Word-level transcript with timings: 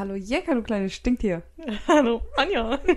Hallo 0.00 0.14
Jäcker, 0.14 0.54
du 0.54 0.62
kleines 0.62 0.94
Stinktier. 0.94 1.42
Hallo, 1.86 2.22
Anja. 2.34 2.80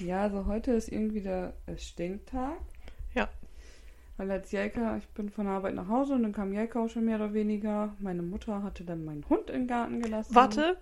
Ja, 0.00 0.22
also 0.22 0.46
heute 0.46 0.72
ist 0.72 0.88
irgendwie 0.88 1.20
der 1.20 1.54
äh, 1.66 1.76
Stinktag. 1.76 2.56
Ja. 3.14 3.28
Weil 4.16 4.30
als 4.32 4.50
Jelka, 4.50 4.96
ich 4.96 5.06
bin 5.08 5.30
von 5.30 5.46
der 5.46 5.54
Arbeit 5.54 5.74
nach 5.74 5.86
Hause 5.86 6.14
und 6.14 6.24
dann 6.24 6.32
kam 6.32 6.52
Jelka 6.52 6.84
auch 6.84 6.88
schon 6.88 7.04
mehr 7.04 7.16
oder 7.16 7.34
weniger. 7.34 7.94
Meine 8.00 8.22
Mutter 8.22 8.64
hatte 8.64 8.84
dann 8.84 9.04
meinen 9.04 9.24
Hund 9.28 9.48
im 9.48 9.68
Garten 9.68 10.00
gelassen. 10.00 10.34
Warte, 10.34 10.76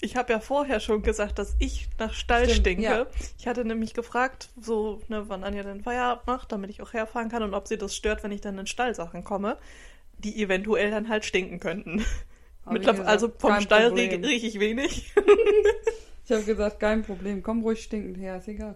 ich 0.00 0.16
habe 0.16 0.32
ja 0.32 0.40
vorher 0.40 0.80
schon 0.80 1.02
gesagt, 1.02 1.38
dass 1.38 1.54
ich 1.60 1.88
nach 1.98 2.12
Stall 2.12 2.44
Stimmt, 2.44 2.60
stinke. 2.60 2.82
ja. 2.82 3.06
Ich 3.38 3.46
hatte 3.46 3.64
nämlich 3.64 3.94
gefragt, 3.94 4.50
so, 4.60 5.00
ne, 5.08 5.28
wann 5.28 5.44
Anja 5.44 5.62
den 5.62 5.82
Feierabend 5.82 6.26
macht, 6.26 6.50
damit 6.50 6.70
ich 6.70 6.82
auch 6.82 6.92
herfahren 6.92 7.28
kann 7.28 7.44
und 7.44 7.54
ob 7.54 7.68
sie 7.68 7.78
das 7.78 7.94
stört, 7.94 8.24
wenn 8.24 8.32
ich 8.32 8.40
dann 8.40 8.58
in 8.58 8.66
Stallsachen 8.66 9.22
komme, 9.22 9.56
die 10.18 10.42
eventuell 10.42 10.90
dann 10.90 11.08
halt 11.08 11.24
stinken 11.24 11.60
könnten. 11.60 12.04
Mittlerweile, 12.72 13.06
also 13.06 13.30
vom 13.36 13.60
Stall 13.60 13.92
rieche 13.92 14.22
riech 14.22 14.44
ich 14.44 14.60
wenig. 14.60 15.14
Ich 16.28 16.34
habe 16.34 16.44
gesagt, 16.44 16.78
kein 16.78 17.04
Problem, 17.04 17.42
komm 17.42 17.62
ruhig 17.62 17.82
stinkend 17.82 18.18
her, 18.18 18.36
ist 18.36 18.48
egal. 18.48 18.74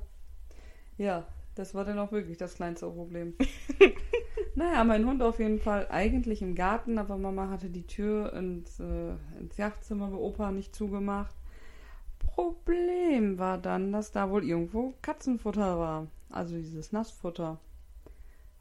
Ja, 0.97 1.27
das 1.55 1.75
war 1.75 1.85
dann 1.85 1.99
auch 1.99 2.11
wirklich 2.11 2.39
das 2.39 2.55
kleinste 2.55 2.89
Problem. 2.89 3.35
naja, 4.55 4.83
mein 4.85 5.05
Hund 5.05 5.21
auf 5.21 5.39
jeden 5.39 5.59
Fall 5.59 5.87
eigentlich 5.91 6.41
im 6.41 6.55
Garten, 6.55 6.97
aber 6.97 7.19
Mama 7.19 7.51
hatte 7.51 7.69
die 7.69 7.87
Tür 7.87 8.33
ins, 8.33 8.81
äh, 8.81 9.13
ins 9.39 9.59
Jagdzimmer 9.59 10.09
bei 10.09 10.17
Opa 10.17 10.51
nicht 10.51 10.75
zugemacht. 10.75 11.35
Problem 12.19 13.39
war 13.39 13.59
dann, 13.59 13.93
dass 13.93 14.13
da 14.13 14.31
wohl 14.31 14.45
irgendwo 14.45 14.95
Katzenfutter 15.03 15.79
war. 15.79 16.07
Also 16.31 16.57
dieses 16.57 16.91
Nassfutter. 16.91 17.61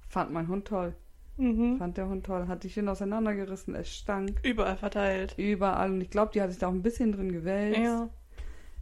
Fand 0.09 0.33
mein 0.33 0.49
Hund 0.49 0.67
toll. 0.67 0.93
Mhm. 1.41 1.77
Fand 1.77 1.97
der 1.97 2.07
Hund 2.07 2.25
toll. 2.25 2.47
Hat 2.47 2.63
die 2.63 2.69
schön 2.69 2.87
auseinandergerissen. 2.87 3.73
Es 3.75 3.93
stank 3.93 4.39
Überall 4.43 4.77
verteilt. 4.77 5.33
überall. 5.37 5.91
Und 5.91 6.01
ich 6.01 6.09
glaube, 6.09 6.31
die 6.33 6.41
hat 6.41 6.49
sich 6.51 6.59
da 6.59 6.67
auch 6.67 6.71
ein 6.73 6.83
bisschen 6.83 7.11
drin 7.11 7.31
gewälzt. 7.31 7.79
Ja. 7.79 8.09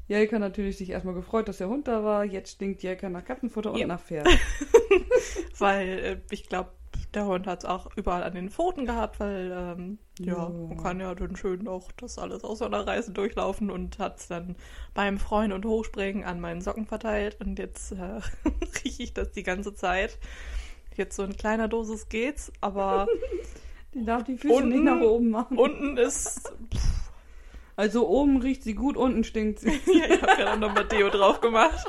Jelka 0.07 0.39
natürlich 0.39 0.77
sich 0.77 0.89
erstmal 0.89 1.13
gefreut, 1.13 1.47
dass 1.47 1.59
der 1.59 1.69
Hund 1.69 1.87
da 1.87 2.03
war. 2.03 2.25
Jetzt 2.25 2.51
stinkt 2.53 2.81
Jelka 2.83 3.09
nach 3.09 3.23
Katzenfutter 3.23 3.71
und 3.71 3.77
Ja. 3.79 3.87
nach 3.87 3.99
Pferd. 4.01 4.27
Weil 5.59 5.87
äh, 5.87 6.17
ich 6.31 6.49
glaube, 6.49 6.71
der 7.13 7.25
Hund 7.25 7.47
hat 7.47 7.59
es 7.59 7.65
auch 7.65 7.87
überall 7.95 8.23
an 8.23 8.33
den 8.33 8.49
Pfoten 8.49 8.85
gehabt, 8.85 9.19
weil 9.19 9.51
ähm, 9.51 9.97
ja, 10.19 10.33
Ja. 10.33 10.49
man 10.49 10.77
kann 10.77 10.99
ja 10.99 11.13
dann 11.15 11.35
schön 11.35 11.67
auch 11.67 11.91
das 11.93 12.17
alles 12.19 12.43
auseinanderreißen, 12.43 13.13
durchlaufen 13.13 13.71
und 13.71 13.97
hat 13.99 14.19
es 14.19 14.27
dann 14.27 14.55
beim 14.93 15.17
Freuen 15.17 15.51
und 15.51 15.65
Hochspringen 15.65 16.23
an 16.23 16.39
meinen 16.39 16.61
Socken 16.61 16.85
verteilt 16.85 17.37
und 17.39 17.57
jetzt 17.57 17.93
äh, 17.93 17.95
rieche 18.83 19.03
ich 19.03 19.13
das 19.13 19.31
die 19.31 19.43
ganze 19.43 19.73
Zeit. 19.73 20.17
Jetzt 20.99 21.15
so 21.15 21.23
in 21.23 21.35
kleiner 21.37 21.67
Dosis 21.67 22.09
geht's, 22.09 22.51
aber 22.61 23.07
Die 23.95 24.05
darf 24.05 24.23
die 24.23 24.37
Füße 24.37 24.53
Unten- 24.53 24.69
nicht 24.69 24.83
nach 24.83 25.01
oben 25.01 25.29
machen. 25.31 25.57
unten 25.57 25.97
ist. 25.97 26.51
Also 27.75 28.07
oben 28.07 28.41
riecht 28.41 28.63
sie 28.63 28.75
gut, 28.75 28.97
unten 28.97 29.23
stinkt 29.23 29.59
sie. 29.59 29.69
ja, 29.85 30.05
ich 30.13 30.21
habe 30.21 30.33
ja 30.41 30.45
dann 30.45 30.59
nochmal 30.59 30.85
Deo 30.85 31.09
drauf 31.09 31.39
gemacht. 31.41 31.87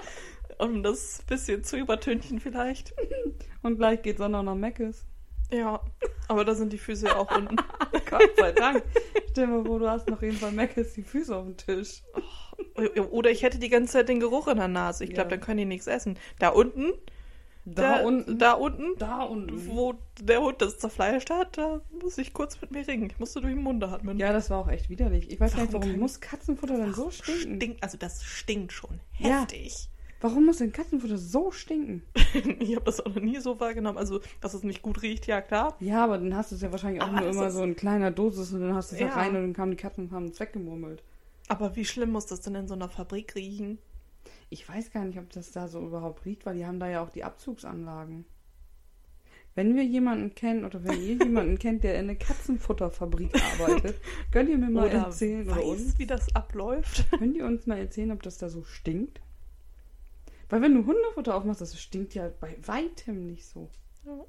Um 0.58 0.82
das 0.82 1.22
bisschen 1.26 1.64
zu 1.64 1.76
übertünchen 1.76 2.38
vielleicht. 2.38 2.94
Und 3.62 3.78
gleich 3.78 4.02
geht's 4.02 4.20
auch 4.20 4.28
noch 4.28 4.42
nach 4.42 4.54
Meckes. 4.54 5.04
Ja, 5.52 5.80
aber 6.28 6.44
da 6.44 6.54
sind 6.54 6.72
die 6.72 6.78
Füße 6.78 7.06
ja 7.06 7.16
auch 7.16 7.36
unten. 7.36 7.56
Gott 8.10 8.30
sei 8.36 8.52
Dank. 8.52 8.84
Stell 9.32 9.46
dir 9.46 9.52
mal 9.52 9.64
vor, 9.64 9.80
du 9.80 9.90
hast 9.90 10.08
noch 10.08 10.22
jeden 10.22 10.36
Fall 10.36 10.52
Meckes 10.52 10.92
die 10.94 11.02
Füße 11.02 11.34
auf 11.36 11.44
dem 11.44 11.56
Tisch. 11.56 12.02
Oder 13.10 13.30
ich 13.30 13.42
hätte 13.42 13.58
die 13.58 13.68
ganze 13.68 13.94
Zeit 13.94 14.08
den 14.08 14.20
Geruch 14.20 14.46
in 14.48 14.58
der 14.58 14.68
Nase. 14.68 15.02
Ich 15.04 15.10
glaube, 15.10 15.30
Ja. 15.30 15.36
dann 15.36 15.40
können 15.44 15.58
die 15.58 15.64
nichts 15.64 15.86
essen. 15.88 16.16
Da 16.38 16.50
unten, 16.50 16.92
Da 17.74 18.00
unten. 18.00 18.38
da 18.38 18.52
unten, 18.52 18.98
Da 18.98 19.22
unten. 19.22 19.66
wo 19.68 19.94
der 20.20 20.40
Hund 20.42 20.60
das 20.62 20.78
zerfleischt 20.78 21.30
hat, 21.30 21.58
da 21.58 21.80
muss 22.02 22.18
ich 22.18 22.32
kurz 22.32 22.60
mit 22.60 22.70
mir 22.70 22.86
ringen. 22.86 23.06
Ich 23.10 23.18
musste 23.18 23.40
durch 23.40 23.54
den 23.54 23.62
Mund 23.62 23.82
atmen. 23.84 24.18
Ja, 24.18 24.32
das 24.32 24.50
war 24.50 24.58
auch 24.58 24.68
echt 24.68 24.88
widerlich. 24.90 25.30
Ich 25.30 25.40
weiß 25.40 25.54
gar 25.54 25.62
nicht, 25.62 25.72
Warum 25.72 25.82
warum 25.84 25.92
kann- 25.94 26.00
muss 26.00 26.20
Katzenfutter 26.20 26.76
denn 26.76 26.92
so 26.92 26.98
Warum 27.02 27.12
stinken? 27.12 27.56
Stinkt, 27.56 27.82
also 27.82 27.96
das 27.98 28.22
stinkt 28.24 28.72
schon 28.72 29.00
Ja. 29.18 29.40
heftig. 29.40 29.88
Warum 30.22 30.44
muss 30.44 30.58
denn 30.58 30.70
Katzenfutter 30.72 31.16
so 31.16 31.50
stinken? 31.50 32.02
Ich 32.60 32.74
habe 32.76 32.84
das 32.84 33.00
auch 33.00 33.14
noch 33.14 33.22
nie 33.22 33.38
so 33.40 33.58
wahrgenommen. 33.58 33.96
Also, 33.98 34.20
dass 34.42 34.52
es 34.54 34.62
nicht 34.62 34.82
gut 34.82 35.00
riecht, 35.02 35.26
ja 35.26 35.40
klar. 35.40 35.76
Ja, 35.80 36.04
aber 36.04 36.18
dann 36.18 36.36
hast 36.36 36.50
du 36.50 36.56
es 36.56 36.60
ja 36.62 36.70
wahrscheinlich 36.70 37.00
auch 37.02 37.08
Aber 37.08 37.20
nur 37.22 37.30
immer 37.30 37.50
so 37.50 37.62
in 37.64 37.74
kleiner 37.74 38.10
Dosis 38.10 38.52
und 38.52 38.60
dann 38.60 38.74
hast 38.74 38.90
du 38.92 38.96
es 38.96 39.00
ja. 39.00 39.08
Ja. 39.08 39.14
rein 39.14 39.28
und 39.28 39.42
dann 39.42 39.52
kamen 39.54 39.70
die 39.70 39.76
Katzen 39.78 40.04
und 40.06 40.12
haben 40.12 40.26
es 40.26 40.38
weggemurmelt. 40.38 41.02
Aber 41.48 41.74
wie 41.74 41.84
schlimm 41.84 42.12
muss 42.12 42.26
das 42.26 42.42
denn 42.42 42.54
in 42.54 42.68
so 42.68 42.74
einer 42.74 42.88
Fabrik 42.88 43.34
riechen? 43.34 43.78
Ich 44.50 44.68
weiß 44.68 44.90
gar 44.90 45.04
nicht, 45.04 45.18
ob 45.18 45.30
das 45.30 45.52
da 45.52 45.68
so 45.68 45.80
überhaupt 45.86 46.24
riecht, 46.26 46.44
weil 46.44 46.56
die 46.56 46.66
haben 46.66 46.80
da 46.80 46.88
ja 46.88 47.02
auch 47.02 47.10
die 47.10 47.24
Abzugsanlagen. 47.24 48.24
Wenn 49.54 49.74
wir 49.76 49.84
jemanden 49.84 50.34
kennen 50.34 50.64
oder 50.64 50.82
wenn 50.84 51.00
ihr 51.00 51.14
jemanden 51.24 51.58
kennt, 51.58 51.84
der 51.84 51.94
in 51.98 52.08
einer 52.08 52.16
Katzenfutterfabrik 52.18 53.30
arbeitet, 53.60 54.00
könnt 54.32 54.48
ihr 54.48 54.58
mir 54.58 54.70
mal 54.70 54.86
Oder 54.88 54.98
erzählen 55.06 55.46
oder 55.46 55.56
weiß, 55.56 55.64
uns, 55.64 55.98
wie 55.98 56.06
das 56.06 56.34
abläuft? 56.34 57.04
könnt 57.18 57.36
ihr 57.36 57.46
uns 57.46 57.66
mal 57.66 57.78
erzählen, 57.78 58.10
ob 58.12 58.22
das 58.22 58.38
da 58.38 58.48
so 58.48 58.62
stinkt? 58.64 59.20
Weil 60.48 60.62
wenn 60.62 60.74
du 60.74 60.84
Hundefutter 60.86 61.36
aufmachst, 61.36 61.60
das 61.60 61.80
stinkt 61.80 62.14
ja 62.14 62.28
bei 62.40 62.56
weitem 62.66 63.26
nicht 63.26 63.46
so. 63.46 63.70
Ja. 64.04 64.24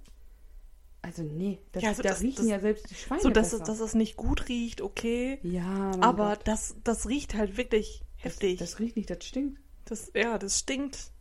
Also 1.04 1.24
nee, 1.24 1.58
das, 1.72 1.82
Ja, 1.82 1.90
also 1.90 2.04
da 2.04 2.10
das- 2.10 2.22
riechen 2.22 2.44
das- 2.44 2.48
ja 2.48 2.60
selbst 2.60 2.90
die 2.92 2.96
Schweine 2.96 3.22
So, 3.22 3.30
dass, 3.32 3.54
es- 3.54 3.60
besser. 3.60 3.72
dass 3.72 3.80
es 3.80 3.96
nicht 3.96 4.18
gut 4.18 4.50
riecht, 4.50 4.82
okay. 4.82 5.40
ja, 5.42 5.92
Aber 6.00 6.36
Gott. 6.36 6.48
das, 6.48 6.76
das 6.84 7.08
riecht 7.10 7.34
halt 7.34 7.58
wirklich 7.58 8.04
das, 8.18 8.24
heftig. 8.26 8.60
das 8.60 8.78
riecht 8.80 8.96
nicht, 8.98 9.10
das 9.10 9.24
stinkt. 9.26 9.60
Das, 9.92 10.10
ja, 10.16 10.38
das 10.38 10.58
stinkt 10.60 11.12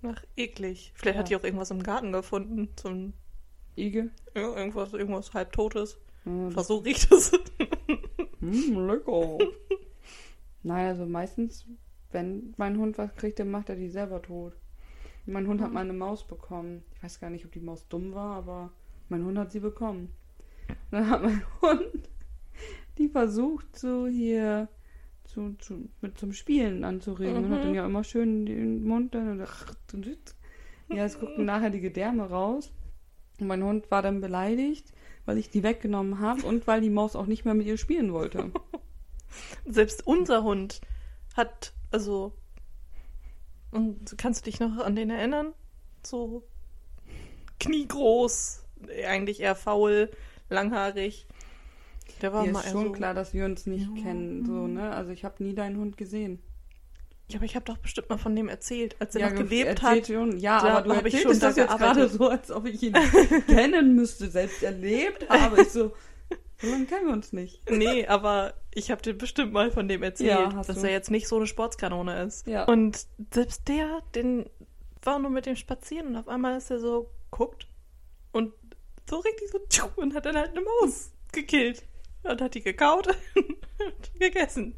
nach 0.00 0.24
eklig. 0.34 0.92
Vielleicht 0.94 1.18
hat 1.18 1.28
Ja. 1.30 1.36
die 1.36 1.42
auch 1.42 1.44
irgendwas 1.44 1.70
im 1.70 1.82
Garten 1.82 2.10
gefunden. 2.10 2.70
So 2.80 2.88
ein, 2.88 3.12
Igel. 3.76 4.10
ja, 4.34 4.54
irgendwas, 4.56 4.94
irgendwas 4.94 5.34
halbtotes. 5.34 5.98
Einfach 6.24 6.64
so 6.64 6.78
riecht 6.78 7.12
es. 7.12 7.32
Hm, 8.40 8.86
lecker. 8.86 9.36
Nein, 10.62 10.86
also 10.86 11.04
meistens, 11.04 11.66
wenn 12.12 12.54
mein 12.56 12.78
Hund 12.78 12.96
was 12.96 13.14
kriegt, 13.16 13.38
dann 13.38 13.50
macht 13.50 13.68
er 13.68 13.76
die 13.76 13.90
selber 13.90 14.22
tot. 14.22 14.54
Mein 15.26 15.46
Hund 15.46 15.60
hat 15.60 15.68
Mhm. 15.68 15.74
mal 15.74 15.80
eine 15.82 15.92
Maus 15.92 16.26
bekommen. 16.26 16.82
Ich 16.94 17.02
weiß 17.02 17.20
gar 17.20 17.28
nicht, 17.28 17.44
ob 17.44 17.52
die 17.52 17.60
Maus 17.60 17.86
dumm 17.88 18.14
war, 18.14 18.36
aber 18.36 18.72
mein 19.10 19.22
Hund 19.26 19.36
hat 19.36 19.52
sie 19.52 19.60
bekommen. 19.60 20.14
Und 20.68 20.76
dann 20.92 21.10
hat 21.10 21.22
mein 21.22 21.42
Hund 21.60 22.08
die 22.96 23.10
versucht, 23.10 23.78
so 23.78 24.06
hier 24.06 24.68
zu, 25.30 25.54
zu, 25.58 25.88
mit 26.00 26.18
zum 26.18 26.32
Spielen 26.32 26.84
anzuregen. 26.84 27.44
Und 27.44 27.50
hat 27.50 27.60
Mhm. 27.60 27.64
dann 27.64 27.74
ja 27.74 27.86
immer 27.86 28.04
schön 28.04 28.46
den 28.46 28.84
Mund 28.84 29.14
dann. 29.14 29.40
Und 29.40 30.26
ja, 30.88 31.04
es 31.04 31.18
guckten 31.18 31.44
nachher 31.46 31.70
die 31.70 31.80
Gedärme 31.80 32.28
raus. 32.28 32.72
Und 33.38 33.46
mein 33.46 33.62
Hund 33.64 33.90
war 33.90 34.02
dann 34.02 34.20
beleidigt, 34.20 34.92
weil 35.24 35.38
ich 35.38 35.48
die 35.50 35.62
weggenommen 35.62 36.18
habe 36.18 36.42
und 36.46 36.66
weil 36.66 36.80
die 36.80 36.90
Maus 36.90 37.16
auch 37.16 37.26
nicht 37.26 37.44
mehr 37.44 37.54
mit 37.54 37.66
ihr 37.66 37.78
spielen 37.78 38.12
wollte. 38.12 38.50
Selbst 39.66 40.06
unser 40.06 40.42
Hund 40.42 40.80
hat, 41.36 41.72
also. 41.90 42.32
Und 43.70 44.18
kannst 44.18 44.44
du 44.46 44.50
dich 44.50 44.58
noch 44.60 44.78
an 44.78 44.96
den 44.96 45.10
erinnern? 45.10 45.54
So 46.02 46.42
kniegroß, 47.60 48.64
eigentlich 49.06 49.40
eher 49.40 49.54
faul, 49.54 50.10
langhaarig. 50.48 51.26
Der 52.22 52.32
war 52.32 52.44
Dir 52.44 52.52
mal 52.52 52.60
ist 52.60 52.70
schon 52.72 52.86
so, 52.86 52.92
klar, 52.92 53.14
dass 53.14 53.32
wir 53.34 53.44
uns 53.44 53.66
nicht 53.66 53.88
Ja. 53.96 54.02
kennen, 54.02 54.44
so, 54.44 54.66
ne? 54.66 54.90
Also 54.92 55.10
ich 55.12 55.24
habe 55.24 55.42
nie 55.42 55.54
deinen 55.54 55.76
Hund 55.78 55.96
gesehen. 55.96 56.40
Ja, 57.28 57.36
aber 57.36 57.44
ich 57.44 57.54
habe 57.54 57.64
doch 57.64 57.78
bestimmt 57.78 58.08
mal 58.10 58.18
von 58.18 58.34
dem 58.34 58.48
erzählt, 58.48 58.96
als 58.98 59.14
er 59.14 59.20
ja, 59.20 59.30
noch 59.30 59.36
ge- 59.36 59.44
gelebt 59.44 59.82
hat. 59.82 60.06
Schon. 60.08 60.38
Ja, 60.38 60.60
Da 60.60 60.78
aber 60.78 60.88
du 60.88 60.96
hab 60.96 61.06
ich 61.06 61.20
schon 61.20 61.30
das 61.38 61.54
da 61.54 61.62
jetzt 61.62 61.76
gerade 61.78 62.08
so, 62.08 62.28
als 62.28 62.50
ob 62.50 62.66
ich 62.66 62.82
ihn 62.82 62.94
kennen 63.46 63.94
müsste, 63.94 64.28
selbst 64.28 64.62
erlebt 64.64 65.28
habe. 65.28 65.62
Ich 65.62 65.68
so, 65.70 65.92
so 66.60 66.66
lange 66.68 66.86
kennen 66.86 67.06
wir 67.06 67.12
uns 67.12 67.32
nicht. 67.32 67.62
Nee, 67.70 68.06
aber 68.06 68.54
ich 68.74 68.90
habe 68.90 69.00
dir 69.00 69.14
bestimmt 69.14 69.52
mal 69.52 69.70
von 69.70 69.86
dem 69.86 70.02
erzählt, 70.02 70.30
Ja, 70.30 70.62
dass 70.64 70.66
du. 70.80 70.86
er 70.86 70.90
jetzt 70.92 71.10
nicht 71.12 71.28
so 71.28 71.36
eine 71.36 71.46
Sportskanone 71.46 72.22
ist. 72.24 72.46
Ja. 72.48 72.64
Und 72.64 73.06
selbst 73.32 73.68
der, 73.68 74.00
den 74.16 74.50
war 75.02 75.18
nur 75.20 75.30
mit 75.30 75.46
dem 75.46 75.54
spazieren 75.56 76.08
und 76.08 76.16
auf 76.16 76.28
einmal 76.28 76.58
ist 76.58 76.70
er 76.70 76.80
so 76.80 77.10
guckt 77.30 77.68
und 78.32 78.52
so 79.08 79.18
richtig 79.20 79.50
so 79.70 79.88
und 79.96 80.14
hat 80.14 80.26
dann 80.26 80.36
halt 80.36 80.50
eine 80.50 80.60
Maus 80.62 81.12
gekillt 81.32 81.84
und 82.22 82.40
hat 82.40 82.54
die 82.54 82.62
gekaut 82.62 83.08
und 83.34 84.10
gegessen. 84.20 84.74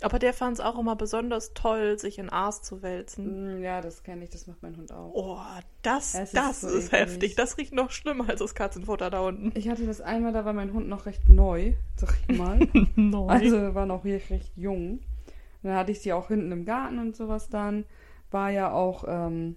Aber 0.00 0.20
der 0.20 0.32
fand 0.32 0.54
es 0.54 0.60
auch 0.64 0.78
immer 0.78 0.94
besonders 0.94 1.54
toll, 1.54 1.98
sich 1.98 2.18
in 2.20 2.30
Aas 2.30 2.62
zu 2.62 2.82
wälzen. 2.82 3.58
Mm, 3.58 3.62
Ja, 3.64 3.80
das 3.80 4.04
kenne 4.04 4.22
ich, 4.22 4.30
das 4.30 4.46
macht 4.46 4.62
mein 4.62 4.76
Hund 4.76 4.92
auch. 4.92 5.10
Oh, 5.12 5.40
das, 5.82 6.14
ist 6.14 6.36
das 6.36 6.60
so 6.60 6.68
ist 6.68 6.92
heftig. 6.92 7.34
Das 7.34 7.58
riecht 7.58 7.72
noch 7.72 7.90
schlimmer 7.90 8.28
als 8.28 8.38
das 8.38 8.54
Katzenfutter 8.54 9.10
da 9.10 9.20
unten. 9.20 9.50
Ich 9.58 9.68
hatte 9.68 9.86
das 9.86 10.00
einmal, 10.00 10.32
da 10.32 10.44
war 10.44 10.52
mein 10.52 10.72
Hund 10.72 10.88
noch 10.88 11.06
recht 11.06 11.28
neu, 11.28 11.74
sag 11.96 12.16
ich 12.28 12.38
mal. 12.38 12.60
Neu. 12.94 13.26
Also 13.26 13.74
war 13.74 13.86
noch 13.86 14.04
hier 14.04 14.20
recht 14.30 14.52
jung. 14.56 15.00
Und 15.62 15.70
dann 15.70 15.74
hatte 15.74 15.90
ich 15.90 16.00
sie 16.00 16.12
auch 16.12 16.28
hinten 16.28 16.52
im 16.52 16.64
Garten 16.64 17.00
und 17.00 17.16
sowas 17.16 17.48
dann. 17.48 17.84
War 18.30 18.50
ja 18.50 18.70
auch 18.70 19.04
ähm, 19.08 19.56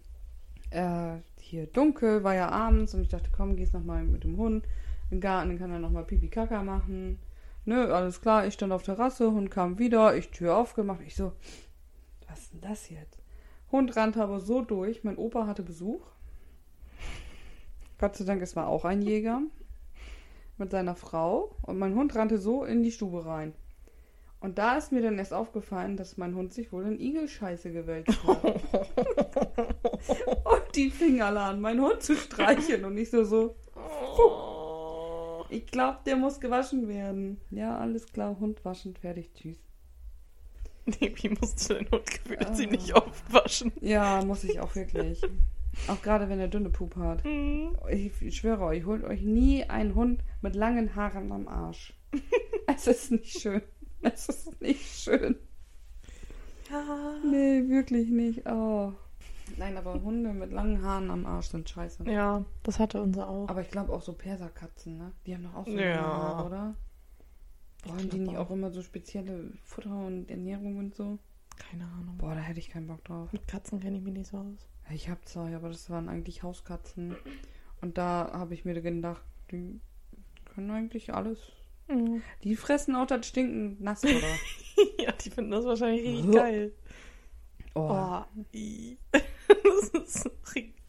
äh, 0.72 1.18
hier 1.40 1.68
dunkel, 1.68 2.24
war 2.24 2.34
ja 2.34 2.50
abends 2.50 2.96
und 2.96 3.02
ich 3.02 3.10
dachte, 3.10 3.30
komm, 3.36 3.58
gehst 3.58 3.74
noch 3.74 3.84
mal 3.84 4.04
mit 4.04 4.24
dem 4.24 4.38
Hund 4.38 4.66
im 5.12 5.20
Garten, 5.20 5.60
kann 5.60 5.72
er 5.72 5.80
noch 5.80 5.92
mal 5.92 6.04
Pipi 6.06 6.30
Kaka 6.30 6.64
machen. 6.64 7.20
Nö, 7.66 7.94
alles 7.94 8.22
klar, 8.22 8.48
ich 8.48 8.56
stand 8.56 8.74
auf 8.74 8.84
Terrasse, 8.84 9.32
Hund 9.32 9.52
kam 9.52 9.78
wieder, 9.78 10.16
ich 10.16 10.32
Tür 10.32 10.58
aufgemacht. 10.58 11.02
Ich 11.06 11.16
so, 11.16 11.34
was 12.28 12.40
ist 12.40 12.54
denn 12.54 12.62
das 12.62 12.90
jetzt? 12.90 13.20
Hund 13.72 13.96
rannte 13.96 14.24
aber 14.24 14.40
so 14.40 14.62
durch, 14.62 15.04
mein 15.04 15.18
Opa 15.18 15.46
hatte 15.46 15.64
Besuch. 15.64 16.02
Gott 18.00 18.16
sei 18.16 18.26
Dank, 18.26 18.42
es 18.42 18.56
war 18.56 18.68
auch 18.68 18.86
ein 18.86 19.02
Jäger. 19.02 19.42
mit 20.58 20.72
seiner 20.72 20.96
Frau 20.96 21.56
und 21.64 21.78
mein 21.80 21.96
Hund 21.96 22.16
rannte 22.16 22.38
so 22.38 22.64
in 22.64 22.84
die 22.84 22.92
Stube 22.92 23.26
rein. 23.26 23.54
Und 24.40 24.58
da 24.58 24.78
ist 24.78 24.92
mir 24.92 25.02
dann 25.02 25.20
erst 25.20 25.34
aufgefallen, 25.34 25.98
dass 25.98 26.18
mein 26.18 26.36
Hund 26.36 26.54
sich 26.54 26.72
wohl 26.72 26.86
in 26.86 27.00
Igelscheiße 27.00 27.72
gewälzt 27.72 28.18
hat. 28.26 28.44
und 30.46 30.76
die 30.76 30.90
fing 30.90 31.22
alle 31.22 31.42
an, 31.42 31.62
meinen 31.62 31.82
Hund 31.82 32.02
zu 32.02 32.16
streicheln 32.16 32.86
und 32.86 32.98
ich 32.98 33.12
so 33.12 33.24
so, 33.24 33.56
Oh. 33.76 34.51
Ich 35.52 35.68
glaube, 35.68 36.00
der 36.06 36.16
muss 36.16 36.40
gewaschen 36.40 36.88
werden. 36.88 37.40
Ja, 37.52 37.78
alles 37.78 38.08
klar, 38.12 38.38
Hund 38.40 38.64
waschen, 38.66 38.96
fertig, 38.96 39.32
tschüss. 39.34 39.60
Nee, 40.86 41.14
wie 41.16 41.30
musst 41.30 41.70
du 41.70 41.76
deinen 41.76 41.92
Hund 41.92 42.06
gefühlt 42.10 42.46
Ah. 42.46 42.54
ziemlich 42.54 42.96
oft 42.96 43.32
waschen? 43.32 43.72
Ja, 43.82 44.24
muss 44.26 44.44
ich 44.44 44.60
auch 44.60 44.74
wirklich. 44.76 45.22
Auch 45.88 46.02
gerade 46.02 46.28
wenn 46.28 46.40
er 46.40 46.48
dünne 46.48 46.70
Pup 46.70 46.96
hat. 46.96 47.24
Mhm. 47.24 47.78
Ich 47.90 48.36
schwöre 48.38 48.64
euch, 48.66 48.84
holt 48.86 49.04
euch 49.04 49.22
nie 49.22 49.64
einen 49.66 49.94
Hund 49.96 50.24
mit 50.42 50.56
langen 50.56 50.96
Haaren 50.96 51.32
am 51.32 51.48
Arsch. 51.48 51.94
es 52.68 52.88
ist 52.88 53.12
nicht 53.12 53.40
schön. 53.40 53.62
Es 54.02 54.28
ist 54.28 54.60
nicht 54.60 54.86
schön. 55.04 55.36
Ja. 56.72 57.14
Nee, 57.24 57.70
wirklich 57.70 58.10
nicht. 58.10 58.46
Oh. 58.48 58.94
Nein, 59.58 59.78
aber 59.78 59.94
Hunde 60.02 60.34
mit 60.34 60.52
langen 60.52 60.82
Haaren 60.84 61.10
am 61.12 61.26
Arsch 61.26 61.48
sind 61.48 61.70
scheiße. 61.70 62.04
Ja, 62.10 62.44
das 62.64 62.80
hatte 62.80 63.02
unser 63.02 63.28
auch. 63.30 63.48
Aber 63.50 63.62
ich 63.62 63.70
glaube 63.70 63.92
auch 63.94 64.02
so 64.02 64.14
Perserkatzen, 64.14 64.98
ne? 64.98 65.12
Die 65.26 65.34
haben 65.36 65.44
doch 65.44 65.56
auch 65.56 65.66
so 65.68 65.78
Ja. 65.78 65.96
lange 65.96 66.08
Haare, 66.14 66.46
oder? 66.48 66.76
Wollen 67.86 68.10
die 68.10 68.20
nicht 68.20 68.38
auch. 68.38 68.48
auch 68.48 68.52
immer 68.52 68.70
so 68.72 68.82
spezielle 68.82 69.52
Futter 69.64 69.96
und 70.06 70.30
Ernährung 70.30 70.78
und 70.78 70.96
so? 70.96 71.18
Keine 71.58 71.86
Ahnung. 71.86 72.18
Boah, 72.18 72.36
da 72.36 72.42
hätte 72.42 72.60
ich 72.60 72.70
keinen 72.70 72.88
Bock 72.88 73.04
drauf. 73.06 73.32
Mit 73.34 73.48
Katzen 73.48 73.80
kenne 73.80 73.98
ich 73.98 74.04
mich 74.04 74.14
nicht 74.14 74.28
so 74.30 74.38
aus. 74.38 74.68
Ich 74.92 75.10
habe 75.10 75.22
zwei, 75.26 75.56
aber 75.56 75.70
das 75.70 75.90
waren 75.90 76.10
eigentlich 76.10 76.44
Hauskatzen. 76.44 77.16
Und 77.82 77.98
da 77.98 78.30
habe 78.34 78.54
ich 78.54 78.66
mir 78.66 78.80
gedacht, 78.80 79.24
die 79.52 79.80
können 80.54 80.70
eigentlich 80.72 81.14
alles. 81.14 81.40
Mhm. 81.88 82.22
Die 82.44 82.56
fressen 82.56 82.96
auch 82.96 83.08
das 83.08 83.26
stinkend 83.28 83.82
nass, 83.82 84.04
oder? 84.04 84.14
ja, 85.00 85.12
die 85.14 85.30
finden 85.30 85.52
das 85.52 85.66
wahrscheinlich 85.66 86.04
richtig 86.08 86.26
Oh. 86.30 86.32
geil. 86.34 86.72
Oh. 87.74 87.90
Oh. 87.90 88.24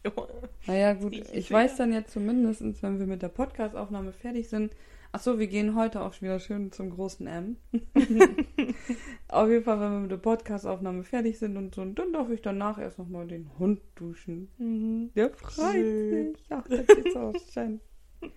Oh. 0.05 0.27
Naja, 0.67 0.93
gut, 0.93 1.13
ich 1.13 1.49
weiß 1.49 1.77
dann 1.77 1.93
jetzt 1.93 2.11
zumindest, 2.11 2.61
wenn 2.83 2.99
wir 2.99 3.05
mit 3.05 3.21
der 3.21 3.29
Podcast-Aufnahme 3.29 4.11
fertig 4.11 4.49
sind. 4.49 4.75
Achso, 5.13 5.39
wir 5.39 5.47
gehen 5.47 5.75
heute 5.75 6.01
auch 6.01 6.19
wieder 6.21 6.39
schön 6.39 6.71
zum 6.71 6.89
großen 6.89 7.25
M. 7.27 7.55
Auf 9.29 9.47
jeden 9.49 9.63
Fall, 9.63 9.79
wenn 9.79 9.91
wir 9.93 9.99
mit 9.99 10.11
der 10.11 10.17
Podcast-Aufnahme 10.17 11.03
fertig 11.03 11.37
sind 11.39 11.55
und 11.55 11.73
so, 11.75 11.81
und 11.83 11.95
dann 11.99 12.11
darf 12.11 12.29
ich 12.31 12.41
danach 12.41 12.79
erst 12.79 12.97
nochmal 12.99 13.27
den 13.27 13.49
Hund 13.59 13.79
duschen. 13.95 14.49
Mhm. 14.57 15.11
Der 15.15 15.29
freut 15.31 15.71
Schön. 15.73 16.33
sich. 16.35 16.45
Ach, 16.49 16.67
das 16.67 16.81
ist 16.97 17.15
auch 17.17 17.33
schön. 17.51 17.79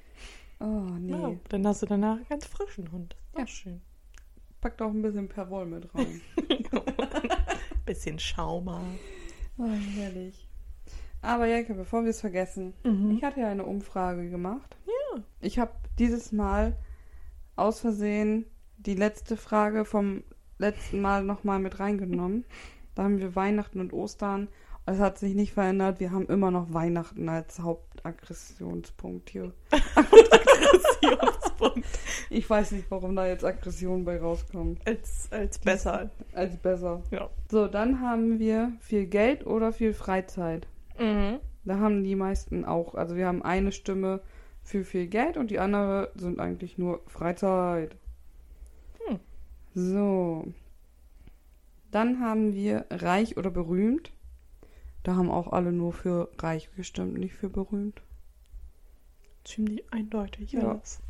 Oh, 0.58 0.86
nee. 0.98 1.12
Ja, 1.12 1.34
dann 1.50 1.66
hast 1.66 1.82
du 1.82 1.86
danach 1.86 2.16
einen 2.16 2.28
ganz 2.30 2.46
frischen 2.46 2.90
Hund. 2.90 3.14
Das 3.34 3.40
Ja. 3.42 3.46
schön. 3.46 3.82
Packt 4.62 4.80
auch 4.80 4.88
ein 4.90 5.02
bisschen 5.02 5.28
Perwoll 5.28 5.66
mit 5.66 5.94
rein. 5.94 6.22
Bisschen 7.84 8.18
Schauma. 8.18 8.82
Oh, 9.58 9.66
herrlich. 9.66 10.45
Aber 11.26 11.46
Jelke, 11.46 11.74
bevor 11.74 12.04
wir 12.04 12.10
es 12.10 12.20
vergessen, 12.20 12.72
Mhm. 12.84 13.10
ich 13.16 13.24
hatte 13.24 13.40
ja 13.40 13.48
eine 13.48 13.64
Umfrage 13.64 14.28
gemacht. 14.30 14.76
Ja. 14.86 15.22
Ich 15.40 15.58
habe 15.58 15.72
dieses 15.98 16.30
Mal 16.32 16.76
aus 17.56 17.80
Versehen 17.80 18.46
die 18.78 18.94
letzte 18.94 19.36
Frage 19.36 19.84
vom 19.84 20.22
letzten 20.58 21.00
Mal 21.00 21.24
nochmal 21.24 21.58
mit 21.58 21.80
reingenommen. 21.80 22.44
Da 22.94 23.02
haben 23.04 23.18
wir 23.18 23.34
Weihnachten 23.34 23.80
und 23.80 23.92
Ostern. 23.92 24.48
Es 24.86 24.98
hat 25.00 25.18
sich 25.18 25.34
nicht 25.34 25.52
verändert. 25.52 25.98
Wir 25.98 26.12
haben 26.12 26.26
immer 26.28 26.50
noch 26.52 26.72
Weihnachten 26.72 27.28
als 27.28 27.58
Hauptaggressionspunkt 27.58 29.30
hier. 29.30 29.52
Aggressionspunkt. 29.96 31.86
Ich 32.30 32.48
weiß 32.48 32.72
nicht, 32.72 32.90
warum 32.90 33.16
da 33.16 33.26
jetzt 33.26 33.44
Aggression 33.44 34.04
bei 34.04 34.18
rauskommt. 34.20 34.86
als, 34.86 35.28
als 35.32 35.58
besser. 35.58 36.10
Als 36.34 36.56
besser. 36.56 37.02
Ja. 37.10 37.28
So, 37.50 37.66
dann 37.66 38.00
haben 38.00 38.38
wir 38.38 38.72
viel 38.80 39.06
Geld 39.06 39.44
oder 39.46 39.72
viel 39.72 39.92
Freizeit. 39.92 40.68
Mhm. 40.98 41.40
Da 41.64 41.78
haben 41.78 42.04
die 42.04 42.14
meisten 42.16 42.64
auch. 42.64 42.94
Also 42.94 43.16
wir 43.16 43.26
haben 43.26 43.42
eine 43.42 43.72
Stimme 43.72 44.20
für 44.62 44.84
viel 44.84 45.06
Geld 45.08 45.36
und 45.36 45.50
die 45.50 45.58
andere 45.58 46.12
sind 46.16 46.40
eigentlich 46.40 46.78
nur 46.78 47.00
Freizeit. 47.06 47.96
Hm. 49.06 49.18
So. 49.74 50.52
Dann 51.90 52.20
haben 52.20 52.52
wir 52.52 52.84
reich 52.90 53.36
oder 53.36 53.50
berühmt. 53.50 54.12
Da 55.02 55.14
haben 55.16 55.30
auch 55.30 55.52
alle 55.52 55.72
nur 55.72 55.92
für 55.92 56.28
reich 56.38 56.68
gestimmt, 56.76 57.18
nicht 57.18 57.34
für 57.34 57.48
berühmt. 57.48 58.02
Ziemlich 59.44 59.92
eindeutig. 59.92 60.52
Ja. 60.52 60.70
alles. 60.70 61.00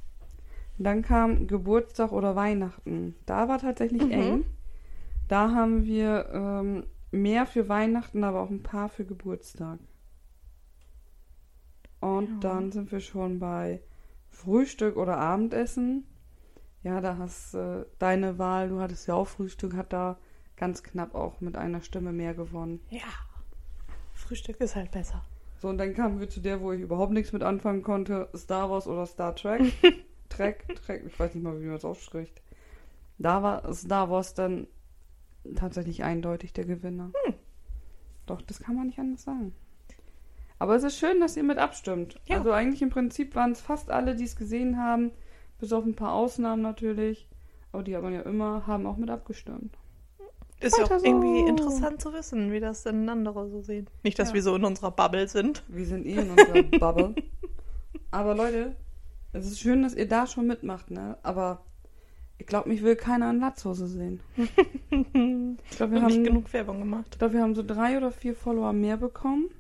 Dann 0.79 1.01
kam 1.01 1.47
Geburtstag 1.47 2.13
oder 2.13 2.37
Weihnachten. 2.37 3.15
Da 3.25 3.49
war 3.49 3.59
tatsächlich 3.59 4.03
Mhm. 4.03 4.11
eng. 4.11 4.45
Da 5.29 5.51
haben 5.53 5.85
wir 5.87 6.29
ähm, 6.33 6.85
mehr 7.17 7.47
für 7.47 7.69
Weihnachten, 7.69 8.25
aber 8.25 8.41
auch 8.41 8.51
ein 8.51 8.63
paar 8.63 8.89
für 8.89 9.05
Geburtstag. 9.05 9.79
Und 12.01 12.29
Ja. 12.29 12.37
dann 12.41 12.73
sind 12.73 12.93
wir 12.93 13.01
schon 13.01 13.39
bei 13.39 13.81
Frühstück 14.29 14.97
oder 14.97 15.19
Abendessen. 15.19 16.07
Ja, 16.83 17.01
da 17.01 17.19
hast 17.19 17.55
äh, 17.55 17.85
deine 17.99 18.39
Wahl, 18.39 18.69
du 18.69 18.81
hattest 18.81 19.09
ja 19.09 19.15
auch 19.15 19.27
Frühstück, 19.27 19.75
hat 19.75 19.93
da 19.93 20.19
ganz 20.57 20.83
knapp 20.83 21.15
auch 21.15 21.41
mit 21.41 21.57
einer 21.57 21.81
Stimme 21.81 22.13
mehr 22.13 22.35
gewonnen. 22.35 22.81
Ja. 22.91 23.01
Frühstück 24.15 24.61
ist 24.61 24.77
halt 24.77 24.91
besser. 24.93 25.25
So, 25.59 25.69
und 25.69 25.79
dann 25.79 25.95
kamen 25.95 26.21
wir 26.21 26.29
zu 26.29 26.41
der, 26.41 26.61
wo 26.61 26.73
ich 26.73 26.81
überhaupt 26.81 27.13
nichts 27.13 27.33
mit 27.33 27.43
anfangen 27.43 27.83
konnte. 27.83 28.29
Star 28.37 28.71
Wars 28.71 28.87
oder 28.87 29.07
Star 29.07 29.35
Trek. 29.35 29.63
Trek, 30.29 30.65
Trek, 30.85 31.05
ich 31.07 31.19
weiß 31.19 31.35
nicht 31.35 31.43
mal, 31.43 31.61
wie 31.61 31.67
man 31.67 31.77
es 31.77 31.85
ausspricht. 31.85 32.43
Da 33.19 33.43
war 33.43 33.73
Star 33.73 34.11
Wars 34.11 34.35
dann 34.35 34.67
tatsächlich 35.55 36.03
eindeutig 36.05 36.53
der 36.53 36.65
Gewinner. 36.65 37.11
Hm. 37.25 37.35
Doch, 38.27 38.43
das 38.43 38.59
kann 38.61 38.75
man 38.77 38.87
nicht 38.87 38.99
anders 38.99 39.23
sagen. 39.23 39.53
Aber 40.59 40.75
es 40.75 40.83
ist 40.83 40.99
schön, 40.99 41.21
dass 41.21 41.37
ihr 41.37 41.43
mit 41.43 41.59
abstimmt. 41.59 42.19
Ja. 42.27 42.39
Also 42.39 42.51
eigentlich 42.53 42.83
im 42.83 42.91
Prinzip 42.91 43.35
waren 43.35 43.53
es 43.53 43.61
fast 43.61 43.91
alle, 43.91 44.15
die 44.17 44.25
es 44.25 44.37
gesehen 44.37 44.79
haben, 44.79 45.11
bis 45.59 45.73
auf 45.73 45.85
ein 45.85 45.95
paar 45.95 46.13
Ausnahmen 46.15 46.63
natürlich. 46.63 47.29
Aber 47.73 47.83
die 47.83 47.95
hat 47.95 48.03
man 48.03 48.15
ja 48.15 48.23
immer, 48.23 48.67
haben 48.67 48.87
auch 48.87 48.97
mit 48.97 49.11
abgestimmt. 49.11 49.77
Ist 50.61 50.79
ja 50.79 50.85
Weiter 50.85 50.97
auch 50.97 51.01
so. 51.01 51.05
irgendwie 51.05 51.41
interessant 51.47 52.01
zu 52.01 52.15
wissen, 52.15 52.51
wie 52.51 52.61
das 52.61 52.83
denn 52.83 53.07
andere 53.11 53.51
so 53.51 53.61
sehen. 53.61 53.87
Nicht, 54.03 54.19
dass 54.19 54.29
Ja. 54.31 54.35
wir 54.37 54.43
so 54.43 54.57
in 54.57 54.65
unserer 54.65 54.91
Bubble 54.91 55.29
sind. 55.29 55.63
Wir 55.69 55.85
sind 55.85 56.07
eh 56.07 56.15
in 56.15 56.31
unserer 56.31 56.63
Bubble. 56.81 57.15
Aber 58.11 58.35
Leute, 58.35 58.75
es 59.35 59.47
ist 59.47 59.61
schön, 59.61 59.83
dass 59.83 59.95
ihr 59.95 60.09
da 60.09 60.27
schon 60.27 60.47
mitmacht, 60.47 60.91
ne? 60.91 61.19
Aber 61.23 61.63
ich 62.39 62.47
glaube, 62.47 62.69
mich 62.69 62.83
will 62.83 62.97
keiner 62.97 63.31
in 63.31 63.41
Latzhose 63.41 63.87
sehen. 63.89 64.21
Ich 64.91 65.77
glaube, 65.77 65.93
wir, 65.95 66.01
Wir 66.01 66.07
nicht 66.07 66.17
haben- 66.17 66.25
genug 66.25 66.53
Werbung 66.53 66.79
gemacht. 66.79 67.07
ich 67.13 67.19
glaub, 67.19 67.33
wir 67.33 67.43
haben 67.43 67.55
so 67.55 67.63
drei 67.63 67.97
oder 67.97 68.11
vier 68.13 68.35
Follower 68.35 68.73
mehr 68.73 68.97
bekommen. 68.97 69.51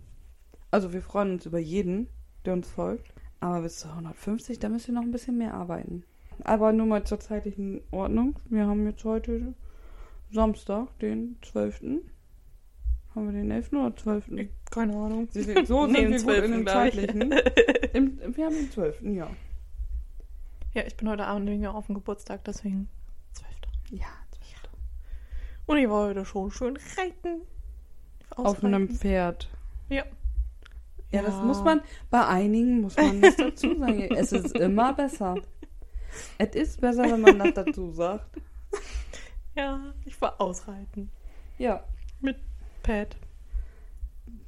Also 0.70 0.92
wir 0.92 1.02
freuen 1.02 1.32
uns 1.32 1.46
über 1.46 1.58
jeden, 1.58 2.08
der 2.44 2.52
uns 2.54 2.68
folgt. 2.68 3.12
Aber 3.40 3.60
bis 3.62 3.78
zu 3.80 3.88
150, 3.88 4.58
da 4.58 4.68
müssen 4.68 4.88
wir 4.88 4.94
noch 4.94 5.02
ein 5.02 5.10
bisschen 5.12 5.36
mehr 5.36 5.54
arbeiten. 5.54 6.04
Aber 6.44 6.72
nur 6.72 6.86
mal 6.86 7.04
zur 7.04 7.20
zeitlichen 7.20 7.80
Ordnung. 7.90 8.36
Wir 8.48 8.66
haben 8.66 8.86
jetzt 8.86 9.04
heute 9.04 9.54
Samstag, 10.30 10.88
den 11.00 11.36
12. 11.42 11.80
Haben 13.14 13.26
wir 13.26 13.32
den 13.32 13.50
11. 13.50 13.72
oder 13.72 13.94
12.? 13.96 14.30
Keine 14.70 14.94
Ahnung. 14.96 15.28
Sie 15.30 15.42
sind- 15.42 15.66
So 15.66 15.82
sind 15.86 15.92
Nee, 15.92 15.98
wir 16.00 16.06
gut 16.08 16.14
in 16.14 16.18
12., 16.20 16.50
den 16.50 16.66
zeitlichen. 16.66 17.20
Im, 17.92 18.18
wir 18.36 18.46
haben 18.46 18.54
den 18.54 18.70
12. 18.70 19.02
Ja. 19.02 19.28
Ja, 20.76 20.82
ich 20.86 20.94
bin 20.94 21.08
heute 21.08 21.24
Abend 21.24 21.48
wegen 21.48 21.66
auf 21.68 21.86
dem 21.86 21.94
Geburtstag, 21.94 22.44
deswegen 22.44 22.90
12. 23.32 23.50
Ja. 23.92 24.04
Und 25.64 25.78
ich 25.78 25.88
war 25.88 26.08
heute 26.08 26.26
schon 26.26 26.50
schön 26.50 26.78
reiten. 26.98 27.40
Auf 28.36 28.62
einem 28.62 28.82
Ausreiten. 28.82 28.98
Pferd. 28.98 29.48
Ja. 29.88 30.04
Ja, 31.10 31.22
das 31.22 31.42
muss 31.42 31.64
man, 31.64 31.80
bei 32.10 32.26
einigen 32.26 32.82
muss 32.82 32.94
man 32.94 33.22
das 33.22 33.36
dazu 33.36 33.74
sagen. 33.78 34.02
Es 34.14 34.32
ist 34.32 34.54
immer 34.54 34.92
besser. 34.92 35.36
Es 36.36 36.54
ist 36.54 36.78
besser, 36.78 37.04
wenn 37.04 37.22
man 37.22 37.38
das 37.38 37.54
dazu 37.54 37.90
sagt. 37.90 38.36
Ja, 39.54 39.94
ich 40.04 40.20
war 40.20 40.38
ausreiten. 40.38 41.10
Ja. 41.56 41.82
Mit 42.20 42.36
Pad. 42.82 43.16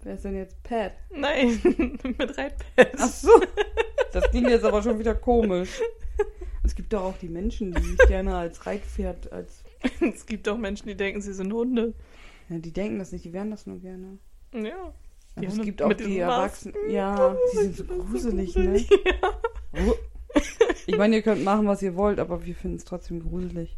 Wer 0.03 0.15
ist 0.17 0.25
denn 0.27 0.37
jetzt 0.37 0.63
Pat? 0.63 0.93
Nein, 1.11 1.59
mit 2.19 2.37
Reitpad. 2.37 2.93
Ach 2.99 3.09
so. 3.09 3.31
Das 4.13 4.31
ging 4.31 4.49
jetzt 4.49 4.65
aber 4.65 4.83
schon 4.83 4.99
wieder 4.99 5.15
komisch. 5.15 5.81
Es 6.65 6.75
gibt 6.75 6.93
doch 6.93 7.03
auch 7.05 7.19
die 7.19 7.29
Menschen, 7.29 7.73
die 7.73 7.83
sich 7.83 7.99
gerne 8.09 8.35
als 8.37 8.67
Reitpferd, 8.67 9.33
als. 9.33 9.63
Es 10.01 10.27
gibt 10.27 10.49
auch 10.49 10.59
Menschen, 10.59 10.89
die 10.89 10.97
denken, 10.97 11.21
sie 11.21 11.33
sind 11.33 11.53
Hunde. 11.53 11.95
Ja, 12.49 12.59
die 12.59 12.73
denken 12.73 12.99
das 12.99 13.13
nicht, 13.13 13.25
die 13.25 13.33
wären 13.33 13.51
das 13.51 13.67
nur 13.67 13.79
gerne. 13.79 14.19
Ja. 14.53 14.93
Aber 15.37 15.47
es 15.47 15.53
Hunde 15.53 15.65
gibt 15.65 15.83
auch 15.83 15.93
die 15.93 16.19
Erwachsenen. 16.19 16.75
Ja, 16.91 17.37
die 17.53 17.57
sind 17.59 17.77
so 17.77 17.85
gruselig, 17.85 18.57
ne? 18.57 18.79
Ja. 19.05 19.33
Ich 20.87 20.97
meine, 20.99 21.17
ihr 21.17 21.23
könnt 21.23 21.45
machen, 21.45 21.67
was 21.67 21.81
ihr 21.83 21.95
wollt, 21.97 22.19
aber 22.19 22.45
wir 22.45 22.55
finden 22.55 22.77
es 22.77 22.85
trotzdem 22.85 23.21
gruselig. 23.21 23.77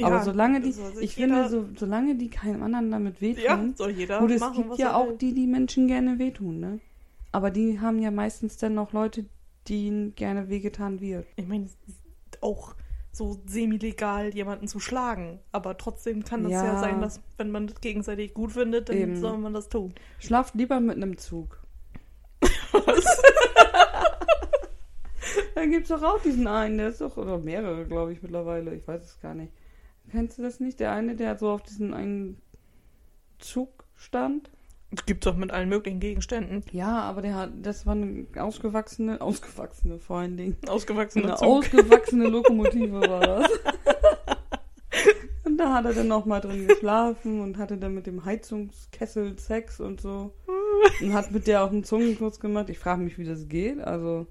aber 0.00 0.16
Ja, 0.16 0.22
solange 0.24 0.60
die, 0.60 0.74
ich 1.00 1.14
finde, 1.14 1.48
so, 1.48 1.66
solange 1.76 2.16
die 2.16 2.30
keinem 2.30 2.62
anderen 2.62 2.90
damit 2.90 3.20
wehtun, 3.20 3.44
Ja, 3.44 3.64
soll 3.76 3.90
jeder 3.90 4.18
gut, 4.20 4.30
es 4.30 4.40
machen, 4.40 4.64
gibt 4.64 4.78
ja 4.78 4.94
auch 4.94 5.08
will. 5.08 5.16
die, 5.18 5.34
die 5.34 5.46
Menschen 5.46 5.86
gerne 5.88 6.18
wehtun, 6.18 6.58
ne? 6.60 6.80
Aber 7.32 7.50
die 7.50 7.80
haben 7.80 7.98
ja 7.98 8.10
meistens 8.10 8.56
dann 8.58 8.74
noch 8.74 8.92
Leute, 8.92 9.24
denen 9.68 10.14
gerne 10.14 10.48
wehgetan 10.48 11.00
wird. 11.00 11.26
Ich 11.36 11.46
meine, 11.46 11.64
es 11.64 11.76
ist 11.86 12.42
auch 12.42 12.74
so 13.10 13.40
semi-legal, 13.46 14.34
jemanden 14.34 14.68
zu 14.68 14.80
schlagen. 14.80 15.38
Aber 15.50 15.76
trotzdem 15.76 16.24
kann 16.24 16.42
das 16.44 16.52
ja, 16.52 16.64
Ja. 16.64 16.80
sein, 16.80 17.00
dass, 17.00 17.20
wenn 17.36 17.50
man 17.50 17.66
das 17.66 17.80
gegenseitig 17.80 18.32
gut 18.34 18.52
findet, 18.52 18.88
dann 18.88 18.96
Eben. 18.96 19.16
soll 19.16 19.38
man 19.38 19.52
das 19.54 19.68
tun. 19.68 19.94
Schlaft 20.18 20.54
lieber 20.54 20.80
mit 20.80 20.96
einem 20.96 21.16
Zug. 21.18 21.58
Da 25.54 25.66
gibt's 25.66 25.90
doch 25.90 26.02
auch 26.02 26.20
diesen 26.20 26.46
einen, 26.48 26.78
der 26.78 26.88
ist 26.88 27.00
doch, 27.00 27.16
oder 27.16 27.38
mehrere, 27.38 27.86
glaube 27.86 28.12
ich, 28.12 28.22
mittlerweile. 28.22 28.74
Ich 28.74 28.86
weiß 28.88 29.02
es 29.02 29.20
gar 29.20 29.34
nicht. 29.34 29.52
Kennst 30.10 30.38
du 30.38 30.42
das 30.42 30.58
nicht? 30.60 30.80
Der 30.80 30.90
eine, 30.92 31.14
der 31.14 31.38
so 31.38 31.50
auf 31.50 31.62
diesen 31.62 31.94
einen 31.94 32.40
Zug 33.38 33.84
stand? 33.94 34.50
Es 34.94 35.06
gibt 35.06 35.24
doch 35.24 35.36
mit 35.36 35.50
allen 35.52 35.68
möglichen 35.70 36.00
Gegenständen. 36.00 36.62
Ja, 36.72 37.00
aber 37.00 37.22
der 37.22 37.34
hat, 37.34 37.50
das 37.62 37.86
war 37.86 37.94
eine 37.94 38.26
ausgewachsene, 38.36 39.20
ausgewachsene 39.20 39.98
vor 39.98 40.18
allen 40.18 40.36
Dingen. 40.36 40.56
Ausgewachsene 40.68 41.24
Eine 41.28 41.36
Zug. 41.36 41.46
ausgewachsene 41.48 42.28
Lokomotive 42.28 43.00
war 43.08 43.20
das. 43.20 43.50
Und 45.44 45.56
da 45.58 45.74
hat 45.74 45.84
er 45.86 45.94
dann 45.94 46.08
noch 46.08 46.26
mal 46.26 46.40
drin 46.40 46.68
geschlafen 46.68 47.40
und 47.40 47.58
hatte 47.58 47.76
dann 47.78 47.94
mit 47.94 48.06
dem 48.06 48.24
Heizungskessel 48.24 49.38
Sex 49.38 49.80
und 49.80 50.00
so. 50.00 50.34
Und 51.00 51.12
hat 51.14 51.30
mit 51.32 51.46
der 51.46 51.64
auch 51.64 51.70
einen 51.70 51.84
Zungenkuss 51.84 52.38
gemacht. 52.38 52.68
Ich 52.70 52.78
frage 52.78 53.02
mich, 53.02 53.18
wie 53.18 53.24
das 53.24 53.48
geht. 53.48 53.80
Also, 53.80 54.26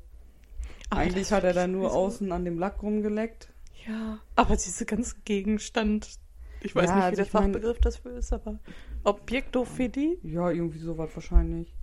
Aber 0.90 1.02
eigentlich 1.02 1.32
hat 1.32 1.44
er 1.44 1.54
dann 1.54 1.72
nur 1.72 1.92
außen 1.94 2.32
an 2.32 2.46
dem 2.46 2.60
Lack 2.60 2.82
rumgeleckt. 2.84 3.50
Ja, 3.88 4.20
aber 4.36 4.56
diese 4.56 4.86
ganze 4.86 5.16
Gegenstand, 5.26 6.20
ich 6.62 6.76
weiß 6.76 6.90
Ja, 6.90 6.96
nicht, 6.96 7.02
wie 7.02 7.06
also 7.08 7.16
der 7.16 7.26
ich 7.26 7.34
mein- 7.34 7.44
Fachbegriff 7.54 7.80
dafür 7.80 8.16
ist, 8.18 8.32
aber 8.32 8.60
Objektophilie? 9.04 10.18
Ja, 10.24 10.50
irgendwie 10.52 10.80
sowas 10.80 11.10
wahrscheinlich. 11.14 11.74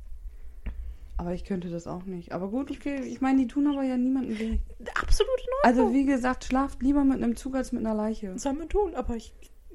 Aber 1.17 1.35
ich 1.35 1.45
könnte 1.45 1.69
das 1.69 1.89
auch 1.89 2.05
nicht. 2.05 2.31
Aber 2.33 2.49
gut, 2.49 2.71
okay. 2.71 3.01
Ich 3.03 3.21
meine, 3.21 3.41
die 3.41 3.49
tun 3.49 3.67
aber 3.67 3.83
ja 3.83 3.97
niemanden 3.97 4.39
weh. 4.39 4.59
Absolut 4.95 5.41
in 5.41 5.47
Also, 5.69 5.93
wie 5.93 6.05
gesagt, 6.05 6.45
schlaft 6.45 6.81
lieber 6.83 7.03
mit 7.03 7.17
einem 7.21 7.35
Zug 7.35 7.57
als 7.57 7.73
mit 7.73 7.85
einer 7.85 7.95
Leiche. 7.95 8.29
Das 8.33 8.43
soll 8.43 8.53
man 8.53 8.69
tun, 8.69 8.95
aber 8.95 9.17
ich 9.17 9.35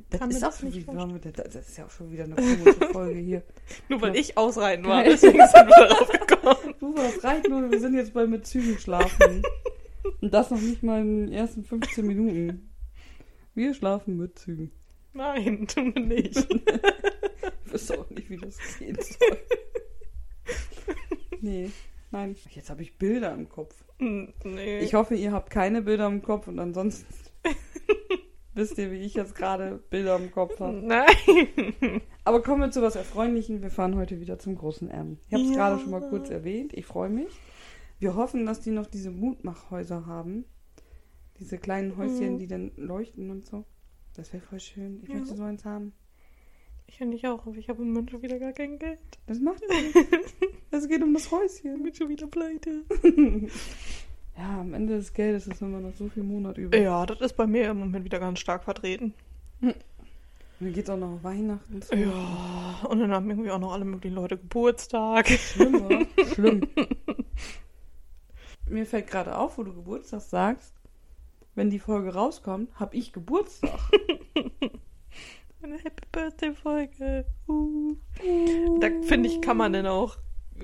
Das 0.10 0.22
kann 0.22 0.30
ist, 0.32 0.40
mir 0.40 0.48
auch 0.48 0.52
das 0.52 0.64
nicht 0.64 0.86
vorstellen. 0.86 1.34
das 1.36 1.56
ist 1.68 1.78
ja 1.78 1.86
auch 1.86 1.90
schon 1.90 2.12
wieder 2.14 2.24
eine 2.24 2.36
komische 2.36 2.88
Folge 2.94 3.20
hier. 3.20 3.44
Nur 3.90 4.02
weil 4.02 4.16
ich 4.16 4.38
ausreiten 4.38 4.86
war, 4.86 5.04
deswegen 5.04 5.40
sind 5.40 5.68
wir 5.68 5.88
darauf 5.88 6.10
gekommen. 6.10 6.74
Du 6.80 6.94
warst 6.98 7.24
reiten 7.24 7.54
und 7.54 7.72
wir 7.72 7.80
sind 7.80 7.94
jetzt 7.96 8.14
bei 8.14 8.28
mit 8.28 8.46
Zügen 8.46 8.78
schlafen. 8.78 9.42
Und 10.22 10.34
das 10.34 10.52
noch 10.52 10.60
nicht 10.60 10.84
mal 10.84 11.00
in 11.02 11.28
den 11.28 11.34
ersten 11.34 11.64
15 11.64 12.06
Minuten. 12.06 12.70
Wir 13.56 13.74
schlafen 13.74 14.18
mit 14.18 14.38
Zügen. 14.38 14.72
Nein, 15.14 15.66
tun 15.68 15.94
wir 15.96 16.02
nicht. 16.04 16.36
Ich 17.74 17.82
wüsste 17.82 18.00
auch 18.00 18.10
nicht, 18.12 18.30
wie 18.30 18.38
das 18.38 18.58
gehen 18.78 18.96
soll. 19.02 19.38
Nee, 21.42 21.72
nein. 22.12 22.36
Jetzt 22.52 22.70
habe 22.70 22.82
ich 22.84 22.98
Bilder 22.98 23.34
im 23.34 23.50
Kopf. 23.50 23.84
Hm, 24.00 24.34
nee. 24.44 24.80
Ich 24.80 24.94
hoffe, 24.94 25.16
ihr 25.16 25.32
habt 25.32 25.50
keine 25.50 25.82
Bilder 25.82 26.08
im 26.08 26.22
Kopf 26.22 26.48
und 26.48 26.60
ansonsten 26.60 27.06
wisst 28.54 28.78
ihr, 28.78 28.92
wie 28.92 29.00
ich 29.00 29.16
jetzt 29.16 29.36
gerade 29.36 29.80
Bilder 29.90 30.16
im 30.18 30.32
Kopf 30.32 30.60
habe. 30.60 30.74
Nein. 30.78 32.02
Aber 32.24 32.42
kommen 32.42 32.62
wir 32.62 32.72
zu 32.72 32.82
was 32.82 32.96
Erfreulichem. 32.96 33.62
Wir 33.62 33.72
fahren 33.72 33.96
heute 33.96 34.20
wieder 34.20 34.40
zum 34.40 34.56
großen 34.56 34.90
M. 34.90 35.18
Ich 35.28 35.34
habe 35.34 35.44
es 35.44 35.50
Ja. 35.50 35.56
gerade 35.56 35.82
schon 35.82 35.92
mal 35.92 36.08
kurz 36.10 36.30
erwähnt. 36.30 36.74
Ich 36.74 36.86
freue 36.86 37.10
mich. 37.10 37.34
Wir 38.00 38.16
hoffen, 38.16 38.46
dass 38.46 38.62
die 38.62 38.72
noch 38.72 38.88
diese 38.88 39.12
Mutmachhäuser 39.12 40.06
haben. 40.06 40.46
Diese 41.40 41.58
kleinen 41.58 41.98
Häuschen, 41.98 42.36
Mhm. 42.36 42.40
die 42.40 42.48
dann 42.48 42.72
leuchten 42.76 43.32
und 43.32 43.46
so. 43.46 43.66
Das 44.16 44.32
wäre 44.32 44.44
voll 44.44 44.60
schön. 44.60 45.02
Ich 45.04 45.10
Ja. 45.10 45.16
möchte 45.16 45.36
so 45.36 45.44
eins 45.44 45.66
haben. 45.66 45.94
Ich 46.94 47.00
finde 47.00 47.18
ich 47.18 47.26
auch, 47.26 47.48
aber 47.48 47.58
ich 47.58 47.70
habe 47.70 47.82
im 47.82 47.88
Moment 47.88 48.12
schon 48.12 48.22
wieder 48.22 48.38
gar 48.38 48.54
kein 48.54 48.78
Geld. 48.78 49.00
Das 49.26 49.40
macht 49.40 49.64
nichts. 49.68 50.36
Es 50.70 50.88
geht 50.88 51.02
um 51.02 51.12
das 51.16 51.26
Ich 51.26 51.32
Häuschen. 51.32 51.82
bin 51.82 51.92
schon 51.96 52.08
wieder 52.08 52.28
pleite. 52.28 52.84
Ja, 54.38 54.62
am 54.62 54.74
Ende 54.74 54.96
des 54.98 55.14
Geldes 55.14 55.46
ist 55.48 55.62
immer 55.62 55.80
noch 55.80 55.94
so 55.96 56.08
viel 56.10 56.24
Monat 56.24 56.58
über. 56.58 56.76
Ja, 56.78 57.06
das 57.06 57.20
ist 57.22 57.36
bei 57.38 57.46
mir 57.48 57.70
im 57.70 57.78
Moment 57.80 58.04
wieder 58.06 58.20
ganz 58.20 58.40
stark 58.40 58.64
vertreten. 58.64 59.14
Und 59.62 59.76
dann 60.60 60.74
geht 60.74 60.90
auch 60.90 60.98
noch 60.98 61.24
Weihnachten 61.24 61.82
zu. 61.84 61.96
Ja, 61.96 62.80
und 62.90 63.00
dann 63.00 63.12
haben 63.12 63.30
irgendwie 63.30 63.52
auch 63.52 63.60
noch 63.60 63.74
alle 63.74 63.86
möglichen 63.86 64.16
Leute 64.16 64.38
Geburtstag. 64.38 65.28
Schlimm, 65.30 65.76
oder? 65.84 66.06
Schlimm. 66.34 66.62
Mir 68.68 68.86
fällt 68.88 69.06
gerade 69.08 69.38
auf, 69.38 69.58
wo 69.60 69.64
du 69.64 69.74
Geburtstag 69.74 70.22
sagst. 70.22 70.74
Wenn 71.54 71.70
die 71.70 71.80
Folge 71.80 72.14
rauskommt, 72.14 72.80
habe 72.80 72.96
ich 72.98 73.14
Geburtstag. 73.14 73.80
Eine 75.64 75.78
Happy 75.78 76.04
Birthday 76.12 76.54
Folge. 76.54 77.26
Uh. 77.48 77.96
Da 78.80 78.90
finde 79.04 79.30
ich, 79.30 79.42
kann 79.42 79.58
man 79.58 79.74
dann 79.74 79.86
auch 79.88 80.18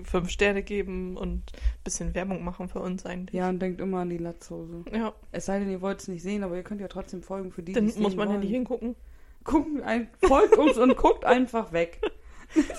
fünf 0.04 0.30
Sterne 0.30 0.62
geben 0.62 1.18
und 1.18 1.52
ein 1.54 1.84
bisschen 1.84 2.14
Werbung 2.14 2.44
machen 2.44 2.68
für 2.70 2.80
uns 2.80 3.06
eigentlich. 3.06 3.34
Ja, 3.36 3.50
und 3.50 3.60
denkt 3.60 3.82
immer 3.82 4.00
an 4.00 4.10
die 4.10 4.18
Latzhose. 4.18 4.84
Ja, 4.94 5.14
Es 5.32 5.46
sei 5.46 5.60
denn, 5.60 5.70
ihr 5.72 5.82
wollt 5.82 6.00
es 6.02 6.08
nicht 6.08 6.22
sehen, 6.22 6.44
aber 6.44 6.56
ihr 6.56 6.64
könnt 6.64 6.82
ja 6.82 6.88
trotzdem 6.88 7.24
folgen 7.24 7.52
für 7.52 7.64
die, 7.64 7.74
dann 7.74 7.86
muss 7.86 8.16
man 8.16 8.28
ja 8.28 8.34
wollen. 8.34 8.40
nicht 8.42 8.52
hingucken. 8.52 8.96
Gucken, 9.44 9.82
ein, 9.84 10.10
folgt 10.22 10.58
uns 10.58 10.78
und 10.78 10.96
guckt 10.98 11.26
einfach 11.26 11.72
weg. 11.72 12.00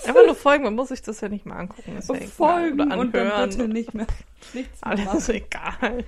Einfach 0.04 0.26
nur 0.26 0.34
folgen, 0.34 0.64
man 0.64 0.74
muss 0.74 0.88
sich 0.88 1.00
das 1.00 1.20
ja 1.20 1.28
nicht 1.28 1.46
mal 1.46 1.54
angucken. 1.56 1.96
Ist 1.96 2.08
ja 2.08 2.14
Und 2.14 2.20
egal. 2.22 2.30
folgen 2.32 2.80
Oder 2.80 2.98
und 2.98 3.14
dann 3.14 3.26
anhören. 3.28 3.50
bitte 3.50 3.68
nicht 3.68 3.94
mehr 3.94 4.06
nichts 4.52 4.80
mehr 4.84 4.90
Alles 4.90 5.04
machen. 5.04 5.34
egal. 5.36 6.04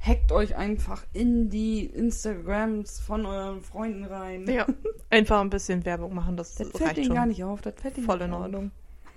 Hackt 0.00 0.32
euch 0.32 0.56
einfach 0.56 1.04
in 1.12 1.50
die 1.50 1.84
Instagrams 1.84 3.00
von 3.00 3.26
euren 3.26 3.60
Freunden 3.60 4.04
rein. 4.04 4.48
Ja, 4.48 4.66
einfach 5.10 5.40
ein 5.40 5.50
bisschen 5.50 5.84
Werbung 5.84 6.14
machen, 6.14 6.36
das, 6.36 6.54
Das 6.54 6.70
fällt 6.70 6.96
denen 6.96 7.14
gar 7.14 7.26
nicht 7.26 7.44
auf. 7.44 7.60
Das 7.60 7.74
fällt 7.74 7.96
denen 7.98 8.06
Voll 8.06 8.22
in. 8.22 8.32
Ordnung. 8.32 8.70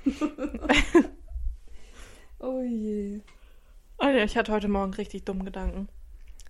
Oh 2.46 2.62
je. 2.62 3.22
Alter, 3.98 4.26
ich 4.26 4.36
hatte 4.36 4.52
heute 4.52 4.68
Morgen 4.68 4.94
richtig 4.96 5.24
dummen 5.24 5.46
Gedanken. 5.46 5.88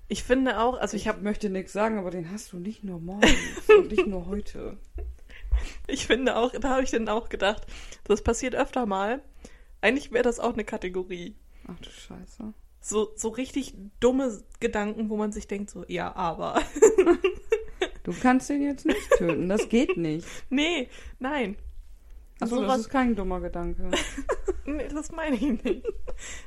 Ich 0.07 0.23
finde 0.23 0.59
auch, 0.59 0.75
also 0.75 0.97
ich 0.97 1.03
Ich 1.03 1.07
habe, 1.07 1.21
möchte 1.21 1.51
nichts 1.51 1.71
sagen, 1.71 1.99
aber 1.99 2.09
den 2.09 2.31
hast 2.31 2.51
du 2.51 2.57
nicht 2.57 2.83
nur 2.83 2.99
morgens 2.99 3.69
und 3.69 3.91
nicht 3.91 4.07
nur 4.07 4.25
heute. 4.25 4.77
ich 5.87 6.07
finde 6.07 6.35
auch, 6.35 6.51
da 6.51 6.69
habe 6.69 6.83
ich 6.83 6.89
dann 6.89 7.07
auch 7.09 7.29
gedacht, 7.29 7.67
das 8.05 8.23
passiert 8.23 8.55
öfter 8.55 8.87
mal. 8.87 9.21
Eigentlich 9.81 10.11
wäre 10.11 10.23
das 10.23 10.39
auch 10.39 10.53
eine 10.53 10.63
Kategorie. 10.63 11.35
Ach 11.67 11.79
du 11.79 11.91
Scheiße. 11.91 12.53
So, 12.85 13.13
so 13.15 13.29
richtig 13.29 13.75
dumme 14.01 14.43
Gedanken, 14.59 15.09
wo 15.09 15.15
man 15.15 15.31
sich 15.31 15.47
denkt, 15.47 15.69
so, 15.69 15.85
ja, 15.87 16.13
aber. 16.17 16.61
Du 18.03 18.11
kannst 18.21 18.49
den 18.49 18.61
jetzt 18.61 18.85
nicht 18.85 19.09
töten. 19.17 19.47
Das 19.47 19.69
geht 19.69 19.95
nicht. 19.95 20.27
nee, 20.49 20.89
nein. 21.19 21.55
Achso, 22.41 22.61
das 22.65 22.79
ist 22.81 22.89
kein 22.89 23.15
dummer 23.15 23.39
Gedanke. 23.39 23.89
Nee, 24.65 24.87
das 24.87 25.11
meine 25.11 25.35
ich 25.35 25.41
nicht. 25.63 25.85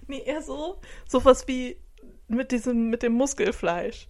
Nee, 0.06 0.22
eher 0.24 0.40
so, 0.40 0.80
sowas 1.06 1.46
wie 1.48 1.76
mit 2.28 2.50
diesem, 2.50 2.88
mit 2.88 3.02
dem 3.02 3.12
Muskelfleisch. 3.12 4.08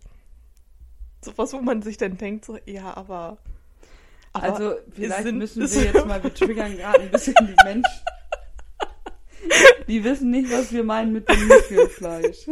Sowas, 1.25 1.53
wo 1.53 1.61
man 1.61 1.83
sich 1.83 1.97
dann 1.97 2.17
denkt, 2.17 2.45
so, 2.45 2.57
ja, 2.67 2.97
aber. 2.97 3.39
aber 4.33 4.45
also, 4.45 4.75
vielleicht 4.93 5.25
sind- 5.25 5.39
müssen 5.39 5.69
wir 5.69 5.83
jetzt 5.85 6.07
mal, 6.07 6.23
wir 6.23 6.33
triggern 6.33 6.77
gerade 6.77 7.01
ein 7.01 7.11
bisschen 7.11 7.35
die 7.41 7.55
Menschen. 7.65 7.85
Die 9.89 10.03
wissen 10.05 10.31
nicht, 10.31 10.51
was 10.51 10.73
wir 10.73 10.85
meinen 10.85 11.13
mit 11.13 11.29
dem 11.29 11.47
Muskelfleisch. 11.47 12.49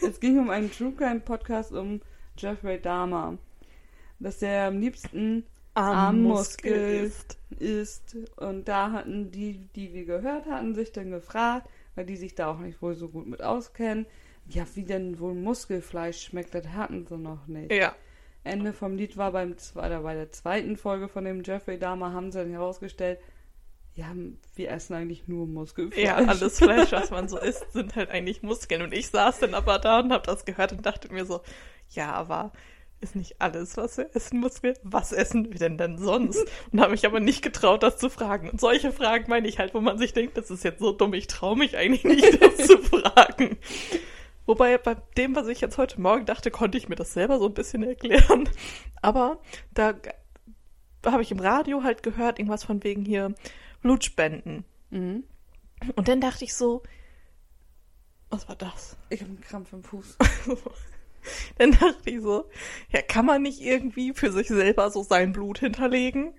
Es 0.00 0.20
ging 0.20 0.38
um 0.38 0.50
einen 0.50 0.70
True 0.70 0.92
Crime 0.92 1.20
Podcast 1.20 1.72
um 1.72 2.00
Jeffrey 2.36 2.80
Dahmer. 2.80 3.38
Dass 4.18 4.38
der 4.38 4.66
am 4.66 4.78
liebsten 4.78 5.44
Armmuskel 5.74 7.04
ist. 7.04 7.38
ist. 7.58 8.16
Und 8.36 8.68
da 8.68 8.92
hatten 8.92 9.30
die, 9.30 9.68
die 9.74 9.92
wir 9.94 10.04
gehört 10.04 10.46
hatten, 10.46 10.74
sich 10.74 10.92
dann 10.92 11.10
gefragt, 11.10 11.68
weil 11.94 12.06
die 12.06 12.16
sich 12.16 12.34
da 12.34 12.50
auch 12.50 12.58
nicht 12.58 12.82
wohl 12.82 12.94
so 12.94 13.08
gut 13.08 13.26
mit 13.26 13.42
auskennen, 13.42 14.06
ja, 14.48 14.64
wie 14.74 14.84
denn 14.84 15.18
wohl 15.18 15.34
Muskelfleisch 15.34 16.22
schmeckt, 16.22 16.54
das 16.54 16.68
hatten 16.68 17.06
sie 17.06 17.16
noch 17.16 17.46
nicht. 17.46 17.72
Ja. 17.72 17.94
Ende 18.44 18.72
vom 18.72 18.96
Lied 18.96 19.16
war 19.16 19.32
beim 19.32 19.54
bei 19.74 20.14
der 20.14 20.32
zweiten 20.32 20.76
Folge 20.76 21.08
von 21.08 21.24
dem 21.24 21.42
Jeffrey 21.44 21.78
Dahmer, 21.78 22.12
haben 22.12 22.32
sie 22.32 22.38
dann 22.38 22.50
herausgestellt, 22.50 23.20
ja, 23.94 24.06
wir 24.54 24.70
essen 24.70 24.94
eigentlich 24.94 25.28
nur 25.28 25.46
Muskelfleisch. 25.46 26.02
Ja, 26.02 26.16
alles 26.16 26.58
Fleisch, 26.58 26.92
was 26.92 27.10
man 27.10 27.28
so 27.28 27.38
isst, 27.38 27.72
sind 27.72 27.94
halt 27.94 28.10
eigentlich 28.10 28.42
Muskeln. 28.42 28.82
Und 28.82 28.94
ich 28.94 29.08
saß 29.08 29.40
dann 29.40 29.54
aber 29.54 29.78
da 29.78 30.00
und 30.00 30.12
hab 30.12 30.24
das 30.24 30.44
gehört 30.44 30.72
und 30.72 30.86
dachte 30.86 31.12
mir 31.12 31.26
so, 31.26 31.40
ja, 31.90 32.12
aber 32.12 32.52
ist 33.02 33.16
nicht 33.16 33.40
alles, 33.40 33.76
was 33.76 33.98
wir 33.98 34.08
essen, 34.14 34.40
Muskel? 34.40 34.74
Was 34.82 35.12
essen 35.12 35.52
wir 35.52 35.58
denn 35.58 35.76
denn 35.76 35.98
sonst? 35.98 36.46
Und 36.70 36.80
habe 36.80 36.92
mich 36.92 37.04
aber 37.04 37.18
nicht 37.18 37.42
getraut, 37.42 37.82
das 37.82 37.96
zu 37.96 38.08
fragen. 38.08 38.48
Und 38.48 38.60
solche 38.60 38.92
Fragen 38.92 39.28
meine 39.28 39.48
ich 39.48 39.58
halt, 39.58 39.74
wo 39.74 39.80
man 39.80 39.98
sich 39.98 40.12
denkt, 40.12 40.36
das 40.36 40.52
ist 40.52 40.62
jetzt 40.62 40.78
so 40.78 40.92
dumm, 40.92 41.12
ich 41.12 41.26
traue 41.26 41.58
mich 41.58 41.76
eigentlich 41.76 42.04
nicht, 42.04 42.40
das 42.40 42.68
zu 42.68 42.78
fragen. 42.78 43.58
Wobei 44.46 44.78
bei 44.78 44.96
dem, 45.16 45.34
was 45.34 45.48
ich 45.48 45.60
jetzt 45.60 45.78
heute 45.78 46.00
Morgen 46.00 46.26
dachte, 46.26 46.52
konnte 46.52 46.78
ich 46.78 46.88
mir 46.88 46.94
das 46.94 47.12
selber 47.12 47.40
so 47.40 47.46
ein 47.46 47.54
bisschen 47.54 47.82
erklären. 47.82 48.48
Aber 49.00 49.40
da 49.74 49.94
habe 51.04 51.22
ich 51.22 51.32
im 51.32 51.40
Radio 51.40 51.82
halt 51.82 52.04
gehört, 52.04 52.38
irgendwas 52.38 52.62
von 52.62 52.84
wegen 52.84 53.04
hier 53.04 53.34
Blutspenden. 53.82 54.64
Mhm. 54.90 55.24
Und 55.96 56.08
dann 56.08 56.20
dachte 56.20 56.44
ich 56.44 56.54
so, 56.54 56.82
was 58.30 58.48
war 58.48 58.56
das? 58.56 58.96
Ich 59.10 59.20
habe 59.20 59.30
einen 59.30 59.40
Krampf 59.40 59.72
im 59.72 59.84
Fuß. 59.84 60.16
Dann 61.58 61.72
dachte 61.72 62.10
ich 62.10 62.20
so, 62.20 62.48
ja, 62.90 63.02
kann 63.02 63.26
man 63.26 63.42
nicht 63.42 63.60
irgendwie 63.60 64.12
für 64.12 64.32
sich 64.32 64.48
selber 64.48 64.90
so 64.90 65.02
sein 65.02 65.32
Blut 65.32 65.58
hinterlegen? 65.58 66.34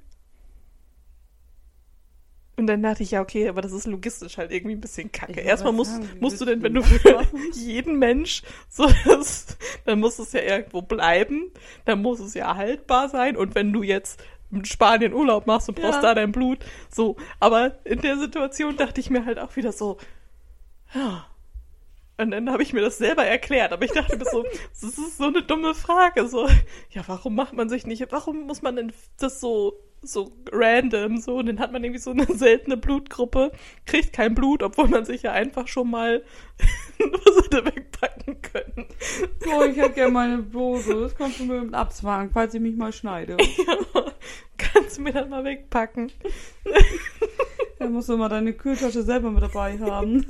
Und 2.55 2.67
dann 2.67 2.83
dachte 2.83 3.01
ich, 3.01 3.12
ja, 3.12 3.21
okay, 3.21 3.50
aber 3.50 3.62
das 3.62 3.71
ist 3.71 3.88
logistisch 3.88 4.38
halt 4.38 4.51
irgendwie 4.51 4.75
ein 4.75 4.81
bisschen 4.81 5.12
kacke. 5.12 5.39
Erstmal 5.41 5.73
musst, 5.73 5.91
sagen, 5.91 6.09
musst 6.19 6.39
du 6.39 6.45
denn, 6.45 6.62
wenn 6.62 6.75
du 6.75 6.83
für 6.83 7.25
jeden 7.53 7.97
Mensch 7.97 8.43
so 8.69 8.88
das, 9.05 9.57
dann 9.85 10.00
muss 10.00 10.19
es 10.19 10.33
ja 10.33 10.41
irgendwo 10.41 10.83
bleiben, 10.83 11.51
dann 11.85 12.01
muss 12.03 12.19
es 12.19 12.35
ja 12.35 12.55
haltbar 12.55 13.09
sein. 13.09 13.38
Und 13.38 13.55
wenn 13.55 13.73
du 13.73 13.81
jetzt 13.81 14.21
in 14.53 14.65
Spanien 14.65 15.13
Urlaub 15.13 15.48
machst 15.48 15.69
und 15.69 15.75
brauchst 15.75 15.95
Ja. 15.95 16.01
da 16.01 16.15
dein 16.15 16.31
Blut, 16.31 16.60
so. 16.89 17.15
Aber 17.39 17.74
in 17.86 18.01
der 18.01 18.17
Situation 18.17 18.77
dachte 18.77 19.00
ich 19.01 19.10
mir 19.10 19.25
halt 19.25 19.39
auch 19.39 19.55
wieder 19.55 19.72
so, 19.72 19.98
ja. 20.93 21.25
Und 22.24 22.32
dann 22.32 22.50
habe 22.50 22.63
ich 22.63 22.74
mir 22.74 22.82
das 22.82 22.98
selber 22.98 23.25
erklärt, 23.25 23.74
aber 23.74 23.84
ich 23.84 23.92
dachte 23.92 24.18
mir 24.18 24.25
so, 24.25 24.44
das 24.82 24.98
ist 24.98 25.18
so 25.18 25.25
eine 25.25 25.44
dumme 25.44 25.75
Frage, 25.75 26.27
so, 26.27 26.48
ja, 26.89 27.03
warum 27.08 27.36
macht 27.36 27.53
man 27.53 27.70
sich 27.70 27.86
nicht, 27.86 28.06
warum 28.12 28.48
muss 28.48 28.62
man 28.62 28.75
denn 28.77 28.94
das 29.20 29.42
so, 29.42 29.74
so 30.01 30.32
random, 30.51 31.18
so, 31.18 31.38
und 31.38 31.48
dann 31.48 31.60
hat 31.60 31.72
man 31.72 31.84
irgendwie 31.84 32.01
so 32.01 32.12
eine 32.12 32.25
seltene 32.34 32.77
Blutgruppe, 32.77 33.51
kriegt 33.86 34.13
kein 34.13 34.36
Blut, 34.36 34.63
obwohl 34.63 34.88
man 34.88 35.06
sich 35.06 35.24
ja 35.24 35.32
einfach 35.34 35.68
schon 35.68 35.89
mal 35.89 36.24
was 36.98 37.44
hätte 37.44 37.65
wegpacken 37.65 38.42
können. 38.42 38.88
So, 39.39 39.63
ich 39.63 39.75
hätte 39.75 39.94
gerne 39.94 40.12
meine 40.12 40.38
Bluse. 40.38 41.01
Das 41.01 41.15
kannst 41.15 41.39
du 41.39 41.46
mir 41.46 41.62
mit 41.62 41.74
abzwagen, 41.74 42.32
falls 42.32 42.53
ich 42.53 42.62
mich 42.62 42.77
mal 42.77 42.94
schneide. 42.94 43.36
Kannst 44.58 44.98
du 44.98 45.01
mir 45.01 45.12
dann 45.12 45.30
mal 45.30 45.44
wegpacken? 45.44 46.12
Dann 47.80 47.92
musst 47.92 48.08
du 48.08 48.15
mal 48.15 48.30
deine 48.30 48.53
Kühltasche 48.53 49.03
selber 49.03 49.30
mit 49.30 49.44
dabei 49.44 49.77
haben. 49.80 50.25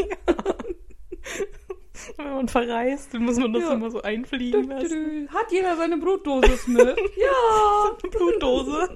Wenn 2.17 2.33
man 2.33 2.47
verreist, 2.47 3.13
dann 3.13 3.23
muss 3.25 3.37
man 3.37 3.53
das 3.53 3.63
Ja. 3.63 3.73
immer 3.73 3.91
so 3.91 4.01
einfliegen 4.01 4.67
lassen. 4.69 5.27
Hat 5.29 5.51
jeder 5.51 5.75
seine 5.77 5.97
Brotdosis 5.97 6.67
mit? 6.67 6.97
Ja. 7.17 7.91
Eine 8.01 8.09
Blutdose. 8.11 8.89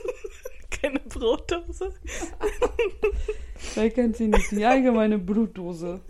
Keine 0.70 1.00
Brotdose. 1.00 1.94
Wer 3.74 3.90
kennt 3.90 4.16
sie 4.16 4.28
nicht? 4.28 4.50
Die 4.52 4.64
allgemeine 4.64 5.18
Blutdose. 5.18 6.00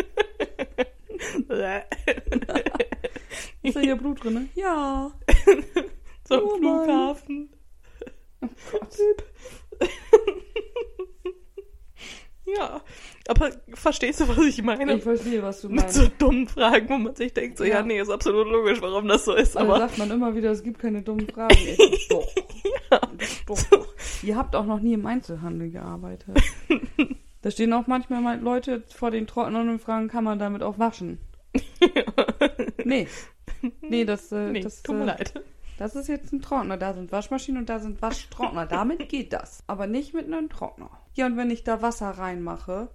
Ist 3.62 3.76
da 3.76 3.80
hier 3.80 3.96
Blut 3.96 4.22
drin? 4.22 4.48
Ja. 4.54 5.10
so 6.28 6.34
am 6.34 6.42
Oh 6.44 6.58
Mann. 6.58 6.84
Flughafen. 6.84 7.50
Ja, 12.58 12.80
aber 13.28 13.50
verstehst 13.74 14.20
du, 14.20 14.28
was 14.28 14.38
ich 14.38 14.62
meine? 14.62 14.94
Ich 14.96 15.02
verstehe, 15.02 15.42
was 15.42 15.60
du 15.60 15.68
Mit 15.68 15.80
meinst. 15.82 15.94
so 15.94 16.08
dummen 16.18 16.48
Fragen, 16.48 16.88
wo 16.88 16.98
man 16.98 17.14
sich 17.14 17.32
denkt, 17.34 17.58
so, 17.58 17.64
ja, 17.64 17.76
Ja. 17.76 17.82
nee, 17.82 18.00
ist 18.00 18.10
absolut 18.10 18.48
logisch, 18.48 18.80
warum 18.80 19.06
das 19.06 19.24
so 19.26 19.34
ist, 19.34 19.56
Aber 19.56 19.74
aber 19.76 19.78
sagt 19.86 19.98
man 19.98 20.10
immer 20.10 20.34
wieder, 20.34 20.50
es 20.50 20.62
gibt 20.62 20.78
keine 20.78 21.02
dummen 21.02 21.28
Fragen. 21.28 21.54
Ich, 21.78 22.08
doch. 22.08 22.26
doch. 23.46 23.86
Ihr 24.22 24.36
habt 24.36 24.56
auch 24.56 24.64
noch 24.64 24.80
nie 24.80 24.94
im 24.94 25.06
Einzelhandel 25.06 25.70
gearbeitet. 25.70 26.36
Da 27.40 27.52
stehen 27.52 27.72
auch 27.72 27.86
manchmal 27.86 28.20
mal 28.20 28.40
Leute 28.40 28.82
vor 28.88 29.12
den 29.12 29.28
Trocknern 29.28 29.68
und 29.68 29.80
fragen, 29.80 30.08
kann 30.08 30.24
man 30.24 30.40
damit 30.40 30.62
auch 30.64 30.78
waschen? 30.80 31.18
Nee. 32.84 33.06
Nee, 33.80 34.04
das, 34.04 34.32
äh, 34.32 34.50
nee, 34.50 34.60
das, 34.60 34.82
tut 34.82 34.96
mir 34.96 35.02
äh, 35.02 35.06
leid. 35.06 35.32
Das 35.78 35.94
ist 35.96 36.08
jetzt 36.08 36.32
ein 36.32 36.42
Trockner. 36.42 36.76
Da 36.76 36.92
sind 36.92 37.10
Waschmaschinen 37.12 37.60
und 37.62 37.68
da 37.68 37.78
sind 37.78 38.02
Waschtrockner. 38.02 38.66
Damit 38.66 39.08
geht 39.08 39.32
das. 39.32 39.62
Aber 39.66 39.86
nicht 39.86 40.12
mit 40.12 40.26
einem 40.26 40.48
Trockner. 40.50 40.90
Ja, 41.14 41.26
und 41.26 41.36
wenn 41.36 41.50
ich 41.50 41.64
da 41.64 41.80
Wasser 41.82 42.10
reinmache, 42.10 42.88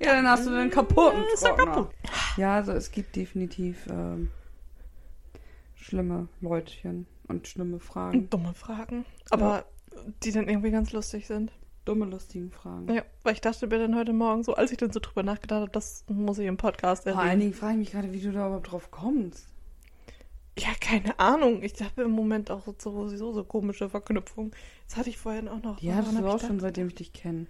ja, 0.00 0.14
dann 0.14 0.26
hast 0.26 0.46
du 0.46 0.50
den 0.50 0.70
kaputten 0.70 1.22
Ist 1.34 1.42
er 1.44 1.54
Trockner. 1.56 1.72
kaputt. 1.74 1.94
Ja, 2.36 2.54
also 2.56 2.72
es 2.72 2.90
gibt 2.90 3.14
definitiv 3.16 3.86
ähm, 3.90 4.30
schlimme 5.74 6.28
Leutchen 6.40 7.06
und 7.28 7.46
schlimme 7.46 7.78
Fragen. 7.78 8.28
Dumme 8.30 8.54
Fragen, 8.54 9.04
aber 9.30 9.64
die 10.22 10.32
dann 10.32 10.48
irgendwie 10.48 10.70
ganz 10.70 10.92
lustig 10.92 11.26
sind. 11.26 11.52
Dumme, 11.84 12.04
lustigen 12.06 12.50
Fragen. 12.50 12.92
Ja, 12.94 13.02
weil 13.24 13.34
ich 13.34 13.40
dachte 13.40 13.66
mir 13.66 13.78
dann 13.78 13.96
heute 13.96 14.12
Morgen 14.12 14.44
so, 14.44 14.54
als 14.54 14.70
ich 14.70 14.78
dann 14.78 14.92
so 14.92 15.00
drüber 15.00 15.22
nachgedacht 15.24 15.62
habe, 15.62 15.70
das 15.70 16.04
muss 16.08 16.38
ich 16.38 16.46
im 16.46 16.56
Podcast 16.56 17.02
Vor 17.02 17.12
allen 17.18 17.26
erwähnen. 17.26 17.40
Dingen 17.40 17.54
frage 17.54 17.72
ich 17.72 17.78
mich 17.78 17.90
gerade, 17.90 18.12
wie 18.12 18.20
du 18.20 18.30
da 18.30 18.46
überhaupt 18.46 18.70
drauf 18.70 18.90
kommst. 18.90 19.51
Ja, 20.58 20.68
keine 20.80 21.18
Ahnung. 21.18 21.62
Ich 21.62 21.80
habe 21.82 22.02
im 22.02 22.10
Moment 22.10 22.50
auch 22.50 22.62
so, 22.66 22.74
sowieso 22.78 23.32
so 23.32 23.42
komische 23.44 23.88
Verknüpfungen. 23.88 24.52
Das 24.86 24.96
hatte 24.98 25.08
ich 25.10 25.16
vorhin 25.18 25.48
auch 25.48 25.62
noch. 25.62 25.76
Hattest 25.82 25.86
woran 26.12 26.22
du 26.22 26.28
hab 26.28 26.34
auch 26.34 26.40
schon, 26.46 26.60
seitdem 26.60 26.88
ich 26.88 26.94
dich 26.94 27.12
kenne. 27.12 27.46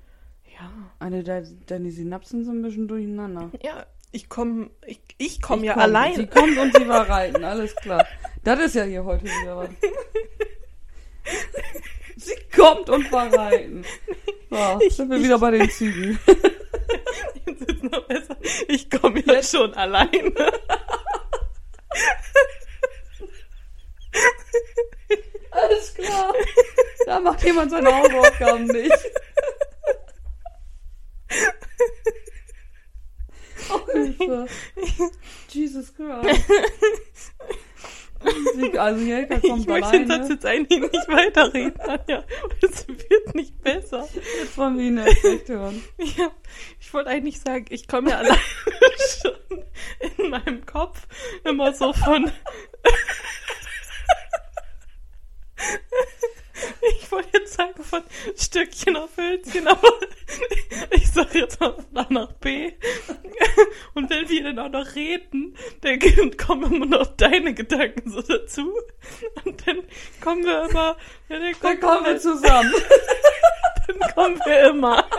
Ja. 0.59 0.71
Eine, 1.01 1.25
de 1.25 1.45
deine 1.67 1.91
Synapsen 1.91 2.45
sind 2.45 2.59
ein 2.59 2.63
bisschen 2.63 2.87
durcheinander. 2.87 3.51
Ja, 3.63 3.87
ich 4.13 4.29
komme 4.29 4.71
ich, 4.87 5.01
ich 5.19 5.41
komm 5.43 5.61
Ich 5.61 5.67
ja 5.67 5.73
komm. 5.75 5.83
allein. 5.83 6.15
Sie 6.15 6.27
kommt 6.27 6.57
und 6.59 6.77
sie 6.77 6.87
war 6.89 7.09
reiten, 7.09 7.43
alles 7.45 7.75
klar. 7.77 8.07
Das 8.45 8.61
ist 8.61 8.75
ja 8.77 8.85
hier 8.85 9.05
heute 9.05 9.25
wieder 9.25 9.57
was. 9.57 9.71
Sie 12.17 12.35
kommt 12.55 12.89
und 12.91 13.11
war 13.11 13.33
reiten. 13.33 13.85
So, 14.51 14.57
Ich- 14.87 14.95
sind 14.95 15.09
wir 15.11 15.17
ich- 15.17 15.25
wieder 15.25 15.39
bei 15.39 15.51
den 15.53 15.69
Zügen. 15.71 16.19
Jetzt 17.47 17.63
ist 17.63 17.83
noch 17.83 18.07
besser. 18.07 18.37
Ich 18.69 18.89
komme 18.91 19.21
ja 19.27 19.43
schon 19.43 19.73
alleine. 19.75 20.11
Alles 25.51 25.95
klar. 25.95 26.33
Da 27.07 27.21
macht 27.21 27.43
jemand 27.45 27.71
seine 27.71 27.95
Hausaufgaben 27.95 28.67
nicht. 28.67 28.93
Hilfe. 33.93 34.47
Jesus 35.49 35.95
Christ. 35.95 36.43
Also 38.79 39.01
Jelka 39.05 39.41
kommt 39.41 39.61
Ich 39.61 39.67
möchte 39.67 39.93
den 39.93 40.07
Satz 40.07 40.19
alleine. 40.19 40.35
jetzt 40.35 40.47
eigentlich 40.47 40.81
nicht 40.81 41.09
weiterreden, 41.09 41.81
Anja. 41.81 42.25
Es 42.63 42.87
wird 42.87 43.35
nicht 43.35 43.61
besser. 43.63 44.09
Jetzt 44.41 44.57
wollen 44.57 44.79
wir 44.79 44.85
ihn 44.85 44.99
erst 44.99 45.25
recht 45.25 45.49
hören. 45.49 45.83
Ja, 45.99 46.31
ich 46.79 46.95
wollte 46.95 47.11
eigentlich 47.11 47.41
sagen, 47.41 47.67
ich 47.71 47.89
komme 47.89 48.11
ja 48.11 48.19
alleine 48.19 48.39
schon 49.21 49.65
in 50.19 50.31
meinem 50.31 50.65
Kopf 50.67 51.07
immer 51.45 51.73
so 51.75 51.93
von. 51.93 52.31
Ich 56.81 57.11
wollte 57.11 57.39
jetzt 57.39 57.55
sagen 57.55 57.83
von 57.83 58.03
Stückchen 58.37 58.97
auf 58.97 59.17
Hölzchen, 59.17 59.67
aber 59.67 59.89
ich 60.91 61.11
sage 61.11 61.41
jetzt 61.41 61.61
mal 61.61 61.75
von 61.75 61.97
A 61.97 62.07
nach 62.11 62.33
B. 62.35 62.73
Und 63.95 64.11
wenn 64.11 64.29
wir 64.29 64.45
dann 64.45 64.59
auch 64.59 64.69
noch 64.69 64.95
reden, 64.95 65.57
dann 65.81 66.37
kommen 66.37 66.75
immer 66.75 66.87
noch 66.87 67.07
deine 67.17 67.55
Gedanken 67.55 68.11
so 68.11 68.23
dazu. 68.23 68.73
Und 69.45 69.67
dann 69.67 69.83
kommen 70.21 70.45
wir 70.45 70.69
immer, 70.69 70.97
ja, 71.29 71.39
dann 71.39 71.41
Dann 71.41 71.61
kommen, 71.61 71.81
kommen 71.81 72.07
wir 72.07 72.19
zusammen. 72.19 72.75
dann 73.87 74.15
kommen 74.15 74.41
wir 74.45 74.71
immer. 74.71 75.07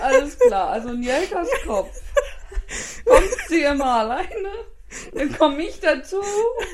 Alles 0.00 0.38
klar, 0.38 0.70
also 0.70 0.90
in 0.90 1.02
Jelkas 1.02 1.48
Kommt 3.04 3.36
sie 3.48 3.62
immer 3.62 4.00
alleine, 4.00 4.50
dann 5.14 5.36
komme 5.36 5.62
ich 5.62 5.80
dazu, 5.80 6.20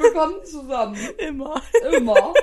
wir 0.00 0.12
kommen 0.12 0.44
zusammen. 0.44 0.98
Immer. 1.18 1.60
Immer. 1.92 2.34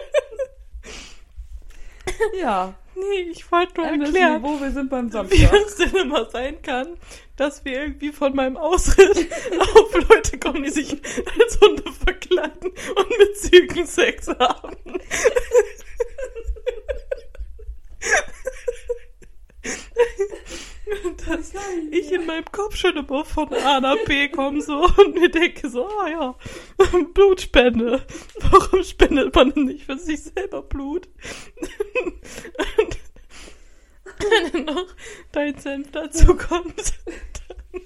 Ja, 2.40 2.76
Nee, 2.94 3.32
ich 3.32 3.52
wollte 3.52 3.74
nur 3.78 3.86
wissen 3.90 4.02
erklären, 4.16 4.44
wo 4.44 4.60
wir 4.60 4.72
sind 4.72 4.90
beim 4.90 5.08
wie 5.08 5.12
Samstag. 5.12 5.54
es 5.66 5.76
denn 5.76 5.96
immer 5.96 6.30
sein 6.30 6.62
kann, 6.62 6.98
dass 7.38 7.64
wir 7.66 7.82
irgendwie 7.82 8.12
von 8.12 8.36
meinem 8.36 8.58
Ausritt 8.58 9.28
auf 9.76 10.10
Leute 10.10 10.38
kommen, 10.38 10.64
die 10.64 10.70
sich 10.70 10.92
als 11.40 11.60
Hunde 11.62 11.84
verkleiden 11.92 12.72
und 12.96 13.18
mit 13.18 13.38
Zügen 13.38 13.88
Sex 13.88 14.28
haben. 14.28 14.76
Dass 21.28 21.54
ich 21.92 22.12
in 22.12 22.26
meinem 22.26 22.46
Kopf 22.52 22.76
schon 22.76 22.98
immer 22.98 23.24
von 23.24 23.54
A 23.54 23.80
nach 23.80 24.04
B 24.06 24.28
komme 24.30 24.62
so 24.62 24.84
und 24.98 25.16
mir 25.16 25.30
denke 25.30 25.70
so, 25.70 25.88
ah 25.88 26.10
ja, 26.10 26.36
Blutspende. 27.14 28.06
Warum 28.40 28.84
spendet 28.84 29.34
man 29.34 29.54
denn 29.54 29.66
nicht 29.66 29.86
für 29.86 29.98
sich 29.98 30.22
selber 30.22 30.62
Blut? 30.62 31.08
Und 32.78 32.98
wenn 34.20 34.52
dann 34.52 34.76
noch 34.76 34.88
dein 35.32 35.58
Senf 35.58 35.92
dazu 35.92 36.36
kommt, 36.36 36.94
dann 37.06 37.82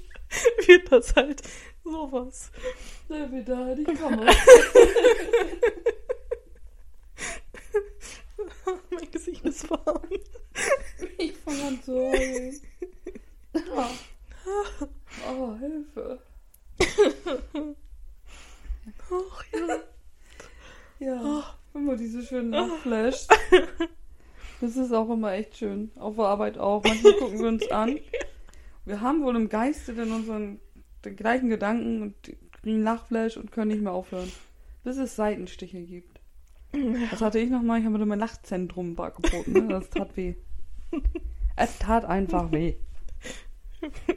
wird 0.67 0.91
das 0.91 1.15
halt 1.15 1.41
sowas. 1.83 2.51
Na, 3.07 3.31
wieder, 3.31 3.77
ich 3.77 3.99
komme. 3.99 4.25
mein 8.91 9.11
Gesicht 9.11 9.45
ist 9.45 9.69
warm. 9.69 10.01
Ich 11.17 11.33
fange 11.37 11.63
an 11.63 11.83
zu 11.83 11.93
heulen. 11.93 12.61
Oh, 15.27 15.55
Hilfe. 15.55 16.19
Ach 19.09 19.43
ja. 19.53 19.79
Ja, 20.99 21.55
immer 21.73 21.95
diese 21.95 22.21
schönen 22.21 22.51
Nachflash. 22.51 23.27
Das 24.61 24.75
ist 24.77 24.91
auch 24.93 25.09
immer 25.09 25.33
echt 25.33 25.57
schön. 25.57 25.91
Auf 25.95 26.15
der 26.15 26.25
Arbeit 26.25 26.57
auch. 26.57 26.83
Manchmal 26.83 27.13
gucken 27.19 27.39
wir 27.39 27.47
uns 27.47 27.69
an. 27.71 27.99
Wir 28.85 29.01
haben 29.01 29.23
wohl 29.23 29.35
im 29.35 29.49
Geiste 29.49 29.93
dann 29.93 30.11
unseren 30.11 30.59
den 31.03 31.15
gleichen 31.15 31.49
Gedanken 31.49 32.01
und 32.01 32.15
kriegen 32.61 32.83
Lachflash 32.83 33.37
und 33.37 33.51
können 33.51 33.71
nicht 33.71 33.83
mehr 33.83 33.93
aufhören. 33.93 34.31
Bis 34.83 34.97
es 34.97 35.15
Seitenstiche 35.15 35.81
gibt. 35.81 36.14
Was 37.11 37.21
hatte 37.21 37.39
ich 37.39 37.49
nochmal? 37.49 37.79
Ich 37.79 37.85
habe 37.85 37.97
mir 37.97 38.05
mein 38.05 38.19
Lachzentrum 38.19 38.95
geboten. 38.95 39.53
Ne? 39.53 39.67
Das 39.67 39.89
tat 39.89 40.15
weh. 40.17 40.35
Es 41.55 41.77
tat 41.79 42.05
einfach 42.05 42.51
weh. 42.51 42.75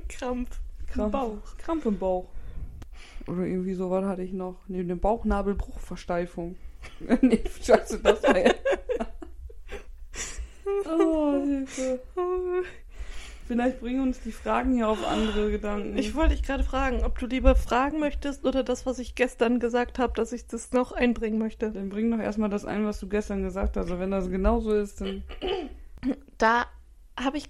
Krampf. 0.09 0.61
Krampf, 0.89 1.13
Bauch. 1.13 1.57
Krampf 1.59 1.87
im 1.87 1.99
Bauch. 1.99 2.29
Oder 3.27 3.45
irgendwie 3.45 3.75
so 3.75 3.91
was 3.91 4.05
hatte 4.05 4.23
ich 4.23 4.33
noch. 4.33 4.57
Nee, 4.69 4.81
eine 4.81 4.97
Bauchnabelbruchversteifung. 4.97 6.57
nee, 7.21 7.43
scheiße, 7.63 8.01
das 8.01 8.23
war 8.23 8.39
ja. 8.45 8.55
oh, 10.91 11.45
Hilfe. 11.45 12.01
Vielleicht 13.49 13.81
bringen 13.81 14.03
uns 14.03 14.21
die 14.21 14.31
Fragen 14.31 14.75
hier 14.75 14.89
auf 14.89 15.05
andere 15.07 15.51
Gedanken. 15.51 15.97
Ich 15.97 16.15
wollte 16.15 16.35
dich 16.35 16.43
gerade 16.43 16.63
fragen, 16.63 17.03
ob 17.03 17.19
du 17.19 17.27
lieber 17.27 17.57
fragen 17.57 17.99
möchtest 17.99 18.45
oder 18.45 18.63
das, 18.63 18.85
was 18.85 18.99
ich 18.99 19.15
gestern 19.15 19.59
gesagt 19.59 19.99
habe, 19.99 20.13
dass 20.13 20.33
ich 20.33 20.47
das 20.47 20.73
noch 20.73 20.93
einbringen 20.93 21.39
möchte. 21.39 21.73
dann 21.73 21.89
bring 21.89 22.11
doch 22.11 22.19
erstmal 22.19 22.51
das 22.51 22.67
ein, 22.67 22.85
was 22.85 23.01
du 23.01 23.09
gestern 23.09 23.43
gesagt 23.43 23.79
hast. 23.79 23.85
Also 23.85 23.99
wenn 23.99 24.11
das 24.11 24.29
genauso 24.29 24.75
ist, 24.75 25.01
dann. 25.01 25.23
Da 26.37 26.67
habe 27.19 27.39
ich 27.39 27.47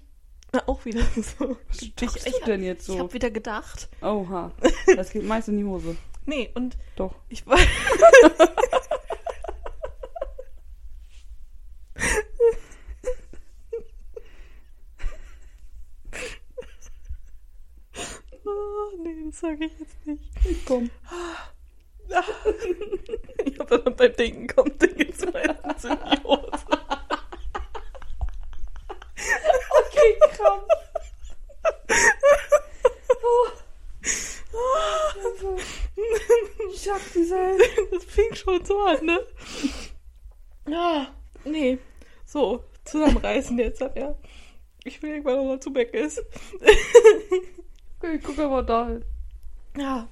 na, 0.53 0.63
auch 0.67 0.83
wieder 0.85 1.01
so. 1.15 1.57
Was 1.67 1.81
ich 1.81 1.93
tust 1.93 2.25
ich, 2.25 2.39
du 2.39 2.45
denn 2.45 2.63
jetzt 2.63 2.87
ich 2.87 2.95
so? 2.95 2.99
habe 2.99 3.13
wieder 3.13 3.29
gedacht. 3.29 3.89
Oha. 4.01 4.51
Das 4.95 5.11
geht 5.11 5.25
meist 5.25 5.49
in 5.49 5.57
die 5.57 5.65
Hose. 5.65 5.95
Nee, 6.25 6.49
und 6.55 6.77
Doch. 6.95 7.13
ich 7.27 7.45
war. 7.47 7.57
oh, 18.45 19.03
nee, 19.03 19.28
das 19.39 19.49
sage 19.51 19.65
ich 19.65 19.79
jetzt 19.79 20.05
nicht. 20.05 20.65
Komm. 20.65 20.89
Ich 23.45 23.59
habe 23.59 23.79
dann 23.79 23.95
beim 23.95 24.15
Denken 24.15 24.47
kommt 24.47 24.81
Ding 24.81 24.97
jetzt 24.97 25.31
meistens 25.31 25.85
in 25.85 25.97
die 26.11 26.23
Hose. 26.23 26.65
Okay, 29.79 30.19
Krampf. 30.31 30.67
Also, 35.23 35.57
ich 36.73 36.89
hab 36.89 37.01
diese. 37.13 37.57
Das 37.91 38.03
fing 38.05 38.33
schon 38.35 38.65
so 38.65 38.79
an, 38.79 39.05
ne? 39.05 39.19
Ja, 40.67 41.13
nee. 41.45 41.77
So, 42.25 42.65
zusammenreißen 42.85 43.57
jetzt, 43.59 43.81
ja. 43.81 44.15
Ich 44.83 45.01
will 45.01 45.11
irgendwann 45.11 45.37
nochmal 45.37 45.59
zu 45.59 45.69
Meckes. 45.71 46.23
Okay, 47.99 48.15
ich 48.15 48.23
guck 48.23 48.39
aber 48.39 48.63
da 48.63 48.87
hin. 48.87 49.05
Ja. 49.79 50.07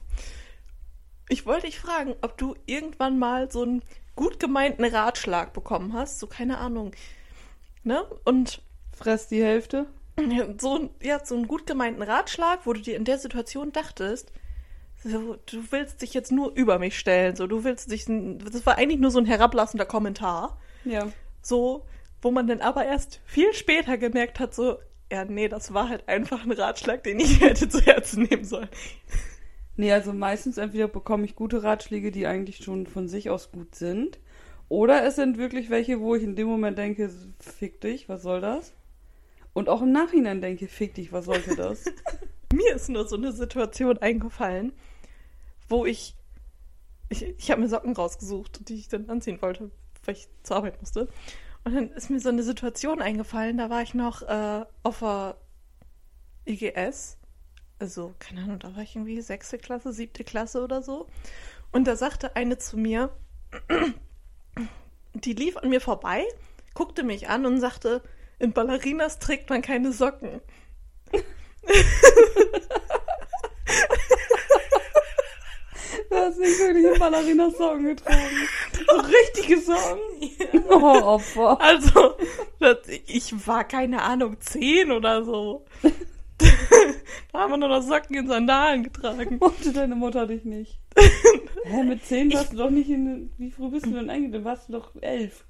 Ich 1.30 1.46
wollte 1.46 1.66
dich 1.68 1.80
fragen, 1.80 2.16
ob 2.22 2.38
du 2.38 2.56
irgendwann 2.66 3.20
mal 3.20 3.52
so 3.52 3.64
einen 3.64 3.84
gut 4.16 4.40
gemeinten 4.40 4.86
Ratschlag 4.86 5.54
bekommen 5.54 5.94
hast, 5.94 6.20
so 6.20 6.28
keine 6.28 6.58
Ahnung. 6.58 6.92
Ne? 7.84 8.04
Und 8.24 8.62
Fress 8.96 9.28
die 9.28 9.44
Hälfte. 9.44 9.88
so, 10.58 10.90
ja, 11.02 11.24
so 11.24 11.36
einen 11.36 11.48
gut 11.48 11.68
gemeinten 11.68 12.02
Ratschlag, 12.02 12.62
wo 12.66 12.74
du 12.74 12.80
dir 12.82 12.96
in 12.96 13.04
der 13.06 13.20
Situation 13.20 13.72
dachtest, 13.72 14.32
so, 15.04 15.36
du 15.46 15.64
willst 15.70 16.02
dich 16.02 16.14
jetzt 16.16 16.32
nur 16.32 16.52
über 16.56 16.80
mich 16.80 16.98
stellen, 16.98 17.36
so, 17.36 17.46
du 17.46 17.64
willst 17.64 17.92
dich, 17.92 18.06
das 18.08 18.66
war 18.66 18.78
eigentlich 18.78 19.00
nur 19.00 19.12
so 19.12 19.20
ein 19.20 19.26
herablassender 19.26 19.86
Kommentar, 19.86 20.58
Ja. 20.86 21.12
so, 21.42 21.86
wo 22.22 22.32
man 22.32 22.48
dann 22.48 22.62
aber 22.62 22.86
erst 22.86 23.22
viel 23.26 23.54
später 23.54 23.98
gemerkt 23.98 24.40
hat, 24.40 24.56
so, 24.56 24.80
ja, 25.12 25.24
nee, 25.24 25.48
das 25.50 25.74
war 25.74 25.88
halt 25.88 26.10
einfach 26.10 26.44
ein 26.44 26.52
Ratschlag, 26.52 27.04
den 27.04 27.20
ich 27.20 27.40
hätte 27.42 27.70
zu 27.70 27.80
Herzen 27.82 28.24
nehmen 28.24 28.44
sollen. 28.44 28.70
Nee, 29.78 29.94
also 29.94 30.12
meistens 30.12 30.58
entweder 30.58 30.88
bekomme 30.88 31.26
ich 31.26 31.36
gute 31.36 31.64
Ratschläge, 31.64 32.12
die 32.12 32.26
eigentlich 32.26 32.58
schon 32.58 32.88
von 32.88 33.08
sich 33.08 33.30
aus 33.30 33.52
gut 33.52 33.76
sind. 33.76 34.20
Oder 34.70 35.06
es 35.06 35.16
sind 35.16 35.38
wirklich 35.38 35.70
welche, 35.70 36.02
wo 36.02 36.16
ich 36.16 36.24
in 36.24 36.36
dem 36.36 36.48
Moment 36.48 36.78
denke, 36.78 37.12
fick 37.40 37.80
dich, 37.80 38.10
was 38.10 38.24
soll 38.24 38.42
das? 38.42 38.74
Und 39.54 39.70
auch 39.70 39.82
im 39.82 39.92
Nachhinein 39.92 40.42
denke, 40.42 40.68
fick 40.68 40.96
dich, 40.96 41.14
was 41.14 41.26
sollte 41.26 41.56
das? 41.56 41.86
Mir 42.54 42.76
ist 42.76 42.90
nur 42.90 43.08
so 43.08 43.16
eine 43.16 43.32
Situation 43.32 44.00
eingefallen, 44.00 44.74
wo 45.70 45.86
ich, 45.86 46.16
ich, 47.10 47.24
ich 47.38 47.52
habe 47.52 47.62
mir 47.62 47.68
Socken 47.68 47.94
rausgesucht, 47.94 48.70
die 48.70 48.76
ich 48.76 48.88
dann 48.88 49.10
anziehen 49.10 49.42
wollte, 49.42 49.70
weil 50.06 50.16
ich 50.16 50.28
zur 50.44 50.58
Arbeit 50.58 50.80
musste. 50.80 51.08
Und 51.66 51.76
dann 51.76 51.92
ist 51.92 52.10
mir 52.10 52.20
so 52.20 52.30
eine 52.30 52.44
Situation 52.44 53.02
eingefallen, 53.02 53.58
da 53.58 53.70
war 53.70 53.82
ich 53.82 53.94
noch 53.94 54.22
äh, 54.22 54.66
auf 54.84 55.00
der 55.00 55.36
IGS, 56.46 57.18
also 57.80 58.14
keine 58.20 58.42
Ahnung, 58.44 58.60
da 58.60 58.76
war 58.76 58.84
ich 58.84 58.96
irgendwie 58.96 59.22
sechste 59.22 59.58
Klasse, 59.58 59.94
siebte 59.94 60.24
Klasse 60.24 60.64
oder 60.64 60.82
so. 60.82 61.08
Und 61.72 61.86
da 61.86 61.96
sagte 61.96 62.36
eine 62.36 62.58
zu 62.58 62.78
mir, 62.78 63.12
die 65.14 65.34
lief 65.34 65.58
an 65.58 65.70
mir 65.70 65.82
vorbei, 65.82 66.24
guckte 66.74 67.04
mich 67.04 67.30
an 67.30 67.46
und 67.46 67.60
sagte, 67.60 68.02
in 68.40 68.54
Ballerinas 68.54 69.20
trägt 69.20 69.50
man 69.50 69.62
keine 69.62 69.92
Socken. 69.92 70.42
Du 76.10 76.16
hast 76.16 76.40
nicht 76.40 76.60
wirklich 76.60 76.88
einen 76.88 77.00
Ballerina-Song 77.00 77.84
getragen. 77.84 78.48
So 78.88 78.96
richtige 79.02 79.62
Song. 79.62 80.00
Oh, 80.70 81.02
Opfer. 81.04 81.60
Also, 81.62 82.18
das, 82.60 82.78
ich 83.08 83.48
war 83.48 83.64
keine 83.64 84.02
Ahnung, 84.02 84.40
zehn 84.40 84.92
oder 84.92 85.24
so. 85.24 85.66
Da 87.32 87.40
haben 87.40 87.52
wir 87.52 87.58
nur 87.58 87.70
noch 87.70 87.82
Socken 87.82 88.16
in 88.16 88.28
Sandalen 88.28 88.84
getragen. 88.84 89.38
Mochte 89.42 89.74
deine 89.74 89.96
Mutter 89.96 90.28
dich 90.28 90.46
nicht. 90.46 90.80
Hä, 91.66 91.84
mit 91.84 92.04
zehn 92.04 92.32
warst 92.34 92.54
du 92.54 92.58
doch 92.58 92.70
nicht 92.70 92.90
in... 92.90 93.32
Wie 93.38 93.52
früh 93.52 93.70
bist 93.70 93.86
du 93.86 93.92
denn 93.92 94.10
eingegangen? 94.10 94.46
Warst 94.46 94.70
du 94.70 94.74
doch 94.74 94.92
elf. 95.02 95.46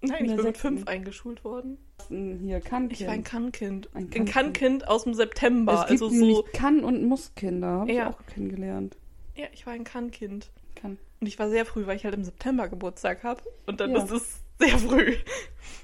Nein, 0.00 0.24
In 0.24 0.30
ich 0.30 0.36
bin 0.36 0.44
mit 0.44 0.56
fünf 0.58 0.86
eingeschult 0.86 1.42
worden. 1.44 1.78
Hier, 2.08 2.60
Kannkind. 2.60 3.00
Ich 3.00 3.06
war 3.06 3.14
ein 3.14 3.24
Kannkind. 3.24 3.88
Ein 3.94 4.10
Kannkind. 4.10 4.28
Kannkind 4.30 4.88
aus 4.88 5.04
dem 5.04 5.14
September. 5.14 5.72
Es 5.72 5.80
gibt 5.88 6.02
Also 6.02 6.08
so. 6.10 6.44
Kann- 6.52 6.84
und 6.84 7.02
Muss-Kinder. 7.04 7.66
Habe 7.80 7.92
Ja. 7.92 8.10
ich 8.10 8.14
auch 8.14 8.26
kennengelernt. 8.26 8.96
Ja, 9.34 9.46
ich 9.52 9.66
war 9.66 9.72
ein 9.72 9.84
Kannkind. 9.84 10.50
Kann. 10.76 10.98
Und 11.20 11.26
ich 11.26 11.38
war 11.38 11.48
sehr 11.48 11.64
früh, 11.66 11.86
weil 11.86 11.96
ich 11.96 12.04
halt 12.04 12.14
im 12.14 12.22
September 12.24 12.68
Geburtstag 12.68 13.24
habe. 13.24 13.42
Und 13.66 13.80
dann 13.80 13.92
Ja. 13.92 14.04
ist 14.04 14.10
es 14.12 14.40
sehr 14.60 14.78
früh. 14.78 15.16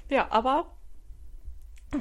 Ja, 0.09 0.27
aber 0.29 0.67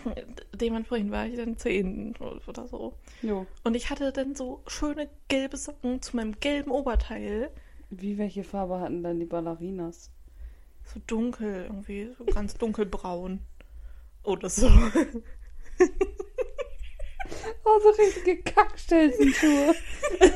dementsprechend 0.54 1.10
war 1.10 1.26
ich 1.26 1.36
dann 1.36 1.56
zehn 1.56 2.14
oder 2.46 2.66
so. 2.66 2.94
Jo. 3.22 3.46
Und 3.64 3.74
ich 3.74 3.90
hatte 3.90 4.12
dann 4.12 4.34
so 4.34 4.62
schöne 4.66 5.08
gelbe 5.28 5.56
Socken 5.56 6.02
zu 6.02 6.16
meinem 6.16 6.38
gelben 6.40 6.70
Oberteil. 6.70 7.50
Wie, 7.90 8.18
welche 8.18 8.44
Farbe 8.44 8.80
hatten 8.80 9.02
dann 9.02 9.20
die 9.20 9.26
Ballerinas? 9.26 10.10
So 10.84 11.00
dunkel, 11.06 11.64
irgendwie, 11.64 12.10
so 12.18 12.24
ganz 12.24 12.54
dunkelbraun. 12.54 13.40
Oder 14.24 14.48
so. 14.48 14.70
Oh, 17.64 17.78
so 17.80 17.90
richtige 17.90 18.42
Kackstelzenschuhe. 18.42 19.74
Nein, 20.20 20.30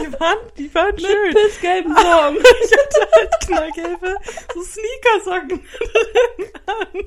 die 0.00 0.20
waren, 0.20 0.38
die 0.56 0.74
waren 0.74 0.98
schön. 0.98 1.34
Pissgelben 1.34 1.94
Socken. 1.94 2.36
Ich 2.36 2.72
hatte 2.72 3.10
halt 3.12 3.30
knallgelbe 3.40 4.16
so 4.54 4.62
Sneakersocken 4.62 5.60
drin 5.78 6.50
an. 6.66 7.04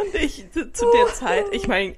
Und 0.00 0.14
ich 0.14 0.46
zu 0.52 0.90
der 0.92 1.06
Zeit, 1.14 1.44
ich 1.52 1.66
meine, 1.68 1.96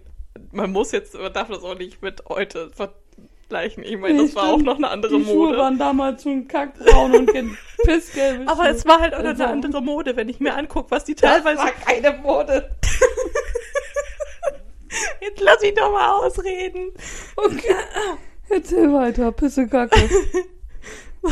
man 0.52 0.70
muss 0.72 0.92
jetzt, 0.92 1.14
man 1.14 1.32
darf 1.32 1.48
das 1.48 1.62
auch 1.62 1.76
nicht 1.76 2.02
mit 2.02 2.22
heute 2.28 2.70
vergleichen. 2.70 3.82
Ich 3.84 3.96
meine, 3.98 4.14
Nee, 4.14 4.26
das 4.26 4.34
war 4.36 4.44
auch 4.44 4.52
stimmt. 4.54 4.66
noch 4.66 4.76
eine 4.76 4.88
andere 4.90 5.18
Die 5.18 5.24
Schuhe 5.24 5.46
Mode. 5.48 5.58
waren 5.58 5.78
damals 5.78 6.22
schon 6.22 6.46
kackbraun 6.48 7.14
und 7.14 7.30
pissgelbe 7.84 8.44
Aber 8.50 8.64
Schuhe. 8.64 8.72
es 8.72 8.86
war 8.86 9.00
halt 9.00 9.14
auch 9.14 9.18
Also, 9.18 9.42
eine 9.42 9.52
andere 9.52 9.82
Mode, 9.82 10.16
wenn 10.16 10.28
ich 10.28 10.40
mir 10.40 10.54
angucke, 10.54 10.90
was 10.90 11.04
die 11.04 11.14
Das 11.14 11.30
teilweise. 11.42 11.58
war 11.62 11.72
keine 11.72 12.12
Mode. 12.18 12.70
Jetzt 15.20 15.40
lass 15.40 15.60
mich 15.60 15.74
doch 15.74 15.92
mal 15.92 16.10
ausreden. 16.12 16.92
Okay. 17.36 17.74
Erzähl 18.48 18.92
weiter, 18.92 19.30
Pissekacke. 19.32 20.08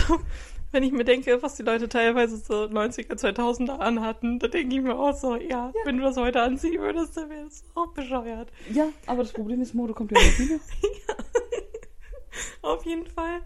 Wenn 0.71 0.83
ich 0.83 0.93
mir 0.93 1.05
denke, 1.05 1.43
was 1.43 1.55
die 1.55 1.63
Leute 1.63 1.89
teilweise 1.89 2.37
so 2.37 2.65
90er, 2.65 3.15
2000er 3.15 3.79
anhatten, 3.79 4.39
da 4.39 4.49
denke 4.49 4.77
ich 4.77 4.83
mir 4.83 4.99
auch 4.99 5.17
so, 5.17 5.37
ja, 5.37 5.73
wenn 5.85 5.97
du 5.97 6.05
das 6.05 6.19
heute 6.19 6.43
anziehen 6.43 6.81
würdest, 6.81 7.17
dann 7.17 7.31
wäre 7.31 7.45
das 7.45 7.65
auch 7.75 7.93
bescheuert. 7.95 8.51
Ja, 8.71 8.89
aber 9.07 9.23
das 9.23 9.33
Problem 9.33 9.63
ist, 9.63 9.75
Mode 9.75 9.95
kommt 9.95 10.13
ja 10.13 10.21
immer 10.21 10.39
wieder. 10.39 10.61
Auf 12.63 12.85
jeden 12.85 13.07
Fall 13.07 13.41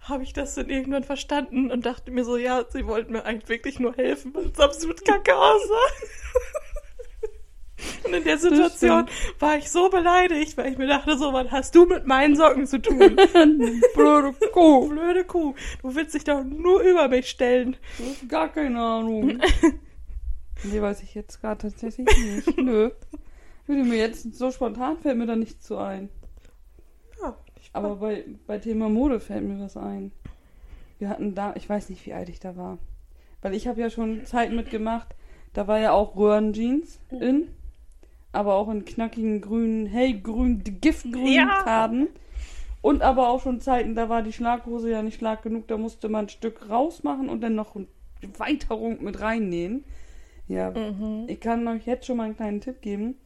habe 0.00 0.22
ich 0.22 0.32
das 0.32 0.54
dann 0.54 0.68
irgendwann 0.68 1.04
verstanden 1.04 1.70
und 1.70 1.86
dachte 1.86 2.10
mir 2.10 2.24
so, 2.24 2.36
ja, 2.36 2.64
sie 2.68 2.86
wollten 2.86 3.12
mir 3.12 3.24
eigentlich 3.24 3.48
wirklich 3.48 3.78
nur 3.78 3.94
helfen, 3.94 4.34
weil 4.34 4.46
es 4.46 4.58
absolut 4.58 5.04
kacke 5.04 5.36
aussah. 5.36 5.92
Und 8.04 8.12
in 8.12 8.24
der 8.24 8.38
Situation 8.38 9.06
war 9.38 9.56
ich 9.56 9.70
so 9.70 9.88
beleidigt, 9.88 10.56
weil 10.56 10.72
ich 10.72 10.78
mir 10.78 10.86
dachte, 10.86 11.16
so, 11.16 11.32
was 11.32 11.50
hast 11.50 11.74
du 11.74 11.86
mit 11.86 12.06
meinen 12.06 12.36
Socken 12.36 12.66
zu 12.66 12.80
tun? 12.80 12.98
Blöde 13.94 14.34
Kuh. 14.52 14.88
Blöde 14.88 15.24
Kuh, 15.24 15.54
du 15.82 15.94
willst 15.94 16.14
dich 16.14 16.24
doch 16.24 16.42
nur 16.42 16.80
über 16.82 17.08
mich 17.08 17.28
stellen. 17.28 17.76
Du 17.98 18.04
hast 18.04 18.28
gar 18.28 18.48
keine 18.48 18.80
Ahnung. 18.80 19.40
nee, 20.64 20.80
weiß 20.80 21.02
ich 21.02 21.14
jetzt 21.14 21.40
gerade 21.40 21.62
tatsächlich 21.62 22.08
nicht. 22.18 22.56
Nö. 22.58 22.90
Würde 23.66 23.84
mir 23.84 23.98
jetzt 23.98 24.34
so 24.34 24.50
spontan 24.50 24.98
fällt 24.98 25.18
mir 25.18 25.26
da 25.26 25.36
nichts 25.36 25.66
zu 25.66 25.76
ein. 25.76 26.08
Ja, 27.22 27.36
Aber 27.72 27.96
bei, 27.96 28.24
bei 28.46 28.58
Thema 28.58 28.88
Mode 28.88 29.20
fällt 29.20 29.44
mir 29.44 29.60
was 29.60 29.76
ein. 29.76 30.12
Wir 30.98 31.10
hatten 31.10 31.34
da, 31.34 31.54
ich 31.54 31.68
weiß 31.68 31.90
nicht, 31.90 32.04
wie 32.06 32.14
alt 32.14 32.28
ich 32.28 32.40
da 32.40 32.56
war. 32.56 32.78
Weil 33.42 33.54
ich 33.54 33.68
habe 33.68 33.80
ja 33.80 33.90
schon 33.90 34.24
Zeit 34.24 34.52
mitgemacht. 34.52 35.14
Da 35.52 35.66
war 35.68 35.78
ja 35.78 35.92
auch 35.92 36.16
Röhrenjeans 36.16 36.98
in. 37.10 37.48
Aber 38.32 38.54
auch 38.54 38.68
in 38.68 38.84
knackigen 38.84 39.40
grünen, 39.40 39.86
hellgrünen, 39.86 40.62
giftgrünen 40.80 41.32
Ja. 41.32 41.62
Farben. 41.64 42.08
Und 42.82 43.02
aber 43.02 43.28
auch 43.28 43.42
schon 43.42 43.60
Zeiten, 43.60 43.94
da 43.94 44.08
war 44.08 44.22
die 44.22 44.32
Schlaghose 44.32 44.90
ja 44.90 45.02
nicht 45.02 45.18
schlag 45.18 45.42
genug. 45.42 45.66
Da 45.68 45.76
musste 45.76 46.08
man 46.08 46.26
ein 46.26 46.28
Stück 46.28 46.68
rausmachen 46.70 47.28
und 47.28 47.40
dann 47.40 47.54
noch 47.54 47.74
eine 47.74 47.86
Weiterung 48.38 49.02
mit 49.02 49.20
reinnähen. 49.20 49.84
Ja, 50.46 50.70
Mhm. 50.70 51.24
ich 51.26 51.40
kann 51.40 51.66
euch 51.68 51.86
jetzt 51.86 52.06
schon 52.06 52.16
mal 52.18 52.24
einen 52.24 52.36
kleinen 52.36 52.60
Tipp 52.60 52.80
geben. 52.80 53.16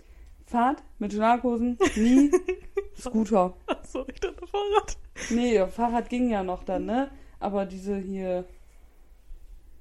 Fahrt 0.46 0.82
mit 0.98 1.12
Schlaghosen 1.12 1.78
nie 1.96 2.30
Scooter. 2.96 3.54
Achso, 3.66 4.04
ich 4.12 4.20
dachte 4.20 4.46
Fahrrad. 4.46 4.96
Nee, 5.30 5.64
Fahrrad 5.66 6.08
ging 6.08 6.30
ja 6.30 6.42
noch 6.42 6.64
dann, 6.64 6.86
ne? 6.86 7.10
Aber 7.40 7.64
diese 7.66 7.96
hier. 7.96 8.44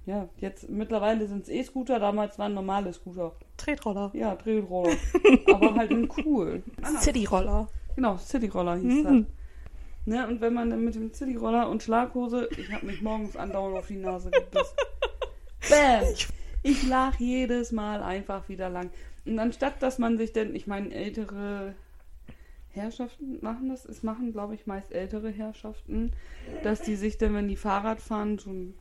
Ja, 0.06 0.28
jetzt 0.38 0.68
mittlerweile 0.70 1.28
sind 1.28 1.44
es 1.44 1.50
E-Scooter, 1.50 2.00
damals 2.00 2.40
waren 2.40 2.54
normale 2.56 2.92
Scooter. 2.92 3.34
Tretroller. 3.58 4.10
Ja, 4.14 4.36
Drehroller. 4.36 4.96
aber 5.54 5.76
halt 5.76 5.92
in 5.92 6.10
cool. 6.26 6.64
Cityroller. 7.00 7.68
Genau, 7.96 8.18
Cityroller 8.18 8.78
hieß 8.78 9.04
Mhm. 9.04 9.04
das. 9.04 9.26
Ne, 10.06 10.28
und 10.28 10.42
wenn 10.42 10.54
man 10.56 10.72
dann 10.72 10.84
mit 10.84 10.96
dem 10.96 11.14
Cityroller 11.14 11.70
und 11.70 11.84
Schlaghose, 11.84 12.50
ich 12.58 12.72
habe 12.74 12.88
mich 12.88 13.04
morgens 13.04 13.36
andauernd 13.38 13.78
auf 13.78 13.88
die 13.88 13.98
Nase 13.98 14.32
gebissen. 14.32 14.76
Bäm! 15.70 16.04
Ich 16.64 16.88
lach 16.88 17.20
jedes 17.20 17.72
Mal 17.72 18.02
einfach 18.02 18.50
wieder 18.50 18.70
lang. 18.70 18.90
Und 19.26 19.38
anstatt, 19.38 19.82
dass 19.84 20.00
man 20.00 20.18
sich 20.18 20.34
denn, 20.34 20.56
ich 20.56 20.66
meine, 20.66 20.92
ältere 20.94 21.76
Herrschaften 22.70 23.38
machen 23.42 23.70
das, 23.70 23.86
es 23.86 24.02
machen, 24.02 24.32
glaube 24.32 24.56
ich, 24.56 24.66
meist 24.66 24.92
ältere 24.92 25.30
Herrschaften, 25.30 26.12
dass 26.64 26.82
die 26.82 26.96
sich 26.96 27.18
dann, 27.18 27.34
wenn 27.36 27.48
die 27.48 27.56
Fahrrad 27.56 28.02
fahren, 28.02 28.40
so 28.40 28.50
einen 28.50 28.74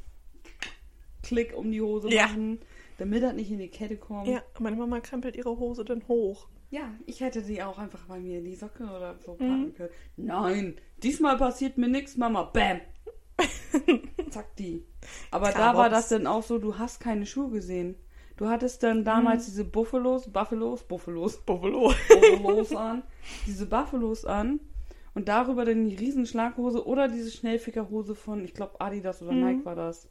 Klick 1.22 1.56
um 1.56 1.70
die 1.70 1.80
Hose 1.82 2.08
Ja. 2.10 2.26
machen, 2.26 2.60
damit 2.98 3.22
das 3.22 3.34
nicht 3.34 3.50
in 3.50 3.58
die 3.58 3.68
Kette 3.68 3.96
kommt. 3.96 4.26
Ja, 4.28 4.42
meine 4.58 4.76
Mama 4.76 5.00
krempelt 5.00 5.36
ihre 5.36 5.58
Hose 5.58 5.84
dann 5.84 6.06
hoch. 6.08 6.48
Ja, 6.70 6.94
ich 7.06 7.20
hätte 7.20 7.42
die 7.42 7.62
auch 7.62 7.78
einfach 7.78 8.04
bei 8.06 8.18
mir 8.20 8.38
in 8.38 8.44
die 8.44 8.54
Socke 8.54 8.84
oder 8.84 9.16
so 9.24 9.32
Mhm. 9.32 9.38
packen 9.38 9.74
können. 9.74 9.90
Nein, 10.16 10.76
diesmal 11.02 11.36
passiert 11.36 11.78
mir 11.78 11.88
nichts, 11.88 12.16
Mama. 12.16 12.44
Bam. 12.44 12.80
Zack, 14.30 14.54
die. 14.56 14.84
Aber 15.30 15.50
da 15.52 15.76
war 15.76 15.88
das 15.90 16.08
dann 16.08 16.26
auch 16.26 16.42
so, 16.42 16.58
du 16.58 16.78
hast 16.78 17.00
keine 17.00 17.26
Schuhe 17.26 17.50
gesehen. 17.50 17.96
Du 18.36 18.48
hattest 18.48 18.82
dann 18.82 19.04
damals 19.04 19.46
diese 19.46 19.64
Buffalos, 19.64 20.30
Buffalos, 20.32 20.84
Buffalos, 20.84 21.38
Buffalo. 21.44 21.92
Buffalos 22.08 22.72
an, 22.76 23.02
diese 23.46 23.66
Buffalos 23.66 24.24
an 24.24 24.60
und 25.14 25.28
darüber 25.28 25.64
dann 25.64 25.84
die 25.86 25.96
riesen 25.96 26.24
Schlaghose 26.26 26.86
oder 26.86 27.08
diese 27.08 27.30
Schnellfickerhose 27.30 28.14
von, 28.14 28.44
ich 28.44 28.54
glaube 28.54 28.80
Adidas 28.80 29.20
oder 29.22 29.32
Mhm. 29.32 29.40
Nike 29.40 29.64
war 29.66 29.74
das. 29.74 30.08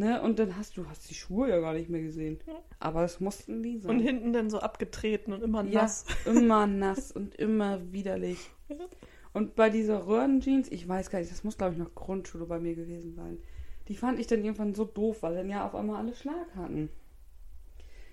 Ne? 0.00 0.22
Und 0.22 0.38
dann 0.38 0.56
hast 0.56 0.78
du 0.78 0.88
hast 0.88 1.10
die 1.10 1.14
Schuhe 1.14 1.50
ja 1.50 1.60
gar 1.60 1.74
nicht 1.74 1.90
mehr 1.90 2.00
gesehen. 2.00 2.40
Ja. 2.46 2.54
Aber 2.78 3.04
es 3.04 3.20
mussten 3.20 3.62
die 3.62 3.76
sein. 3.76 3.90
Und 3.90 4.00
hinten 4.00 4.32
dann 4.32 4.48
so 4.48 4.58
abgetreten 4.58 5.34
und 5.34 5.42
immer 5.42 5.62
Ja, 5.64 5.82
nass. 5.82 6.06
immer 6.24 6.66
nass 6.66 7.12
und 7.12 7.34
immer 7.34 7.92
widerlich. 7.92 8.50
Und 9.34 9.56
bei 9.56 9.68
dieser 9.68 10.06
Röhrenjeans, 10.06 10.72
ich 10.72 10.88
weiß 10.88 11.10
gar 11.10 11.18
nicht, 11.18 11.30
das 11.30 11.44
muss 11.44 11.58
glaube 11.58 11.74
ich 11.74 11.78
noch 11.78 11.94
Grundschule 11.94 12.46
bei 12.46 12.58
mir 12.58 12.74
gewesen 12.74 13.12
sein. 13.12 13.42
Die 13.88 13.94
fand 13.94 14.18
ich 14.18 14.26
dann 14.26 14.42
irgendwann 14.42 14.74
so 14.74 14.86
doof, 14.86 15.22
weil 15.22 15.34
dann 15.34 15.50
ja 15.50 15.66
auf 15.66 15.74
einmal 15.74 15.96
alle 15.96 16.14
Schlag 16.14 16.46
hatten. 16.56 16.88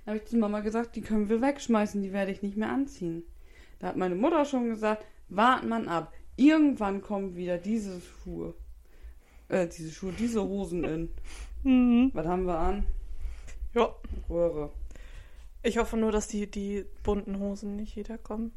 Da 0.04 0.12
habe 0.12 0.18
ich 0.18 0.26
zu 0.26 0.36
Mama 0.36 0.60
gesagt, 0.60 0.94
die 0.98 1.02
können 1.02 1.30
wir 1.30 1.42
wegschmeißen, 1.42 2.04
die 2.04 2.12
werde 2.12 2.34
ich 2.34 2.42
nicht 2.42 2.58
mehr 2.58 2.70
anziehen. 2.70 3.24
Da 3.80 3.88
hat 3.88 3.96
meine 3.96 4.16
Mutter 4.16 4.44
schon 4.44 4.68
gesagt, 4.68 5.06
wart 5.30 5.64
man 5.64 5.88
ab. 5.88 6.14
Irgendwann 6.36 7.02
kommen 7.02 7.38
wieder 7.38 7.58
diese 7.58 8.02
Schuhe. 8.02 8.56
Äh, 9.48 9.68
diese 9.70 9.92
Schuhe, 9.92 10.12
diese 10.12 10.44
Hosen 10.44 10.84
in. 10.84 11.10
Mhm. 11.68 12.12
Was 12.14 12.26
haben 12.26 12.46
wir 12.46 12.58
an? 12.58 12.88
Ja. 13.74 13.94
Röhre. 14.30 14.72
Ich 15.64 15.78
hoffe 15.78 15.98
nur, 15.98 16.14
dass 16.14 16.30
die, 16.30 16.50
die 16.50 16.86
bunten 17.04 17.40
Hosen 17.40 17.76
nicht 17.76 17.98
wiederkommen. 17.98 18.54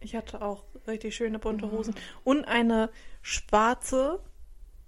Ich 0.00 0.16
hatte 0.16 0.40
auch 0.40 0.64
richtig 0.86 1.14
schöne 1.14 1.38
bunte 1.38 1.70
Hosen. 1.70 1.94
Und 2.24 2.44
eine 2.46 2.88
schwarze 3.20 4.20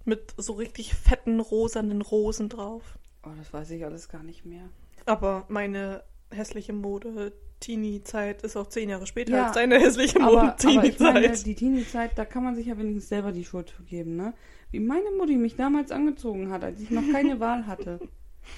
mit 0.03 0.33
so 0.37 0.53
richtig 0.53 0.95
fetten 0.95 1.39
rosanen 1.39 2.01
Rosen 2.01 2.49
drauf. 2.49 2.97
Oh, 3.23 3.29
das 3.37 3.53
weiß 3.53 3.69
ich 3.71 3.85
alles 3.85 4.09
gar 4.09 4.23
nicht 4.23 4.45
mehr. 4.45 4.67
Aber 5.05 5.45
meine 5.47 6.03
hässliche 6.31 6.73
Mode 6.73 7.33
Teenie-Zeit 7.59 8.41
ist 8.43 8.55
auch 8.55 8.67
zehn 8.67 8.89
Jahre 8.89 9.05
später 9.05 9.33
Ja, 9.33 9.45
als 9.47 9.53
deine 9.55 9.79
hässliche 9.79 10.19
Aber, 10.21 10.31
Mode 10.31 10.41
aber 10.41 10.83
ich 10.85 10.99
meine, 10.99 11.19
Teenie-Zeit. 11.21 11.45
die 11.45 11.55
Teenie-Zeit, 11.55 12.11
da 12.17 12.25
kann 12.25 12.43
man 12.43 12.55
sich 12.55 12.67
ja 12.67 12.77
wenigstens 12.77 13.09
selber 13.09 13.31
die 13.31 13.45
Schuld 13.45 13.73
geben, 13.87 14.15
ne? 14.15 14.33
Wie 14.71 14.79
meine 14.79 15.11
Mutti 15.17 15.35
mich 15.35 15.55
damals 15.55 15.91
angezogen 15.91 16.51
hat, 16.51 16.63
als 16.63 16.79
ich 16.79 16.89
noch 16.91 17.03
keine 17.11 17.39
Wahl 17.39 17.67
hatte. 17.67 17.99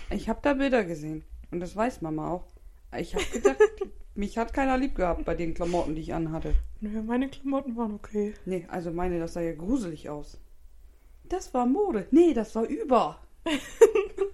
Ich 0.10 0.30
habe 0.30 0.40
da 0.44 0.54
Bilder 0.54 0.84
gesehen. 0.84 1.24
Und 1.52 1.60
das 1.60 1.76
weiß 1.76 2.02
Mama 2.02 2.30
auch. 2.30 2.48
Ich 2.98 3.16
habe 3.16 3.26
gedacht, 3.26 3.58
mich 4.16 4.38
hat 4.38 4.54
keiner 4.54 4.78
lieb 4.78 4.96
gehabt 4.96 5.26
bei 5.26 5.36
den 5.36 5.54
Klamotten, 5.54 5.96
die 5.96 6.02
ich 6.02 6.14
anhatte. 6.14 6.54
Nö, 6.82 7.02
meine 7.02 7.30
Klamotten 7.30 7.76
waren 7.78 7.94
okay. 7.94 8.34
Nee, 8.46 8.66
also 8.70 8.92
meine, 8.92 9.20
das 9.20 9.34
sah 9.34 9.42
ja 9.42 9.54
gruselig 9.54 10.10
aus. 10.10 10.40
Das 11.24 11.54
war 11.54 11.66
Mode. 11.66 12.08
Nee, 12.12 12.34
das 12.34 12.54
war 12.56 12.64
über. 12.64 13.20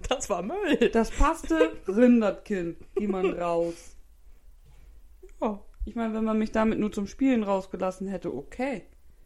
Das 0.08 0.30
war 0.30 0.42
Müll. 0.42 0.88
Das 0.92 1.10
passte 1.10 1.72
Rindertkind, 1.86 2.78
die 2.98 3.06
man 3.06 3.34
raus. 3.34 3.94
Ja. 5.40 5.62
Ich 5.84 5.94
meine, 5.94 6.12
wenn 6.14 6.24
man 6.24 6.38
mich 6.38 6.52
damit 6.52 6.78
nur 6.78 6.92
zum 6.92 7.06
Spielen 7.06 7.42
rausgelassen 7.42 8.08
hätte, 8.08 8.34
okay. 8.34 8.82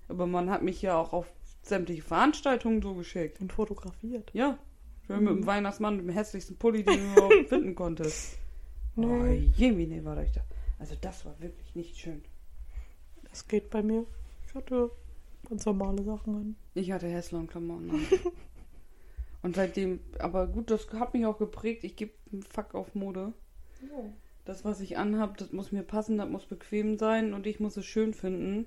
Aber 0.08 0.26
man 0.26 0.50
hat 0.50 0.62
mich 0.62 0.80
ja 0.82 0.96
auch 0.96 1.12
auf 1.12 1.32
sämtliche 1.62 2.02
Veranstaltungen 2.02 2.82
so 2.82 2.94
geschickt. 2.94 3.40
Und 3.40 3.52
fotografiert. 3.52 4.30
Ja. 4.32 4.58
Schön 5.06 5.24
mit 5.24 5.34
dem 5.34 5.46
Weihnachtsmann, 5.46 5.96
mit 5.96 6.06
dem 6.06 6.12
hässlichsten 6.12 6.56
Pulli, 6.56 6.84
den 6.84 6.98
du 6.98 7.12
überhaupt 7.12 7.48
finden 7.48 7.74
konntest. 7.74 8.38
Oh, 8.96 9.24
Jemine 9.56 10.04
war 10.04 10.16
euch 10.16 10.32
da. 10.32 10.42
Also 10.78 10.94
das 11.00 11.24
war 11.24 11.34
wirklich 11.40 11.74
nicht 11.74 11.96
schön. 11.96 12.22
das 13.28 13.48
geht 13.48 13.70
bei 13.70 13.82
mir. 13.82 14.06
Ich 14.46 14.54
hatte 14.54 14.90
ganz 15.48 15.64
normale 15.64 16.02
Sachen 16.04 16.34
an. 16.34 16.56
Ich 16.74 16.92
hatte 16.92 17.08
hässliche 17.08 17.46
Klamotten 17.46 17.90
an. 17.90 18.06
Und 19.42 19.56
seitdem, 19.56 20.00
aber 20.18 20.46
gut, 20.46 20.70
das 20.70 20.88
hat 20.92 21.14
mich 21.14 21.26
auch 21.26 21.38
geprägt. 21.38 21.82
Ich 21.84 21.96
gebe 21.96 22.12
einen 22.32 22.42
Fuck 22.42 22.74
auf 22.74 22.94
Mode. 22.94 23.32
Das, 24.44 24.64
was 24.64 24.80
ich 24.80 24.96
anhab, 24.98 25.36
das 25.36 25.52
muss 25.52 25.70
mir 25.72 25.82
passen, 25.82 26.18
das 26.18 26.28
muss 26.28 26.46
bequem 26.46 26.98
sein 26.98 27.32
und 27.32 27.46
ich 27.46 27.60
muss 27.60 27.76
es 27.76 27.86
schön 27.86 28.12
finden. 28.12 28.66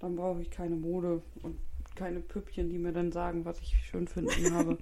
Dann 0.00 0.16
brauche 0.16 0.42
ich 0.42 0.50
keine 0.50 0.76
Mode 0.76 1.22
und 1.42 1.56
keine 1.94 2.20
Püppchen, 2.20 2.68
die 2.68 2.78
mir 2.78 2.92
dann 2.92 3.12
sagen, 3.12 3.44
was 3.44 3.60
ich 3.60 3.74
schön 3.88 4.08
finden 4.08 4.52
habe. 4.54 4.78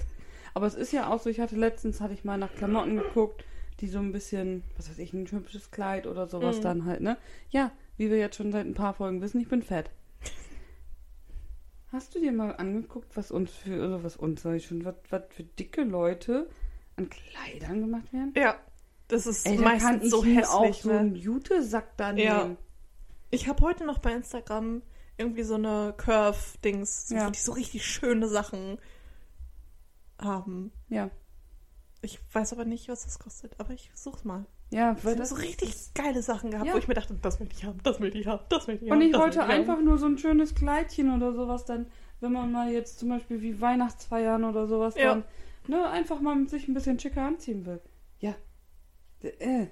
Aber 0.54 0.66
es 0.66 0.74
ist 0.74 0.92
ja 0.92 1.12
auch 1.12 1.20
so, 1.20 1.28
ich 1.28 1.40
hatte 1.40 1.56
letztens, 1.56 2.00
hatte 2.00 2.14
ich 2.14 2.24
mal 2.24 2.38
nach 2.38 2.54
Klamotten 2.54 2.96
geguckt, 2.96 3.44
die 3.80 3.88
so 3.88 3.98
ein 3.98 4.12
bisschen, 4.12 4.62
was 4.76 4.88
weiß 4.88 4.98
ich, 4.98 5.12
ein 5.12 5.26
hübsches 5.30 5.70
Kleid 5.70 6.06
oder 6.06 6.26
sowas 6.26 6.58
Mhm. 6.58 6.62
dann 6.62 6.84
halt, 6.86 7.00
ne? 7.00 7.16
Ja, 7.50 7.70
wie 7.96 8.10
wir 8.10 8.18
jetzt 8.18 8.36
schon 8.36 8.52
seit 8.52 8.66
ein 8.66 8.74
paar 8.74 8.94
Folgen 8.94 9.20
wissen, 9.20 9.40
ich 9.40 9.48
bin 9.48 9.62
fett. 9.62 9.90
Hast 11.92 12.14
du 12.14 12.20
dir 12.20 12.32
mal 12.32 12.56
angeguckt, 12.56 13.16
was 13.16 13.30
uns 13.30 13.52
für, 13.52 13.76
oder 13.86 14.02
was 14.02 14.16
uns, 14.16 14.42
sag 14.42 14.54
ich 14.56 14.66
schon, 14.66 14.84
was, 14.84 14.94
was 15.10 15.22
für 15.30 15.44
dicke 15.44 15.82
Leute 15.84 16.48
an 16.96 17.08
Kleidern 17.08 17.80
gemacht 17.80 18.12
werden? 18.12 18.32
Ja, 18.36 18.56
das 19.08 19.26
ist 19.26 19.46
Ey, 19.46 19.56
da 19.56 19.62
kann 19.62 19.72
meistens 19.72 20.04
ich 20.04 20.10
so 20.10 20.24
hässlich. 20.24 20.46
auch 20.48 20.74
so 20.74 20.88
ne? 20.90 20.98
einen 20.98 21.14
Jutesack 21.16 21.96
da 21.96 22.12
Ja. 22.14 22.42
nehmen. 22.44 22.56
Ich 23.30 23.48
habe 23.48 23.62
heute 23.64 23.84
noch 23.84 23.98
bei 23.98 24.12
Instagram 24.12 24.82
irgendwie 25.16 25.42
so 25.42 25.54
eine 25.54 25.94
Curve-Dings, 25.96 27.10
Ja. 27.10 27.30
die 27.30 27.38
so 27.38 27.52
richtig 27.52 27.84
schöne 27.84 28.28
Sachen 28.28 28.78
haben. 30.20 30.72
Ja. 30.88 31.10
Ich 32.02 32.20
weiß 32.32 32.52
aber 32.52 32.64
nicht, 32.64 32.88
was 32.88 33.04
das 33.04 33.18
kostet, 33.18 33.58
aber 33.58 33.72
ich 33.72 33.90
such's 33.94 34.24
mal. 34.24 34.44
Ja, 34.70 34.96
Weil 35.04 35.14
das 35.16 35.28
so 35.30 35.36
richtig 35.36 35.94
geile 35.94 36.22
Sachen 36.22 36.50
gehabt, 36.50 36.66
Ja. 36.66 36.74
wo 36.74 36.78
ich 36.78 36.88
mir 36.88 36.94
dachte, 36.94 37.14
das 37.14 37.38
will 37.38 37.48
ich 37.52 37.64
haben, 37.64 37.78
das 37.82 38.00
will 38.00 38.14
ich 38.16 38.26
haben, 38.26 38.42
das 38.48 38.66
will 38.66 38.74
ich 38.82 38.90
haben. 38.90 38.96
Und 39.00 39.02
ich 39.02 39.14
wollte 39.16 39.42
haben. 39.42 39.50
einfach 39.50 39.80
nur 39.80 39.98
so 39.98 40.06
ein 40.06 40.18
schönes 40.18 40.54
Kleidchen 40.54 41.14
oder 41.14 41.32
sowas 41.32 41.64
dann, 41.64 41.86
wenn 42.20 42.32
man 42.32 42.50
mal 42.50 42.70
jetzt 42.70 42.98
zum 42.98 43.08
Beispiel 43.10 43.40
wie 43.40 43.60
Weihnachtsfeiern 43.60 44.44
oder 44.44 44.66
sowas 44.66 44.96
Ja. 44.96 45.10
dann, 45.14 45.24
ne, 45.68 45.88
einfach 45.90 46.20
mal 46.20 46.46
sich 46.48 46.66
ein 46.68 46.74
bisschen 46.74 46.98
schicker 46.98 47.22
anziehen 47.22 47.64
will. 47.66 47.80
Ja. 48.18 48.34
Äh. 49.22 49.66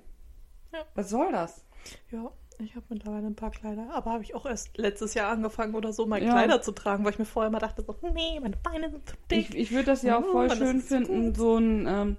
Ja. 0.72 0.84
Was 0.94 1.10
soll 1.10 1.30
das? 1.32 1.64
Ja, 2.10 2.30
ich 2.58 2.74
habe 2.76 2.86
mittlerweile 2.88 3.26
ein 3.26 3.34
paar 3.34 3.50
Kleider, 3.50 3.90
aber 3.92 4.12
habe 4.12 4.22
ich 4.22 4.34
auch 4.34 4.46
erst 4.46 4.76
letztes 4.78 5.14
Jahr 5.14 5.30
angefangen 5.30 5.74
oder 5.74 5.92
so, 5.92 6.06
mal 6.06 6.22
Ja. 6.22 6.30
Kleider 6.30 6.62
zu 6.62 6.72
tragen, 6.72 7.04
weil 7.04 7.12
ich 7.12 7.18
mir 7.18 7.24
vorher 7.24 7.48
immer 7.48 7.58
dachte, 7.58 7.82
so, 7.82 7.94
nee, 8.14 8.38
meine 8.40 8.56
Beine 8.56 8.90
sind 8.90 9.06
zu 9.08 9.16
dick. 9.30 9.50
Ich, 9.50 9.56
ich 9.56 9.70
würde 9.72 9.84
das 9.86 10.02
ja 10.02 10.18
auch 10.18 10.24
Oh, 10.26 10.32
voll 10.32 10.48
das 10.48 10.58
schön 10.58 10.80
finden, 10.80 11.26
gut. 11.26 11.36
so 11.36 11.56
ein, 11.58 11.86
ähm, 11.86 12.16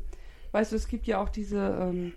weißt 0.52 0.72
du, 0.72 0.76
es 0.76 0.88
gibt 0.88 1.08
ja 1.08 1.20
auch 1.22 1.30
diese 1.30 1.58
ähm, 1.82 2.14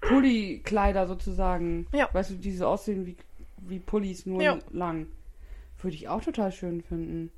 Pulli-Kleider 0.00 1.06
sozusagen. 1.06 1.86
Ja. 1.92 2.08
Weißt 2.12 2.30
du, 2.30 2.34
die 2.34 2.52
so 2.52 2.66
aussehen 2.66 3.06
wie, 3.06 3.16
wie 3.58 3.78
Pullis, 3.80 4.26
nur 4.26 4.42
Ja. 4.42 4.58
lang. 4.70 5.06
Würde 5.80 5.96
ich 5.96 6.08
auch 6.08 6.22
total 6.22 6.52
schön 6.52 6.80
finden. 6.82 7.30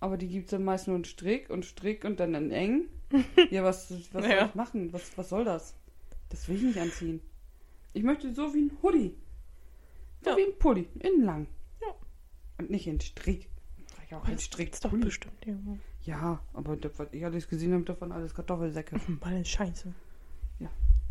Aber 0.00 0.16
die 0.16 0.28
gibt 0.28 0.46
es 0.46 0.50
dann 0.50 0.64
meist 0.64 0.88
nur 0.88 0.96
in 0.96 1.04
Strick 1.04 1.48
und 1.48 1.64
Strick 1.64 2.04
und 2.04 2.18
dann 2.20 2.34
in 2.34 2.50
eng. 2.50 2.88
Ja, 3.50 3.62
was, 3.64 3.90
was 3.90 4.10
soll 4.10 4.24
Ja. 4.30 4.46
ich 4.46 4.54
machen? 4.54 4.92
Was, 4.92 5.16
was 5.16 5.28
soll 5.28 5.44
das? 5.44 5.74
Das 6.30 6.48
will 6.48 6.56
ich 6.56 6.62
nicht 6.62 6.78
anziehen. 6.78 7.20
Ich 7.92 8.02
möchte 8.02 8.32
so 8.34 8.54
wie 8.54 8.62
ein 8.62 8.76
Hoodie. 8.82 9.14
So 10.22 10.30
Ja. 10.30 10.36
wie 10.36 10.42
ein 10.44 10.58
Pulli, 10.58 10.88
in 11.00 11.22
lang. 11.24 11.46
Ja. 11.80 11.88
Und 12.58 12.70
nicht 12.70 12.86
in 12.86 13.00
Strick. 13.00 13.48
Ich 14.06 14.14
auch 14.14 14.26
in 14.28 14.38
Strick. 14.38 14.66
Gibt's 14.66 14.80
doch 14.80 14.90
Pulli. 14.90 15.04
bestimmt 15.04 15.46
irgendwo. 15.46 15.78
Ja, 16.04 16.40
aber 16.54 16.76
das, 16.76 16.98
was 16.98 17.08
ich 17.12 17.24
alles 17.24 17.48
gesehen 17.48 17.72
habe, 17.74 17.84
das 17.84 18.00
waren 18.00 18.12
alles 18.12 18.34
Kartoffelsäcke. 18.34 19.00
Alles 19.20 19.48
scheiße. 19.48 19.92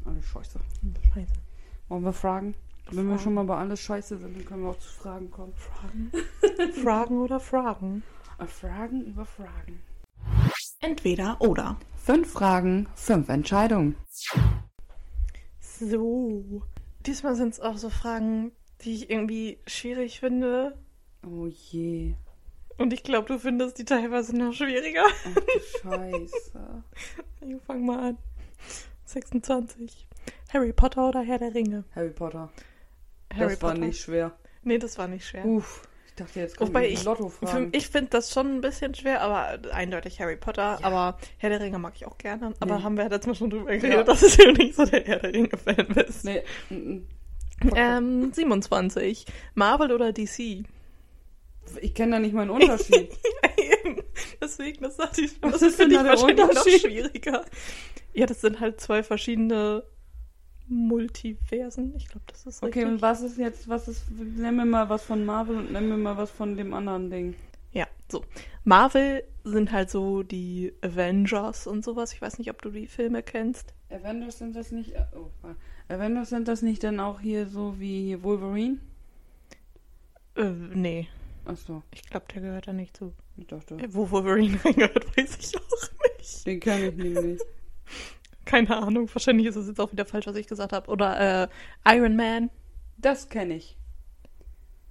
Alles 0.04 0.26
scheiße. 0.26 0.60
Scheiße. 1.14 1.34
Wollen 1.88 2.04
wir 2.04 2.14
fragen? 2.14 2.56
Wenn 2.90 3.08
wir 3.08 3.20
schon 3.20 3.36
mal 3.36 3.44
bei 3.46 3.56
alles 3.58 3.80
scheiße 3.82 4.18
sind, 4.18 4.36
dann 4.36 4.46
können 4.46 4.64
wir 4.64 4.70
auch 4.72 4.80
zu 4.80 4.90
Fragen 4.90 5.30
kommen. 5.30 5.54
Fragen? 5.56 6.12
Fragen 6.84 7.20
oder 7.20 7.40
Fragen? 7.40 8.02
Äh, 8.40 8.48
Fragen 8.48 9.06
über 9.06 9.26
Fragen. 9.26 9.80
Entweder 10.80 11.40
oder. 11.40 11.78
Fünf 12.04 12.32
Fragen, 12.32 12.88
fünf 12.96 13.30
Entscheidungen. 13.30 13.96
So. 15.60 16.64
Diesmal 17.06 17.36
sind 17.36 17.54
es 17.54 17.60
auch 17.60 17.78
so 17.78 17.90
Fragen, 17.90 18.52
die 18.82 18.94
ich 18.96 19.10
irgendwie 19.10 19.60
schwierig 19.68 20.20
finde. 20.20 20.78
Oh 21.26 21.48
je. 21.48 22.16
Und 22.78 22.94
ich 22.94 23.04
glaube, 23.04 23.28
du 23.28 23.38
findest 23.38 23.78
die 23.78 23.86
teilweise 23.86 24.36
noch 24.36 24.54
schwieriger. 24.54 25.04
Ach 25.06 25.36
du 25.36 25.60
Scheiße. 25.90 26.84
Ich 27.42 27.62
fang 27.68 27.86
mal 27.86 28.10
an. 28.10 28.18
26. 29.06 30.08
Harry 30.52 30.74
Potter 30.74 31.10
oder 31.10 31.22
Herr 31.22 31.38
der 31.38 31.54
Ringe? 31.54 31.84
Harry 31.96 32.10
Potter. 32.10 32.50
Harry 33.32 33.54
das 33.54 33.62
war 33.62 33.72
Potter. 33.74 33.86
nicht 33.86 34.02
schwer. 34.02 34.32
Nee, 34.64 34.80
das 34.80 34.98
war 34.98 35.08
nicht 35.08 35.26
schwer. 35.28 35.46
Uff. 35.46 35.88
Ich 36.22 36.28
dachte 36.28 36.40
jetzt 36.40 36.58
kommt 36.58 36.70
Wobei 36.70 36.88
ich, 36.88 37.04
Lotto-Fragen. 37.04 37.72
für- 37.72 37.78
ich 37.78 37.88
finde 37.88 38.10
das 38.12 38.32
schon 38.32 38.58
ein 38.58 38.62
bisschen 38.62 38.94
schwer, 38.94 39.22
aber 39.22 39.60
eindeutig 39.74 40.20
Harry 40.20 40.36
Potter. 40.38 40.78
Ja. 40.80 40.84
Aber 40.84 41.18
Herr 41.38 41.50
der 41.50 41.60
Ringe 41.60 41.80
mag 41.80 41.94
ich 41.96 42.06
auch 42.06 42.18
gerne. 42.20 42.54
Aber 42.60 42.78
Nee. 42.78 42.84
haben 42.84 42.96
wir 42.98 43.04
ja 43.06 43.10
letztes 43.10 43.28
Mal 43.28 43.36
schon 43.36 43.50
drüber 43.50 43.72
geredet, 43.76 43.92
Ja. 43.92 44.04
dass 44.04 44.38
du 44.38 44.52
nicht 44.52 44.76
so 44.76 44.86
der 44.86 45.04
Herr 45.04 45.20
der 45.20 45.34
Ringe-Fan 45.34 45.88
bist. 45.96 46.24
Nee. 46.26 46.44
mm, 46.70 46.76
mm. 46.76 47.08
Ähm, 47.76 48.32
27. 48.34 49.26
Marvel 49.56 49.92
oder 49.92 50.12
DC? 50.14 50.64
Ich 51.82 51.94
kenne 51.94 52.14
da 52.14 52.20
nicht 52.20 52.34
mal 52.34 52.42
einen 52.42 52.50
Unterschied. 52.52 53.12
Deswegen, 54.42 54.84
das 54.84 54.98
ich, 55.18 55.40
das 55.40 55.62
ist 55.62 55.76
für 55.76 55.88
dich 55.88 55.98
wahrscheinlich 55.98 56.38
noch 56.38 56.68
schwieriger. 56.68 57.46
Ja, 58.14 58.26
das 58.26 58.42
sind 58.42 58.60
halt 58.60 58.82
zwei 58.82 59.04
verschiedene 59.04 59.84
Multiversen. 60.72 61.94
Ich 61.96 62.08
glaube, 62.08 62.26
das 62.28 62.46
ist 62.46 62.64
Okay, 62.64 62.80
richtig. 62.80 62.86
und 62.94 63.02
was 63.02 63.22
ist 63.22 63.38
jetzt, 63.38 63.68
was 63.68 63.88
ist, 63.88 64.06
nenn 64.12 64.56
mir 64.56 64.66
mal 64.66 64.90
was 64.90 65.04
von 65.04 65.26
Marvel 65.26 65.58
und 65.58 65.72
nenn 65.72 65.88
mir 65.90 65.98
mal 65.98 66.18
was 66.18 66.32
von 66.32 66.56
dem 66.56 66.74
anderen 66.74 67.10
Ding. 67.10 67.36
Ja, 67.74 67.88
so. 68.10 68.24
Marvel 68.64 69.24
sind 69.44 69.72
halt 69.72 69.90
so 69.90 70.24
die 70.24 70.74
Avengers 70.82 71.68
und 71.68 71.84
sowas. 71.84 72.14
Ich 72.14 72.22
weiß 72.22 72.38
nicht, 72.40 72.50
ob 72.50 72.62
du 72.62 72.70
die 72.70 72.88
Filme 72.88 73.22
kennst. 73.24 73.74
Avengers 73.90 74.38
sind 74.40 74.56
das 74.56 74.72
nicht, 74.72 74.94
äh, 74.94 75.04
oh. 75.16 75.30
Avengers 75.90 76.30
sind 76.30 76.48
das 76.48 76.62
nicht 76.62 76.84
dann 76.84 77.00
auch 77.00 77.20
hier 77.20 77.48
so 77.48 77.80
wie 77.80 78.22
Wolverine? 78.24 78.78
Äh, 80.36 80.50
nee. 80.74 81.08
Achso, 81.46 81.84
Ich 81.94 82.04
glaube, 82.04 82.26
der 82.34 82.42
gehört 82.44 82.68
da 82.68 82.74
nicht 82.74 82.96
zu. 82.96 83.14
ich 83.36 83.48
dachte, 83.48 83.76
Äh, 83.76 83.94
Wo 83.94 84.10
Wolverine 84.10 84.58
reingehört, 84.66 85.18
weiß 85.18 85.38
ich 85.40 85.58
auch 85.58 86.18
nicht. 86.18 86.46
den 86.48 86.60
kenne 86.60 86.88
ich 86.90 86.96
nämlich. 86.96 87.42
Keine 88.46 88.76
Ahnung. 88.78 89.10
Wahrscheinlich 89.14 89.46
ist 89.48 89.56
es 89.56 89.68
jetzt 89.68 89.80
auch 89.80 89.92
wieder 89.92 90.06
falsch, 90.06 90.28
was 90.28 90.36
ich 90.36 90.48
gesagt 90.48 90.74
habe. 90.74 90.90
Oder 90.90 91.44
äh, 91.44 91.48
Iron 91.96 92.16
Man. 92.16 92.50
Das 92.98 93.30
kenne 93.30 93.56
ich. 93.56 93.78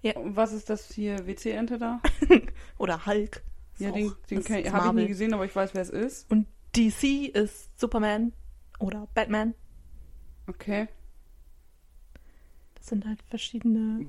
Ja. 0.02 0.16
Und 0.16 0.34
was 0.36 0.52
ist 0.52 0.70
das 0.70 0.90
hier, 0.92 1.26
WC-Ente 1.26 1.78
da? 1.78 2.00
Oder 2.78 3.04
Hulk. 3.06 3.42
Ist 3.74 3.80
Ja, 3.80 3.90
auch- 3.90 3.94
den, 3.94 4.12
den 4.44 4.72
habe 4.72 4.86
ich 4.88 5.02
nie 5.04 5.08
gesehen, 5.08 5.34
aber 5.34 5.44
ich 5.44 5.54
weiß, 5.54 5.74
wer 5.74 5.82
es 5.82 5.90
ist. 5.90 6.30
Und 6.30 6.46
DC 6.76 7.26
ist 7.34 7.78
Superman 7.78 8.32
oder 8.78 9.08
Batman. 9.14 9.54
Okay. 10.46 10.88
Das 12.76 12.86
sind 12.86 13.04
halt 13.06 13.20
verschiedene, 13.28 14.06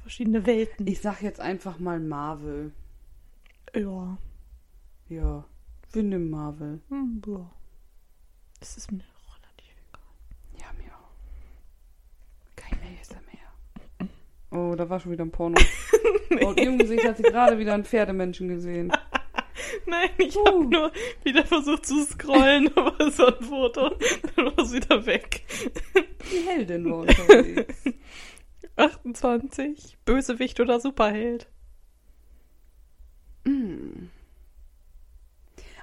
verschiedene 0.00 0.46
Welten. 0.46 0.86
Ich 0.86 1.00
sag 1.00 1.20
jetzt 1.22 1.40
einfach 1.40 1.78
mal 1.78 2.00
Marvel. 2.00 2.72
ja. 3.74 4.16
Ja, 5.10 5.44
wir 5.92 6.02
nehmen 6.02 6.28
Marvel. 6.28 6.80
Hm, 6.90 7.22
ja. 7.26 7.50
Das 8.60 8.76
ist 8.76 8.90
mir 8.90 8.98
relativ 9.04 9.74
egal. 9.88 10.60
Ja, 10.60 10.72
mir 10.82 10.92
auch. 10.94 11.10
Kein 12.56 12.78
ASMR. 13.00 14.08
Oh, 14.50 14.74
da 14.76 14.88
war 14.88 14.98
schon 14.98 15.12
wieder 15.12 15.24
ein 15.24 15.30
Porno. 15.30 15.60
Oh, 16.42 16.48
und 16.48 16.60
im 16.60 16.78
Gesicht 16.78 17.04
hat 17.06 17.16
sie 17.16 17.22
gerade 17.22 17.58
wieder 17.58 17.72
einen 17.74 17.84
Pferdemenschen 17.84 18.48
gesehen. 18.48 18.92
Nein, 19.86 20.10
ich 20.18 20.36
Uh. 20.36 20.46
habe 20.46 20.64
nur 20.66 20.92
wieder 21.24 21.44
versucht 21.44 21.86
zu 21.86 22.04
scrollen, 22.04 22.70
aber 22.76 23.10
so 23.10 23.26
ein 23.26 23.42
Foto, 23.42 23.96
dann 24.36 24.44
war 24.46 24.58
es 24.58 24.72
wieder 24.72 25.04
weg. 25.06 25.42
Die 26.30 26.46
Heldin 26.46 26.90
war 26.90 26.98
unterwegs. 26.98 27.82
28. 28.76 29.96
Bösewicht 30.04 30.60
oder 30.60 30.80
Superheld? 30.80 31.48
Mm. 33.44 34.08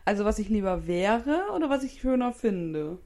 Also 0.06 0.24
was 0.24 0.40
ich 0.40 0.50
lieber 0.50 0.88
wäre 0.88 1.46
oder 1.56 1.70
was 1.70 1.84
ich 1.84 2.00
schöner 2.00 2.32
finde? 2.32 3.00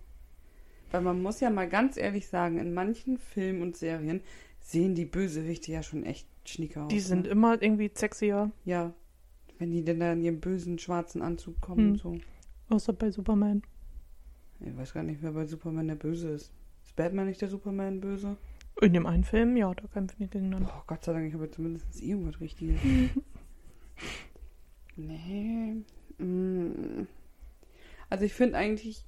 Weil 0.92 1.02
man 1.02 1.22
muss 1.22 1.40
ja 1.40 1.50
mal 1.50 1.70
ganz 1.70 1.98
ehrlich 1.98 2.28
sagen, 2.28 2.60
in 2.60 2.74
manchen 2.74 3.18
Filmen 3.18 3.62
und 3.62 3.78
Serien 3.78 4.22
sehen 4.60 4.96
die 4.96 5.06
Bösewichte 5.06 5.72
ja 5.72 5.84
schon 5.84 6.04
echt 6.04 6.28
schnicker 6.46 6.84
aus. 6.86 6.90
Die 6.90 7.00
sind 7.00 7.24
ne? 7.24 7.30
immer 7.30 7.62
irgendwie 7.62 7.92
sexier, 7.94 8.52
Ja. 8.66 8.94
Wenn 9.60 9.72
die 9.72 9.84
denn 9.84 10.00
da 10.00 10.14
in 10.14 10.24
ihrem 10.24 10.40
bösen 10.40 10.80
schwarzen 10.80 11.22
Anzug 11.22 11.60
kommen 11.60 11.82
Hm. 11.82 11.92
und 11.92 11.98
so. 11.98 12.18
außer 12.70 12.94
bei 12.94 13.12
Superman. 13.12 13.62
Ich 14.62 14.76
weiß 14.76 14.94
gar 14.94 15.04
nicht, 15.04 15.22
wer 15.22 15.32
bei 15.32 15.46
Superman 15.46 15.88
der 15.88 15.96
Böse 15.96 16.30
ist. 16.30 16.52
Ist 16.86 16.96
Batman 16.96 17.28
nicht 17.28 17.42
der 17.42 17.50
Superman 17.50 18.00
böse? 18.02 18.38
In 18.82 18.94
dem 18.94 19.06
einen 19.06 19.26
Film, 19.26 19.58
ja, 19.58 19.74
da 19.74 19.86
kämpfen 19.88 20.16
die 20.20 20.28
gegeneinander. 20.30 20.70
Boah, 20.70 20.84
Gott 20.88 21.04
sei 21.04 21.12
Dank, 21.14 21.28
ich 21.28 21.34
habe 21.34 21.52
zumindest 21.52 22.02
irgendwas 22.02 22.40
Richtiges. 22.40 22.80
nee. 24.96 25.76
Mm. 26.20 27.08
Also 28.10 28.26
ich 28.26 28.34
finde 28.34 28.58
eigentlich, 28.58 29.04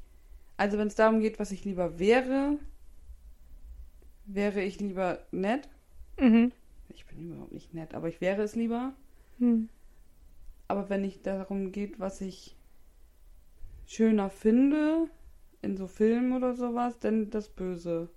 also 0.57 0.77
wenn 0.77 0.87
es 0.87 0.95
darum 0.95 1.21
geht, 1.21 1.39
was 1.39 1.51
ich 1.51 1.65
lieber 1.65 1.99
wäre, 1.99 2.57
wäre 4.25 4.61
ich 4.61 4.79
lieber 4.79 5.25
nett. 5.31 5.69
Mhm. 6.19 6.51
Ich 6.89 7.05
bin 7.05 7.31
überhaupt 7.31 7.51
nicht 7.53 7.73
nett, 7.73 7.93
aber 7.93 8.09
ich 8.09 8.21
wäre 8.21 8.43
es 8.43 8.55
lieber. 8.55 8.93
Hm. 9.39 9.69
Aber 10.67 10.89
wenn 10.89 11.03
es 11.03 11.21
darum 11.21 11.71
geht, 11.71 11.99
was 11.99 12.21
ich 12.21 12.55
schöner 13.87 14.29
finde, 14.29 15.09
in 15.61 15.77
so 15.77 15.87
Filmen 15.87 16.33
oder 16.33 16.53
sowas, 16.53 16.99
dann 16.99 17.29
das 17.29 17.49
Böse. 17.49 18.09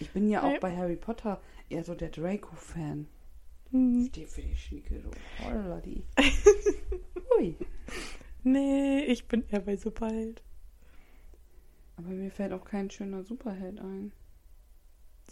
Ich 0.00 0.10
bin 0.10 0.28
ja 0.28 0.42
auch 0.42 0.52
Nee. 0.52 0.58
bei 0.60 0.76
Harry 0.76 0.96
Potter 0.96 1.40
eher 1.70 1.84
so 1.84 1.94
der 1.94 2.10
Draco-Fan. 2.10 3.06
Hm. 3.70 4.06
Steht 4.06 4.28
für 4.28 4.42
die 4.42 4.56
Schnicke, 4.56 5.00
so 5.00 5.10
holla 5.44 5.80
die. 5.80 6.02
Ui. 7.38 7.56
Nee, 8.50 9.04
ich 9.04 9.28
bin 9.28 9.44
eher 9.50 9.60
bei 9.60 9.76
Superheld. 9.76 10.42
Aber 11.98 12.08
mir 12.08 12.30
fällt 12.30 12.54
auch 12.54 12.64
kein 12.64 12.88
schöner 12.90 13.22
Superheld 13.22 13.78
ein. 13.78 14.10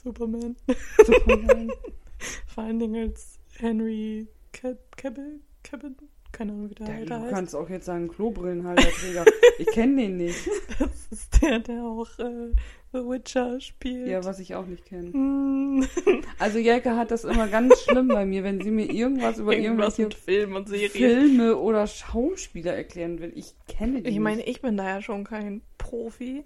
Superman. 0.03 0.55
Superman. 0.99 1.73
Vor 2.47 2.65
allen 2.65 2.79
Dingen 2.79 3.09
als 3.09 3.39
Henry 3.57 4.29
Cab 4.53 4.77
Cavill, 4.99 5.41
Cavill, 5.63 5.97
keine 6.37 6.53
Ahnung, 6.53 6.71
wie 6.71 6.75
der 6.75 6.87
Ja, 6.89 6.95
Alter 6.95 7.17
du 7.19 7.23
heißt. 7.25 7.35
kannst 7.35 7.55
auch 7.57 7.69
jetzt 7.71 7.87
sagen 7.87 8.09
Klobrillenhalterträger. 8.09 9.25
ich 9.59 9.67
kenne 9.69 10.03
den 10.03 10.17
nicht. 10.19 10.49
Das 10.79 11.07
ist 11.11 11.43
der, 11.43 11.61
der 11.61 11.83
auch 11.83 12.09
äh, 12.19 12.53
The 12.93 12.99
Witcher 12.99 13.61
spielt. 13.61 14.09
Ja, 14.09 14.25
was 14.25 14.39
ich 14.39 14.55
auch 14.55 14.67
nicht 14.67 14.85
kenne. 14.85 15.13
Hm. 15.13 15.87
Also 16.39 16.59
Jelke 16.59 16.97
hat 16.97 17.11
das 17.11 17.25
immer 17.25 17.49
ganz 17.49 17.81
schlimm 17.83 18.09
bei 18.09 18.27
mir, 18.27 18.45
wenn 18.45 18.61
sie 18.61 18.71
mir 18.71 18.91
irgendwas 18.93 19.39
über 19.39 19.57
Irgendwas 19.57 19.99
irgendwelche 19.99 20.23
Film 20.25 20.55
und 20.55 20.69
Serie. 20.69 20.91
Filme 20.91 21.57
oder 21.57 21.87
Schauspieler 21.87 22.75
erklären 22.75 23.19
will. 23.21 23.33
Ich 23.35 23.55
kenne 23.69 24.03
die 24.03 24.11
Ich 24.11 24.19
meine, 24.19 24.39
nicht. 24.39 24.49
ich 24.49 24.61
bin 24.61 24.77
da 24.77 24.87
ja 24.87 25.03
schon 25.03 25.25
kein 25.25 25.63
Profi. 25.79 26.45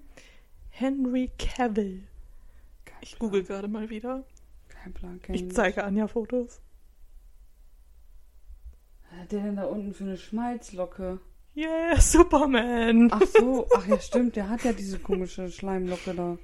Henry 0.71 1.31
Cavill. 1.39 2.03
Kein 2.85 2.99
Ich 3.03 3.17
Plan, 3.17 3.31
google 3.31 3.43
gerade 3.45 3.67
mal 3.69 3.91
wieder. 3.91 4.25
Kein 4.69 4.93
Plan, 4.93 5.21
kenn 5.23 5.35
Ich 5.35 5.51
zeige 5.53 5.83
Anja 5.85 6.07
Fotos. 6.07 6.61
Was 9.11 9.19
hat 9.21 9.33
der 9.33 9.43
denn 9.43 9.57
da 9.57 9.65
unten 9.65 9.93
für 9.95 10.05
eine 10.05 10.17
Schmalzlocke? 10.17 11.19
Yeah, 11.57 12.01
Superman. 12.01 13.09
Ach 13.13 13.23
so, 13.27 13.67
ach 13.75 13.87
ja, 13.87 13.99
stimmt, 14.01 14.37
der 14.37 14.49
hat 14.49 14.63
ja 14.65 14.73
diese 14.73 14.99
komische 14.99 15.51
Schleimlocke 15.51 16.15
da. 16.15 16.39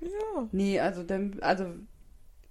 Ja. 0.00 0.48
Nee, 0.52 0.78
also 0.80 1.02
dann, 1.02 1.38
also, 1.40 1.66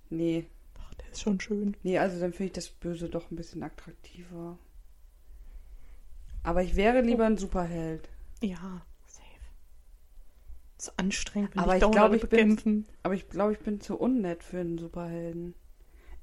nee, 0.10 0.46
Ach, 0.80 0.94
der 0.96 1.10
ist 1.12 1.22
schon 1.22 1.40
schön. 1.40 1.78
nee, 1.84 1.98
also 2.00 2.20
dann 2.20 2.32
finde 2.34 2.46
ich 2.48 2.54
das 2.54 2.70
Böse 2.70 3.10
doch 3.10 3.30
ein 3.32 3.36
bisschen 3.36 3.62
attraktiver. 3.64 4.58
Aber 6.44 6.64
ich 6.64 6.76
wäre 6.76 7.02
lieber 7.02 7.26
ein 7.26 7.38
Superheld. 7.38 8.10
Ja, 8.42 8.82
safe. 9.06 9.26
So 10.78 10.92
anstrengend, 10.98 11.56
wenn 11.56 11.62
Aber 11.64 11.74
ich 11.74 11.78
ich 11.78 11.82
dauernd 11.82 11.96
glaub, 11.96 12.06
alle 12.08 12.16
ich 12.16 12.22
bin- 12.22 12.30
bekämpfen. 12.30 12.86
Aber 13.04 13.14
ich 13.14 13.30
glaube, 13.30 13.54
ich 13.54 13.60
bin 13.60 13.82
zu 13.82 13.98
unnett 13.98 14.44
für 14.44 14.60
einen 14.60 14.78
Superhelden. 14.78 15.54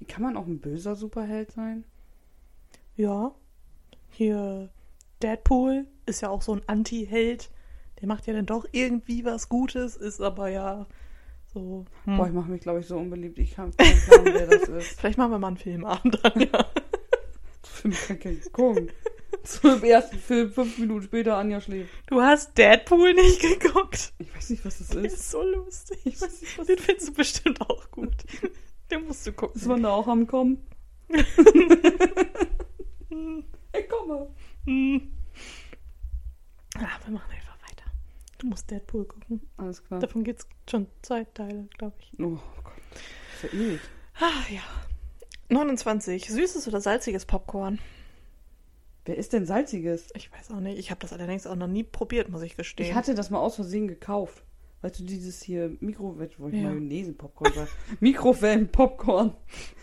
Kann 0.08 0.22
man 0.22 0.36
auch 0.36 0.46
ein 0.46 0.58
böser 0.60 0.96
Superheld 0.96 1.52
sein? 1.52 1.84
Ja. 2.96 3.34
Hier, 4.10 4.70
Deadpool 5.22 5.86
ist 6.06 6.22
ja 6.22 6.30
auch 6.30 6.42
so 6.42 6.54
ein 6.54 6.62
Anti-Held. 6.66 7.50
Der 8.00 8.08
macht 8.08 8.26
ja 8.26 8.32
dann 8.34 8.46
doch 8.46 8.66
irgendwie 8.72 9.24
was 9.24 9.48
Gutes, 9.48 9.96
ist 9.96 10.20
aber 10.20 10.48
ja 10.48 10.86
so. 11.52 11.84
Hm. 12.04 12.16
Boah, 12.16 12.26
ich 12.26 12.32
mache 12.32 12.50
mich, 12.50 12.60
glaube 12.60 12.80
ich, 12.80 12.86
so 12.86 12.96
unbeliebt. 12.98 13.38
Ich 13.38 13.56
habe 13.58 13.72
keinen 13.72 14.00
Plan, 14.00 14.24
wer 14.24 14.46
das 14.46 14.68
ist. 14.68 14.98
Vielleicht 15.00 15.18
machen 15.18 15.30
wir 15.32 15.38
mal 15.38 15.48
einen 15.48 15.56
Filmabend 15.56 16.18
dann, 16.22 16.40
ja. 16.40 16.66
Film 17.62 17.94
kann 18.20 18.32
ich 18.32 18.52
gucken. 18.52 18.90
Im 19.62 19.84
ersten 19.84 20.16
Film, 20.18 20.50
fünf 20.50 20.76
Minuten 20.78 21.02
später, 21.04 21.36
Anja 21.36 21.60
schläft. 21.60 21.92
Du 22.06 22.20
hast 22.20 22.56
Deadpool 22.58 23.14
nicht 23.14 23.40
geguckt. 23.40 24.12
Ich 24.18 24.34
weiß 24.34 24.50
nicht, 24.50 24.64
was 24.64 24.78
das 24.78 24.88
Das 24.88 24.96
ist. 25.04 25.12
ist 25.14 25.30
so 25.30 25.42
lustig. 25.42 25.98
Ich 26.04 26.20
weiß 26.20 26.40
nicht, 26.40 26.58
was 26.58 26.66
Den 26.66 26.78
findest 26.78 27.08
du 27.08 27.12
bestimmt 27.14 27.60
auch 27.60 27.90
gut. 27.90 28.14
Den 28.90 29.06
musst 29.06 29.26
du 29.26 29.32
gucken. 29.32 29.60
Ist 29.60 29.66
man 29.66 29.82
da 29.82 29.90
auch 29.90 30.08
am 30.08 30.26
Kommen? 30.26 30.66
Ich 33.78 33.88
komme. 33.88 34.28
Hm. 34.64 35.12
Ah, 36.76 36.98
wir 37.04 37.12
machen 37.12 37.30
einfach 37.30 37.56
weiter. 37.68 37.84
Du 38.38 38.46
musst 38.48 38.70
Deadpool 38.70 39.04
gucken. 39.06 39.40
Alles 39.56 39.82
klar. 39.84 40.00
Davon 40.00 40.24
gibt's 40.24 40.46
schon 40.70 40.86
zwei 41.02 41.24
Teile, 41.24 41.68
glaube 41.78 41.96
ich. 42.00 42.12
Oh 42.20 42.38
Gott. 42.62 42.72
Das 43.42 43.44
ist 43.44 43.52
ja 43.54 43.58
ewig. 43.60 43.80
Ah, 44.20 44.44
ja. 44.50 44.62
29. 45.48 46.26
Süßes 46.28 46.66
oder 46.68 46.80
salziges 46.80 47.24
Popcorn? 47.26 47.78
Wer 49.04 49.16
ist 49.16 49.32
denn 49.32 49.46
salziges? 49.46 50.08
Ich 50.16 50.32
weiß 50.32 50.50
auch 50.50 50.60
nicht. 50.60 50.78
Ich 50.78 50.90
habe 50.90 50.98
das 51.00 51.12
allerdings 51.12 51.46
auch 51.46 51.54
noch 51.54 51.68
nie 51.68 51.84
probiert, 51.84 52.28
muss 52.28 52.42
ich 52.42 52.56
gestehen. 52.56 52.86
Ich 52.88 52.94
hatte 52.94 53.14
das 53.14 53.30
mal 53.30 53.38
aus 53.38 53.54
Versehen 53.54 53.86
gekauft. 53.86 54.42
Weißt 54.82 54.98
du, 54.98 55.04
dieses 55.04 55.42
hier 55.42 55.76
Mikro... 55.80 56.18
Wollte 56.18 56.34
ich 56.34 56.38
Ja. 56.62 56.68
Mayonnaise-Popcorn 56.68 57.52
sagen? 57.52 57.70
Mikrowellen-Popcorn. 58.00 59.34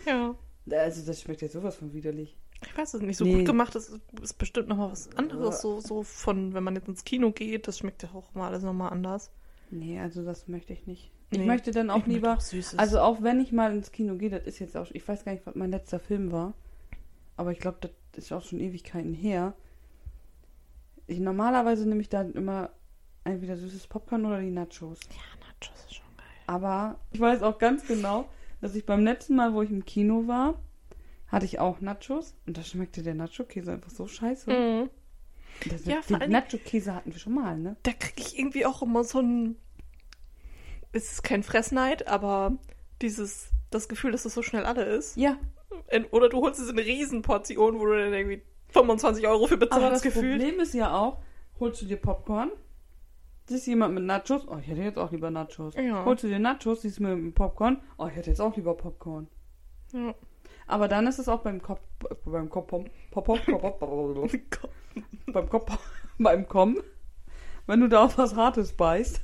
ja. 0.06 0.34
Also, 0.70 1.04
das 1.04 1.20
schmeckt 1.20 1.42
ja 1.42 1.48
sowas 1.48 1.76
von 1.76 1.92
widerlich. 1.92 2.36
Ich 2.66 2.76
weiß 2.76 2.94
es 2.94 3.02
nicht. 3.02 3.16
So 3.16 3.24
Nee. 3.24 3.36
gut 3.38 3.46
gemacht 3.46 3.74
ist, 3.74 3.98
ist 4.22 4.38
bestimmt 4.38 4.68
nochmal 4.68 4.90
was 4.92 5.14
anderes. 5.16 5.60
So, 5.60 5.80
so 5.80 6.02
von, 6.02 6.54
wenn 6.54 6.62
man 6.64 6.74
jetzt 6.76 6.88
ins 6.88 7.04
Kino 7.04 7.30
geht, 7.32 7.68
das 7.68 7.78
schmeckt 7.78 8.02
ja 8.02 8.10
auch 8.14 8.34
mal 8.34 8.48
alles 8.48 8.62
nochmal 8.62 8.92
anders. 8.92 9.30
Nee, 9.70 9.98
also 10.00 10.24
das 10.24 10.48
möchte 10.48 10.72
ich 10.72 10.86
nicht. 10.86 11.10
Ich 11.30 11.38
Nee, 11.38 11.46
möchte 11.46 11.70
dann 11.72 11.90
auch 11.90 11.98
Ich 11.98 12.06
lieber... 12.06 12.34
auch 12.34 12.40
Süßes. 12.40 12.78
Also 12.78 13.00
auch 13.00 13.22
wenn 13.22 13.40
ich 13.40 13.50
mal 13.52 13.72
ins 13.72 13.90
Kino 13.92 14.16
gehe, 14.16 14.30
das 14.30 14.44
ist 14.44 14.58
jetzt 14.60 14.76
auch... 14.76 14.86
Ich 14.92 15.06
weiß 15.06 15.24
gar 15.24 15.32
nicht, 15.32 15.46
was 15.46 15.54
mein 15.54 15.70
letzter 15.70 15.98
Film 15.98 16.30
war. 16.32 16.54
Aber 17.36 17.50
ich 17.50 17.58
glaube, 17.58 17.78
das 17.80 17.90
ist 18.24 18.32
auch 18.32 18.42
schon 18.42 18.60
Ewigkeiten 18.60 19.14
her. 19.14 19.54
Ich, 21.06 21.18
normalerweise 21.18 21.88
nehme 21.88 22.00
ich 22.00 22.08
dann 22.08 22.32
immer 22.34 22.70
entweder 23.24 23.56
süßes 23.56 23.86
Popcorn 23.88 24.24
oder 24.24 24.40
die 24.40 24.50
Nachos. 24.50 25.00
ja, 25.10 25.38
Nachos 25.40 25.84
ist 25.86 25.94
schon 25.96 26.06
geil. 26.16 26.26
Aber 26.46 26.98
ich 27.10 27.20
weiß 27.20 27.42
auch 27.42 27.58
ganz 27.58 27.86
genau, 27.86 28.28
dass 28.60 28.74
ich 28.74 28.86
beim 28.86 29.02
letzten 29.04 29.34
Mal, 29.36 29.52
wo 29.54 29.62
ich 29.62 29.70
im 29.70 29.84
Kino 29.84 30.26
war, 30.28 30.54
hatte 31.34 31.44
ich 31.46 31.58
auch 31.58 31.80
Nachos. 31.80 32.34
Und 32.46 32.56
da 32.56 32.62
schmeckte 32.62 33.02
der 33.02 33.14
Nacho-Käse 33.14 33.72
einfach 33.72 33.90
so 33.90 34.06
scheiße. 34.06 34.50
Mhm. 34.50 34.90
Das, 35.70 35.84
Ja, 35.84 36.00
den 36.08 36.30
Nacho-Käse 36.30 36.94
hatten 36.94 37.12
wir 37.12 37.18
schon 37.18 37.34
mal, 37.34 37.58
ne? 37.58 37.76
Da 37.82 37.92
kriege 37.92 38.22
ich 38.26 38.38
irgendwie 38.38 38.66
auch 38.66 38.82
immer 38.82 39.04
so 39.04 39.20
ein. 39.20 39.56
Es 40.92 41.12
ist 41.12 41.22
kein 41.22 41.42
Fressneid, 41.42 42.06
aber 42.08 42.56
dieses, 43.02 43.50
das 43.70 43.88
Gefühl, 43.88 44.12
dass 44.12 44.24
es 44.24 44.34
so 44.34 44.42
schnell 44.42 44.64
alle 44.64 44.84
ist. 44.84 45.16
Ja, 45.16 45.38
In- 45.90 46.04
Oder 46.06 46.28
du 46.28 46.40
holst 46.40 46.60
es 46.60 46.68
in 46.70 46.78
eine 46.78 46.86
Riesenportion, 46.86 47.78
wo 47.80 47.86
du 47.86 47.98
dann 47.98 48.12
irgendwie 48.12 48.42
25 48.70 49.26
Euro 49.26 49.46
für 49.46 49.54
aber 49.54 49.66
bezahlst, 49.66 49.92
das 49.92 50.02
gefühlt. 50.02 50.38
Problem 50.40 50.60
ist 50.60 50.74
ja 50.74 50.96
auch, 50.96 51.18
holst 51.58 51.82
du 51.82 51.86
dir 51.86 51.96
Popcorn, 51.96 52.50
siehst 53.46 53.66
jemand 53.66 53.94
mit 53.94 54.04
Nachos, 54.04 54.46
oh, 54.48 54.56
ich 54.60 54.66
hätte 54.68 54.82
jetzt 54.82 54.98
auch 54.98 55.10
lieber 55.12 55.30
Nachos. 55.30 55.74
Ja. 55.74 56.04
Holst 56.04 56.22
du 56.24 56.28
dir 56.28 56.38
Nachos, 56.38 56.82
siehst 56.82 57.00
mit 57.00 57.10
dem 57.10 57.32
Popcorn, 57.34 57.80
oh, 57.98 58.06
ich 58.06 58.14
hätte 58.14 58.30
jetzt 58.30 58.40
auch 58.40 58.56
lieber 58.56 58.74
Popcorn. 58.76 59.26
Ja. 59.92 60.14
Aber 60.66 60.88
dann 60.88 61.06
ist 61.06 61.18
es 61.18 61.28
auch 61.28 61.40
beim 61.40 61.60
Kopf, 61.60 61.80
beim 62.24 62.48
Kopf, 62.48 62.72
beim 65.26 65.48
Kopf, 65.48 65.78
beim 66.18 66.48
Kommen, 66.48 66.78
wenn 67.66 67.80
du 67.80 67.88
da 67.88 68.04
auf 68.04 68.16
was 68.18 68.34
Hartes 68.34 68.72
beißt. 68.72 69.22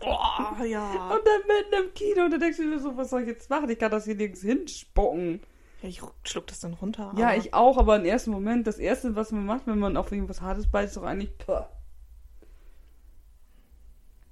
Oh, 0.00 0.64
ja. 0.64 1.10
Und 1.10 1.20
dann 1.26 1.42
mitten 1.46 1.86
im 1.86 1.94
Kino, 1.94 2.24
und 2.24 2.30
dann 2.30 2.40
denkst 2.40 2.58
du 2.58 2.70
dir 2.70 2.78
so, 2.78 2.96
was 2.96 3.10
soll 3.10 3.22
ich 3.22 3.28
jetzt 3.28 3.50
machen? 3.50 3.68
Ich 3.70 3.78
kann 3.78 3.90
das 3.90 4.04
hier 4.04 4.14
nirgends 4.14 4.42
hinspucken. 4.42 5.40
ja. 5.82 5.88
Ich 5.88 6.02
schluck 6.24 6.46
das 6.46 6.60
dann 6.60 6.74
runter. 6.74 7.12
Ja, 7.16 7.34
ich 7.34 7.54
auch, 7.54 7.78
aber 7.78 7.96
im 7.96 8.04
ersten 8.04 8.30
Moment, 8.30 8.66
das 8.66 8.78
erste, 8.78 9.16
was 9.16 9.32
man 9.32 9.46
macht, 9.46 9.66
wenn 9.66 9.78
man 9.78 9.96
auf 9.96 10.10
irgendwas 10.12 10.40
Hartes 10.40 10.66
beißt, 10.70 10.88
ist 10.88 10.96
doch 10.96 11.04
eigentlich, 11.04 11.36
puh. 11.38 11.64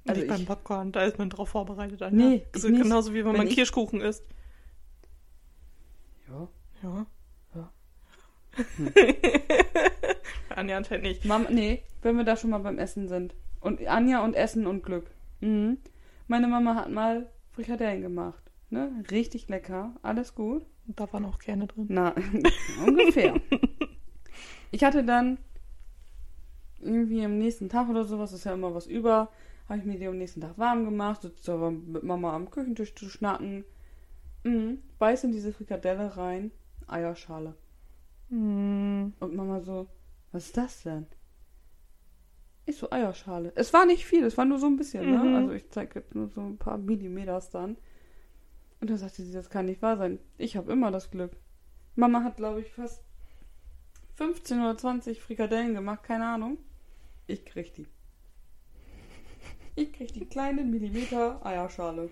Also 0.08 0.20
nicht 0.20 0.28
beim 0.28 0.46
Popcorn, 0.46 0.92
da 0.92 1.02
ist 1.02 1.18
man 1.18 1.30
drauf 1.30 1.48
vorbereitet. 1.50 2.02
Anja. 2.02 2.28
Nee, 2.28 2.46
also 2.54 2.68
genauso 2.68 3.12
wie 3.12 3.24
wenn, 3.24 3.32
Wenn 3.32 3.38
man 3.38 3.48
Kirschkuchen 3.48 4.00
isst. 4.00 4.24
Ja. 6.82 7.06
Ja. 7.54 7.70
Ja. 8.56 8.92
Anja 10.56 10.76
anscheinend 10.76 11.04
nicht. 11.04 11.24
Mama, 11.24 11.48
nee, 11.50 11.82
wenn 12.02 12.16
wir 12.16 12.24
da 12.24 12.36
schon 12.36 12.50
mal 12.50 12.58
beim 12.58 12.78
Essen 12.78 13.08
sind. 13.08 13.34
Und 13.60 13.86
Anja 13.86 14.24
und 14.24 14.34
Essen 14.34 14.66
und 14.66 14.82
Glück. 14.82 15.10
Mhm. 15.40 15.78
Meine 16.28 16.48
Mama 16.48 16.74
hat 16.74 16.90
mal 16.90 17.30
Frikadellen 17.52 18.02
gemacht. 18.02 18.42
Ne? 18.70 19.04
Richtig 19.10 19.48
lecker. 19.48 19.94
Alles 20.02 20.34
gut. 20.34 20.64
Und 20.86 21.00
da 21.00 21.12
waren 21.12 21.24
auch 21.24 21.38
Kerne 21.38 21.66
drin. 21.66 21.86
Na, 21.88 22.14
ungefähr. 22.86 23.34
Ich 24.70 24.84
hatte 24.84 25.04
dann 25.04 25.38
irgendwie 26.80 27.24
am 27.24 27.38
nächsten 27.38 27.68
Tag 27.68 27.88
oder 27.88 28.04
sowas, 28.04 28.32
ist 28.32 28.44
ja 28.44 28.54
immer 28.54 28.74
was 28.74 28.86
über, 28.86 29.30
habe 29.68 29.78
ich 29.78 29.84
mir 29.84 29.98
die 29.98 30.06
am 30.06 30.18
nächsten 30.18 30.40
Tag 30.40 30.58
warm 30.58 30.84
gemacht, 30.84 31.22
sitze 31.22 31.52
aber 31.52 31.70
mit 31.70 32.02
Mama 32.02 32.34
am 32.34 32.50
Küchentisch 32.50 32.94
zu 32.94 33.08
schnacken. 33.08 33.64
Mhm. 34.44 34.78
Beiß 34.98 35.24
in 35.24 35.32
diese 35.32 35.52
Frikadelle 35.52 36.16
rein, 36.16 36.50
Eierschale. 36.86 37.54
Hm. 38.30 39.12
Und 39.20 39.34
Mama 39.34 39.60
so, 39.60 39.86
was 40.32 40.46
ist 40.46 40.56
das 40.56 40.82
denn? 40.82 41.06
Ich 42.64 42.76
so, 42.78 42.90
Eierschale. 42.90 43.52
Es 43.54 43.72
war 43.72 43.86
nicht 43.86 44.04
viel, 44.04 44.24
es 44.24 44.36
war 44.36 44.44
nur 44.44 44.58
so 44.58 44.66
ein 44.66 44.76
bisschen, 44.76 45.04
Mhm. 45.06 45.30
ne? 45.32 45.38
Also 45.38 45.52
ich 45.52 45.70
zeige 45.70 46.00
jetzt 46.00 46.14
nur 46.14 46.28
so 46.28 46.40
ein 46.40 46.58
paar 46.58 46.78
Millimeters 46.78 47.50
dann. 47.50 47.76
Und 48.80 48.90
dann 48.90 48.98
sagte 48.98 49.22
sie, 49.22 49.32
das 49.32 49.50
kann 49.50 49.66
nicht 49.66 49.82
wahr 49.82 49.96
sein. 49.96 50.18
Ich 50.36 50.56
habe 50.56 50.72
immer 50.72 50.90
das 50.90 51.10
Glück. 51.10 51.32
Mama 51.94 52.22
hat, 52.24 52.36
glaube 52.36 52.60
ich, 52.60 52.72
fast 52.72 53.02
15 54.16 54.60
oder 54.60 54.76
20 54.76 55.22
Frikadellen 55.22 55.74
gemacht, 55.74 56.02
keine 56.02 56.26
Ahnung. 56.26 56.58
Ich 57.26 57.44
krieg 57.44 57.72
die. 57.74 57.86
Ich 59.76 59.92
krieg 59.92 60.12
die 60.12 60.26
kleine 60.26 60.64
Millimeter 60.64 61.44
Eierschale. 61.44 62.10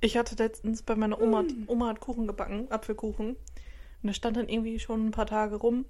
Ich 0.00 0.16
hatte 0.16 0.36
letztens 0.36 0.82
bei 0.82 0.94
meiner 0.96 1.20
Oma, 1.20 1.42
Mm. 1.42 1.64
Oma 1.66 1.88
hat 1.88 2.00
Kuchen 2.00 2.26
gebacken, 2.26 2.70
Apfelkuchen. 2.70 3.30
Und 3.30 3.36
der 4.06 4.12
stand 4.12 4.36
dann 4.36 4.48
irgendwie 4.48 4.78
schon 4.78 5.06
ein 5.06 5.10
paar 5.10 5.26
Tage 5.26 5.56
rum. 5.56 5.84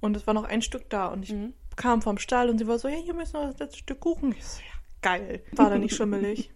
Und 0.00 0.16
es 0.16 0.26
war 0.26 0.34
noch 0.34 0.44
ein 0.44 0.62
Stück 0.62 0.88
da. 0.90 1.06
Und 1.06 1.22
ich 1.24 1.32
Mhm. 1.32 1.52
kam 1.76 2.02
vom 2.02 2.18
Stall 2.18 2.50
und 2.50 2.58
sie 2.58 2.66
war 2.66 2.78
so, 2.78 2.88
ja, 2.88 2.96
hier 2.96 3.18
ist 3.20 3.34
noch 3.34 3.44
das 3.50 3.58
letzte 3.58 3.78
Stück 3.78 4.00
Kuchen. 4.00 4.32
Ich 4.32 4.44
so, 4.44 4.60
ja, 4.60 4.74
geil. 5.02 5.42
War 5.52 5.70
da 5.70 5.78
nicht 5.78 5.94
schimmelig. 5.94 6.50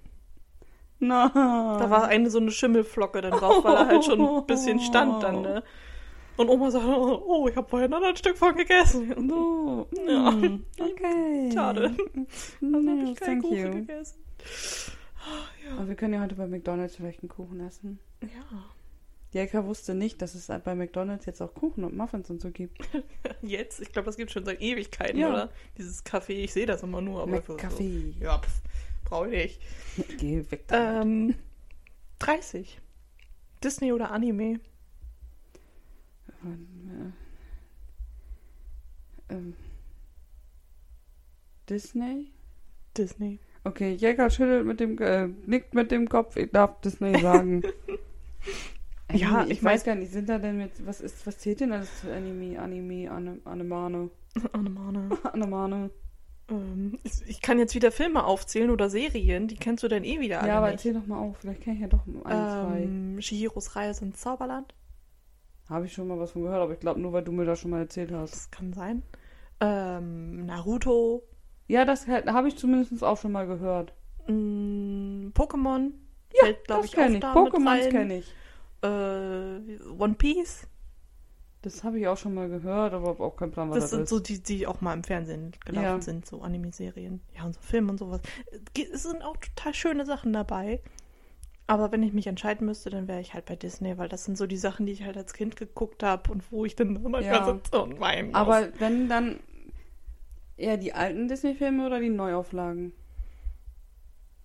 Na. 0.98 1.28
Da 1.78 1.90
war 1.90 2.06
eine 2.08 2.30
so 2.30 2.38
eine 2.38 2.50
Schimmelflocke 2.52 3.20
dann 3.20 3.32
drauf, 3.32 3.64
weil 3.64 3.74
er 3.74 3.86
halt 3.86 4.04
schon 4.04 4.20
ein 4.20 4.46
bisschen 4.46 4.78
stand 4.80 5.22
dann, 5.22 5.42
ne? 5.42 5.62
Und 6.36 6.48
Oma 6.48 6.70
sagte, 6.70 6.88
oh, 6.88 7.46
ich 7.48 7.56
habe 7.56 7.68
vorher 7.68 7.88
noch 7.88 8.02
ein 8.02 8.16
Stück 8.16 8.38
von 8.38 8.54
gegessen. 8.56 9.12
No. 9.26 9.86
Ja. 10.08 10.30
Mm. 10.30 10.64
Okay. 10.80 11.50
Schade. 11.52 11.90
Dann 12.60 12.74
habe 12.74 12.82
No, 13.04 13.10
ich 13.12 13.16
keinen 13.20 13.42
Kuchen 13.42 13.56
you. 13.58 13.70
gegessen. 13.70 14.18
Aber 15.76 15.88
wir 15.88 15.94
können 15.94 16.14
ja 16.14 16.20
heute 16.20 16.34
bei 16.34 16.46
McDonalds 16.46 16.96
vielleicht 16.96 17.20
einen 17.22 17.28
Kuchen 17.28 17.60
essen. 17.60 17.98
Ja. 18.22 18.28
Die 19.32 19.38
Eka 19.38 19.64
wusste 19.64 19.94
nicht, 19.94 20.20
dass 20.20 20.34
es 20.34 20.48
bei 20.48 20.74
McDonalds 20.74 21.24
jetzt 21.24 21.40
auch 21.40 21.54
Kuchen 21.54 21.84
und 21.84 21.96
Muffins 21.96 22.28
und 22.28 22.40
so 22.42 22.50
gibt. 22.50 22.76
Jetzt? 23.42 23.80
Ich 23.80 23.90
glaube, 23.90 24.04
das 24.06 24.16
gibt 24.18 24.30
schon 24.30 24.44
seit 24.44 24.60
Ewigkeiten, 24.60 25.18
Ja. 25.18 25.28
oder? 25.30 25.50
Dieses 25.78 26.04
Kaffee, 26.04 26.44
ich 26.44 26.52
sehe 26.52 26.66
das 26.66 26.82
immer 26.82 27.00
nur. 27.00 27.22
Aber 27.22 27.30
McCafe. 27.30 27.76
So. 27.76 27.82
Ja, 28.20 28.38
pff, 28.38 28.60
brauche 29.04 29.34
ich 29.34 29.58
nicht. 29.96 30.18
Geh 30.18 30.44
weg 30.50 30.68
damit. 30.68 31.02
Ähm, 31.06 31.34
30. 32.18 32.78
Disney 33.64 33.92
oder 33.92 34.10
Anime? 34.10 34.60
Ähm, 39.30 39.54
Disney? 41.68 42.32
Disney. 42.96 43.38
Okay, 43.64 43.92
Jäger 43.92 44.28
schüttelt 44.30 44.66
mit 44.66 44.80
dem, 44.80 44.98
äh, 44.98 45.28
nickt 45.46 45.74
mit 45.74 45.90
dem 45.90 46.08
Kopf. 46.08 46.36
Ich 46.36 46.50
darf 46.50 46.80
Disney 46.80 47.18
sagen. 47.20 47.62
Ja, 49.14 49.44
ich, 49.44 49.50
ich 49.50 49.64
weiß 49.64 49.84
gar 49.84 49.94
nicht, 49.94 50.10
sind 50.10 50.28
da 50.28 50.38
denn 50.38 50.56
mit, 50.56 50.86
was 50.86 51.02
ist, 51.02 51.26
was 51.26 51.38
zählt 51.38 51.60
denn 51.60 51.72
alles 51.72 52.00
zu 52.00 52.10
Anime, 52.10 52.58
Anime, 52.58 53.10
Annemane. 53.44 54.10
Animane? 54.52 55.90
ähm, 56.48 56.98
ich, 57.02 57.12
ich 57.26 57.42
kann 57.42 57.58
jetzt 57.58 57.74
wieder 57.74 57.92
Filme 57.92 58.24
aufzählen 58.24 58.70
oder 58.70 58.88
Serien, 58.88 59.48
die 59.48 59.56
kennst 59.56 59.82
du 59.82 59.88
dann 59.88 60.04
eh 60.04 60.20
wieder 60.20 60.40
alle 60.40 60.48
Ja, 60.48 60.58
aber 60.58 60.68
nicht. 60.68 60.76
erzähl 60.76 60.94
doch 60.94 61.06
mal 61.06 61.18
auf, 61.18 61.36
vielleicht 61.38 61.60
kenne 61.60 61.76
ich 61.76 61.82
ja 61.82 61.88
doch 61.88 62.06
ein, 62.06 62.22
zwei. 62.22 62.82
Ähm, 62.84 63.20
Shihiros 63.20 63.76
Reise 63.76 64.04
ins 64.04 64.20
Zauberland. 64.20 64.74
Habe 65.68 65.86
ich 65.86 65.92
schon 65.92 66.08
mal 66.08 66.18
was 66.18 66.32
von 66.32 66.42
gehört, 66.42 66.62
aber 66.62 66.72
ich 66.72 66.80
glaube 66.80 67.00
nur, 67.00 67.12
weil 67.12 67.22
du 67.22 67.32
mir 67.32 67.44
das 67.44 67.60
schon 67.60 67.70
mal 67.70 67.80
erzählt 67.80 68.12
hast. 68.12 68.32
Das 68.34 68.50
kann 68.50 68.72
sein. 68.72 69.02
Ähm, 69.60 70.46
Naruto. 70.46 71.22
Ja, 71.72 71.86
das 71.86 72.06
habe 72.06 72.48
ich 72.48 72.56
zumindest 72.58 73.02
auch 73.02 73.16
schon 73.18 73.32
mal 73.32 73.46
gehört. 73.46 73.94
Mm, 74.26 75.28
Pokémon. 75.34 75.92
Ja, 76.34 76.44
Fällt, 76.44 76.58
das 76.68 76.84
ich, 76.84 76.92
kenne 76.92 77.16
ich. 77.16 77.24
Pokémon 77.24 77.88
kenne 77.90 78.18
ich. 78.18 78.34
Äh, 78.82 79.80
One 79.98 80.14
Piece. 80.14 80.66
Das 81.62 81.82
habe 81.82 81.98
ich 81.98 82.06
auch 82.08 82.18
schon 82.18 82.34
mal 82.34 82.48
gehört, 82.50 82.92
aber 82.92 83.08
habe 83.08 83.22
auch 83.24 83.36
keinen 83.36 83.52
Plan, 83.52 83.70
was 83.70 83.76
Das 83.76 83.84
das, 83.84 83.90
sind 83.92 84.02
ist. 84.02 84.10
so 84.10 84.20
die, 84.20 84.42
die 84.42 84.66
auch 84.66 84.82
mal 84.82 84.92
im 84.92 85.02
Fernsehen 85.02 85.52
gelaufen 85.64 85.84
Ja. 85.84 86.00
sind, 86.02 86.26
so 86.26 86.42
Anime-Serien. 86.42 87.22
Ja, 87.34 87.44
und 87.44 87.54
so 87.54 87.60
Filme 87.62 87.92
und 87.92 87.98
sowas. 87.98 88.20
Es 88.92 89.04
sind 89.04 89.22
auch 89.22 89.36
total 89.38 89.72
schöne 89.72 90.04
Sachen 90.04 90.34
dabei. 90.34 90.82
Aber 91.68 91.90
wenn 91.90 92.02
ich 92.02 92.12
mich 92.12 92.26
entscheiden 92.26 92.66
müsste, 92.66 92.90
dann 92.90 93.08
wäre 93.08 93.20
ich 93.22 93.32
halt 93.32 93.46
bei 93.46 93.56
Disney, 93.56 93.96
weil 93.96 94.10
das 94.10 94.24
sind 94.26 94.36
so 94.36 94.46
die 94.46 94.58
Sachen, 94.58 94.84
die 94.84 94.92
ich 94.92 95.04
halt 95.04 95.16
als 95.16 95.32
Kind 95.32 95.56
geguckt 95.56 96.02
habe 96.02 96.30
und 96.32 96.50
wo 96.52 96.66
ich 96.66 96.76
dann 96.76 96.96
immer 97.04 97.22
Ja. 97.22 97.44
sitze 97.44 97.80
und 97.80 97.98
weinen 97.98 98.28
muss. 98.32 98.36
Aber 98.36 98.68
wenn 98.78 99.08
dann 99.08 99.40
eher 100.62 100.76
die 100.76 100.92
alten 100.94 101.28
Disney-Filme 101.28 101.84
oder 101.86 102.00
die 102.00 102.08
Neuauflagen? 102.10 102.92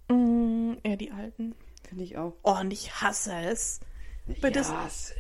Mm, 0.10 0.74
eher 0.84 0.98
die 0.98 1.12
alten. 1.12 1.56
Finde 1.88 2.04
ich 2.04 2.18
auch. 2.18 2.34
Oh, 2.44 2.56
und 2.60 2.72
ich 2.72 3.02
hasse 3.02 3.34
es. 3.50 3.80
Bei 4.42 4.50
Dis- 4.50 4.72
es- 4.88 5.14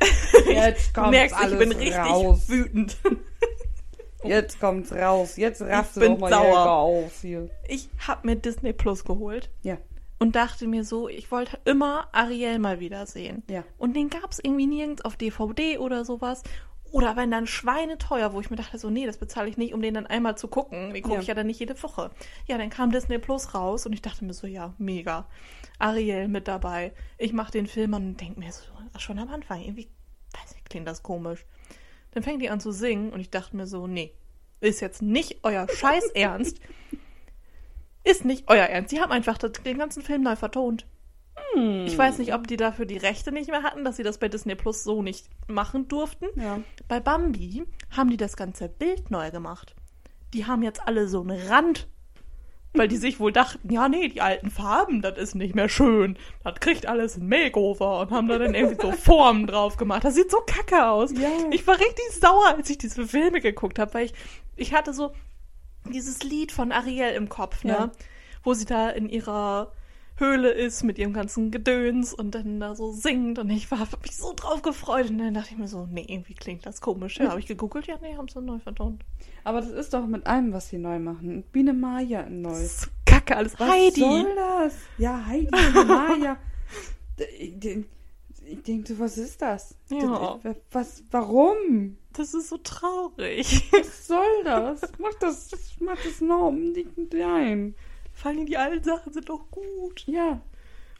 Jetzt 0.47 0.89
Du 0.89 0.93
kommt's 1.01 1.11
merkst, 1.11 1.37
ich 1.51 1.57
bin 1.57 1.71
richtig 1.71 1.95
raus. 1.97 2.49
wütend. 2.49 2.97
Jetzt 4.23 4.59
kommt's 4.59 4.91
raus. 4.91 5.37
Jetzt 5.37 5.61
raffst 5.61 5.95
du 5.97 6.01
doch 6.01 6.17
mal 6.17 6.29
sauer. 6.29 6.69
Auf 6.71 7.21
hier. 7.21 7.49
Ich 7.67 7.87
habe 8.05 8.27
mir 8.27 8.35
Disney 8.35 8.73
Plus 8.73 9.05
geholt 9.05 9.49
Ja, 9.61 9.77
und 10.19 10.35
dachte 10.35 10.67
mir 10.67 10.83
so, 10.83 11.07
ich 11.07 11.31
wollte 11.31 11.57
immer 11.63 12.07
Ariel 12.11 12.59
mal 12.59 12.79
wiedersehen. 12.81 13.43
ja. 13.49 13.63
Und 13.77 13.95
den 13.95 14.09
gab 14.09 14.31
es 14.31 14.39
irgendwie 14.43 14.65
nirgends 14.65 15.05
auf 15.05 15.15
DVD 15.15 15.77
oder 15.77 16.03
sowas. 16.03 16.43
Oder 16.91 17.15
wenn 17.15 17.31
dann 17.31 17.47
schweineteuer, 17.47 18.33
wo 18.33 18.39
ich 18.39 18.49
mir 18.49 18.55
dachte, 18.55 18.77
so, 18.77 18.89
nee, 18.89 19.05
das 19.05 19.17
bezahle 19.17 19.49
ich 19.49 19.57
nicht, 19.57 19.73
um 19.73 19.81
den 19.81 19.93
dann 19.93 20.07
einmal 20.07 20.37
zu 20.37 20.47
gucken. 20.47 20.93
Den 20.93 21.03
gucke 21.03 21.15
Ja. 21.15 21.21
ich 21.21 21.27
ja 21.27 21.33
dann 21.33 21.47
nicht 21.47 21.59
jede 21.59 21.81
Woche. 21.83 22.11
Ja, 22.47 22.57
dann 22.57 22.69
kam 22.69 22.91
Disney 22.91 23.17
Plus 23.19 23.53
raus 23.53 23.85
und 23.85 23.93
ich 23.93 24.01
dachte 24.01 24.25
mir 24.25 24.33
so, 24.33 24.47
ja, 24.47 24.73
mega. 24.77 25.27
Ariel 25.79 26.27
mit 26.27 26.47
dabei. 26.47 26.93
Ich 27.17 27.33
mache 27.33 27.51
den 27.51 27.67
Film 27.67 27.93
an 27.93 28.05
und 28.07 28.21
denke 28.21 28.39
mir 28.39 28.51
so, 28.51 28.63
schon 28.99 29.19
am 29.19 29.29
Anfang, 29.29 29.61
irgendwie, 29.61 29.89
weiß 30.33 30.55
nicht, 30.55 30.69
klingt 30.69 30.87
das 30.87 31.03
komisch. 31.03 31.45
Dann 32.11 32.23
fängt 32.23 32.41
die 32.41 32.49
an 32.49 32.59
zu 32.59 32.71
singen 32.71 33.11
und 33.11 33.19
ich 33.19 33.29
dachte 33.29 33.55
mir 33.55 33.67
so, 33.67 33.85
nee, 33.85 34.13
ist 34.59 34.79
jetzt 34.79 35.01
nicht 35.01 35.39
euer 35.43 35.67
Scheiß 35.69 36.07
Ernst. 36.15 36.59
Ist 38.03 38.25
nicht 38.25 38.45
euer 38.47 38.65
Ernst. 38.65 38.91
Die 38.91 39.01
haben 39.01 39.11
einfach 39.11 39.37
den 39.37 39.77
ganzen 39.77 40.01
Film 40.01 40.23
neu 40.23 40.35
vertont. 40.35 40.87
Ich 41.85 41.97
weiß 41.97 42.19
nicht, 42.19 42.33
ob 42.33 42.47
die 42.47 42.57
dafür 42.57 42.85
die 42.85 42.97
Rechte 42.97 43.31
nicht 43.31 43.49
mehr 43.49 43.63
hatten, 43.63 43.83
dass 43.83 43.97
sie 43.97 44.03
das 44.03 44.19
bei 44.19 44.27
Disney 44.27 44.55
Plus 44.55 44.83
so 44.83 45.01
nicht 45.01 45.27
machen 45.47 45.87
durften. 45.87 46.27
Ja. 46.35 46.59
Bei 46.87 46.99
Bambi 46.99 47.65
haben 47.95 48.09
die 48.09 48.17
das 48.17 48.37
ganze 48.37 48.69
Bild 48.69 49.09
neu 49.09 49.31
gemacht. 49.31 49.75
Die 50.33 50.45
haben 50.45 50.61
jetzt 50.61 50.81
alle 50.85 51.07
so 51.07 51.21
einen 51.21 51.39
Rand, 51.47 51.87
weil 52.73 52.87
die 52.87 52.97
sich 52.97 53.19
wohl 53.19 53.31
dachten, 53.31 53.71
ja, 53.71 53.89
nee, 53.89 54.09
die 54.09 54.21
alten 54.21 54.51
Farben, 54.51 55.01
das 55.01 55.17
ist 55.17 55.35
nicht 55.35 55.55
mehr 55.55 55.69
schön. 55.69 56.17
Das 56.43 56.59
kriegt 56.59 56.85
alles 56.85 57.17
ein 57.17 57.27
Makeover 57.27 58.01
und 58.01 58.11
haben 58.11 58.27
da 58.27 58.37
dann 58.37 58.53
irgendwie 58.53 58.81
so 58.81 58.91
Formen 59.03 59.47
drauf 59.47 59.77
gemacht. 59.77 60.03
Das 60.03 60.15
sieht 60.15 60.29
so 60.29 60.41
kacke 60.45 60.85
aus. 60.85 61.11
Ja. 61.13 61.29
Ich 61.51 61.65
war 61.65 61.75
richtig 61.75 62.11
sauer, 62.19 62.55
als 62.55 62.69
ich 62.69 62.77
diese 62.77 63.07
Filme 63.07 63.41
geguckt 63.41 63.79
habe, 63.79 63.93
weil 63.95 64.05
ich, 64.05 64.13
ich 64.55 64.73
hatte 64.73 64.93
so 64.93 65.11
dieses 65.89 66.21
Lied 66.23 66.51
von 66.51 66.71
Ariel 66.71 67.13
im 67.15 67.29
Kopf, 67.29 67.63
ne? 67.63 67.71
Ja. 67.71 67.91
Wo 68.43 68.53
sie 68.53 68.65
da 68.65 68.89
in 68.89 69.09
ihrer 69.09 69.71
Höhle 70.17 70.49
ist 70.49 70.83
mit 70.83 70.97
ihrem 70.97 71.13
ganzen 71.13 71.51
Gedöns 71.51 72.13
und 72.13 72.33
dann 72.35 72.59
da 72.59 72.75
so 72.75 72.91
singt 72.91 73.37
und 73.39 73.49
ich 73.51 73.69
war 73.69 73.79
hab 73.79 74.01
mich 74.03 74.17
so 74.17 74.33
drauf 74.35 74.61
gefreut 74.63 75.09
und 75.09 75.19
dann 75.19 75.33
dachte 75.33 75.49
ich 75.51 75.57
mir 75.57 75.67
so, 75.67 75.87
nee, 75.91 76.05
irgendwie 76.07 76.33
klingt 76.33 76.65
das 76.65 76.81
komisch. 76.81 77.17
Ja, 77.19 77.29
habe 77.29 77.39
ich 77.39 77.45
gegoogelt, 77.45 77.85
ja, 77.87 77.97
nee, 78.01 78.15
haben 78.15 78.27
sie 78.27 78.41
neu 78.41 78.57
vertont. 78.59 79.03
Aber 79.43 79.61
das 79.61 79.69
ist 79.69 79.93
doch 79.93 80.05
mit 80.07 80.25
allem, 80.25 80.51
was 80.53 80.69
sie 80.69 80.77
neu 80.79 80.99
machen. 80.99 81.43
Biene 81.51 81.73
Maya 81.73 82.21
ein 82.21 82.43
Das 82.43 82.53
neues. 82.53 82.65
ist 82.71 82.81
so 82.81 82.87
kacke 83.05 83.37
alles. 83.37 83.59
Was 83.59 83.69
Heidi! 83.69 83.99
soll 83.99 84.35
das? 84.35 84.75
Ja, 84.97 85.25
Heidi 85.25 85.47
und 85.47 85.87
Maya. 85.87 86.37
Ich 87.39 87.59
denk- 87.59 87.87
ich 88.45 88.61
denke, 88.63 88.93
so, 88.93 88.99
was 88.99 89.17
ist 89.17 89.41
das? 89.41 89.75
Ja. 89.89 90.39
Was, 90.71 91.03
warum? 91.11 91.97
Das 92.13 92.33
ist 92.33 92.49
so 92.49 92.57
traurig. 92.57 93.63
Was 93.71 94.07
soll 94.07 94.43
das? 94.43 94.81
Mach 94.99 95.13
das, 95.19 95.49
mach 95.79 95.97
das 96.01 96.21
noch 96.21 96.53
nein. 97.11 97.75
Vor 98.17 98.31
allem 98.31 98.47
die 98.47 98.57
alten 98.57 98.83
Sachen 98.83 99.13
sind 99.13 99.29
doch 99.29 99.51
gut. 99.51 100.03
Ja, 100.07 100.41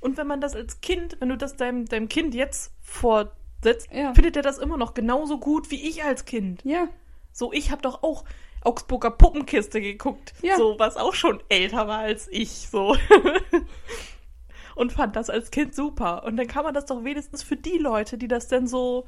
Und 0.01 0.18
wenn 0.18 0.28
man 0.28 0.39
das 0.39 0.55
als 0.55 0.82
Kind, 0.82 1.18
wenn 1.20 1.30
du 1.30 1.38
das 1.38 1.55
deinem, 1.55 1.86
deinem 1.86 2.07
Kind 2.09 2.36
jetzt 2.36 2.72
vorsetzt, 2.82 3.89
Ja. 3.91 4.13
findet 4.13 4.36
er 4.36 4.43
das 4.43 4.59
immer 4.59 4.78
noch 4.78 4.93
genauso 4.93 5.39
gut 5.39 5.72
wie 5.72 5.88
ich 5.88 6.03
als 6.03 6.26
Kind. 6.26 6.61
ja, 6.63 6.88
So, 7.32 7.51
ich 7.51 7.72
habe 7.72 7.82
doch 7.82 8.03
auch 8.03 8.24
Augsburger 8.63 9.09
Puppenkiste 9.11 9.82
geguckt, 9.82 10.34
Ja. 10.43 10.57
so 10.57 10.76
was 10.78 10.95
auch 10.97 11.15
schon 11.15 11.41
älter 11.49 11.88
war 11.88 11.99
als 11.99 12.28
ich, 12.32 12.68
so. 12.70 12.95
Und 14.76 14.91
fand 14.93 15.15
das 15.15 15.30
als 15.32 15.49
Kind 15.49 15.74
super. 15.74 16.24
Und 16.24 16.38
dann 16.38 16.45
kann 16.47 16.63
man 16.63 16.74
das 16.76 16.86
doch 16.86 17.03
wenigstens 17.03 17.41
für 17.41 17.55
die 17.55 17.80
Leute, 17.80 18.18
die 18.20 18.28
das 18.28 18.47
denn 18.47 18.68
so, 18.68 19.07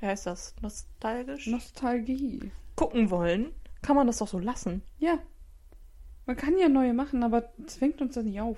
wie 0.00 0.06
heißt 0.06 0.26
das, 0.26 0.54
nostalgisch 0.60 1.46
Nostalgie. 1.46 2.50
gucken 2.76 3.08
wollen, 3.10 3.54
kann 3.80 3.96
man 3.96 4.06
das 4.06 4.18
doch 4.18 4.28
so 4.28 4.38
lassen. 4.38 4.82
Ja. 4.98 5.18
Man 6.30 6.36
kann 6.36 6.56
ja 6.58 6.68
neue 6.68 6.94
machen, 6.94 7.24
aber 7.24 7.50
zwingt 7.66 8.00
uns 8.00 8.14
das 8.14 8.22
nicht 8.22 8.40
auf. 8.40 8.56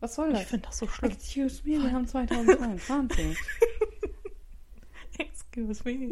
Was 0.00 0.16
soll 0.16 0.32
Ich 0.32 0.34
das? 0.40 0.42
finde 0.50 0.66
das 0.66 0.76
so 0.76 0.86
schlimm. 0.86 1.10
Excuse 1.12 1.62
me, 1.64 1.82
wir 1.82 1.92
haben 1.92 2.06
2022. 2.06 3.38
Excuse 5.18 5.82
me. 5.82 6.10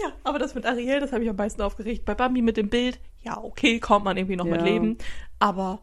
ja, 0.00 0.12
aber 0.22 0.38
das 0.38 0.54
mit 0.54 0.64
Ariel, 0.64 1.00
das 1.00 1.10
habe 1.12 1.24
ich 1.24 1.30
am 1.30 1.34
meisten 1.34 1.60
aufgeregt. 1.60 2.04
Bei 2.04 2.14
Bambi 2.14 2.40
mit 2.40 2.56
dem 2.56 2.68
Bild, 2.68 3.00
ja, 3.22 3.36
okay, 3.42 3.80
kommt 3.80 4.04
man 4.04 4.16
irgendwie 4.16 4.36
noch 4.36 4.44
mit 4.44 4.60
Ja. 4.60 4.64
leben. 4.68 4.96
Aber 5.40 5.80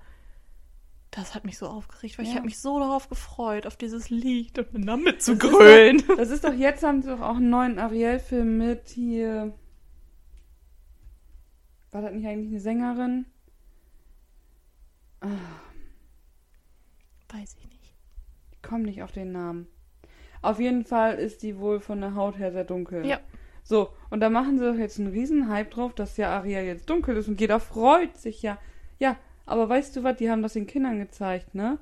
das 1.11 1.35
hat 1.35 1.43
mich 1.43 1.57
so 1.57 1.67
aufgeregt, 1.67 2.17
weil 2.17 2.23
ich 2.23 2.31
Ja. 2.31 2.37
habe 2.37 2.45
mich 2.45 2.59
so 2.59 2.79
darauf 2.79 3.09
gefreut, 3.09 3.67
auf 3.67 3.75
dieses 3.75 4.09
Lied 4.09 4.57
und 4.57 4.73
dann 4.73 4.85
damit 4.85 5.21
zu 5.21 5.37
grölen. 5.37 6.01
Das 6.15 6.29
ist 6.29 6.45
doch 6.45 6.53
jetzt, 6.53 6.81
haben 6.81 7.01
sie 7.01 7.09
doch 7.09 7.19
auch 7.19 7.35
einen 7.35 7.49
neuen 7.49 7.77
Ariel-Film 7.77 8.57
mit 8.57 8.87
hier. 8.87 9.53
War 11.91 12.01
das 12.03 12.13
nicht 12.13 12.25
eigentlich 12.25 12.51
eine 12.51 12.61
Sängerin? 12.61 13.25
Weiß 17.29 17.55
ich 17.57 17.67
nicht. 17.67 17.93
Ich 18.51 18.61
komme 18.61 18.83
nicht 18.83 19.03
auf 19.03 19.11
den 19.11 19.31
Namen. 19.31 19.67
Auf 20.41 20.59
jeden 20.59 20.85
Fall 20.85 21.15
ist 21.15 21.41
die 21.43 21.57
wohl 21.57 21.79
von 21.79 22.01
der 22.01 22.15
Haut 22.15 22.37
her 22.37 22.51
sehr 22.51 22.65
dunkel. 22.65 23.05
Ja. 23.05 23.19
So, 23.63 23.89
und 24.11 24.19
da 24.19 24.29
machen 24.29 24.59
sie 24.59 24.65
doch 24.65 24.77
jetzt 24.77 24.99
einen 24.99 25.11
riesen 25.11 25.49
Hype 25.49 25.71
drauf, 25.71 25.93
dass 25.93 26.17
ja 26.17 26.29
Ariel 26.29 26.65
jetzt 26.65 26.87
dunkel 26.89 27.17
ist 27.17 27.27
und 27.27 27.41
jeder 27.41 27.59
freut 27.59 28.15
sich 28.15 28.43
ja. 28.43 28.59
Ja, 28.99 29.17
aber 29.47 29.67
weißt 29.67 29.95
du 29.95 30.03
was, 30.03 30.17
die 30.17 30.29
haben 30.29 30.43
das 30.43 30.53
den 30.53 30.67
Kindern 30.67 30.99
gezeigt, 30.99 31.55
ne? 31.55 31.79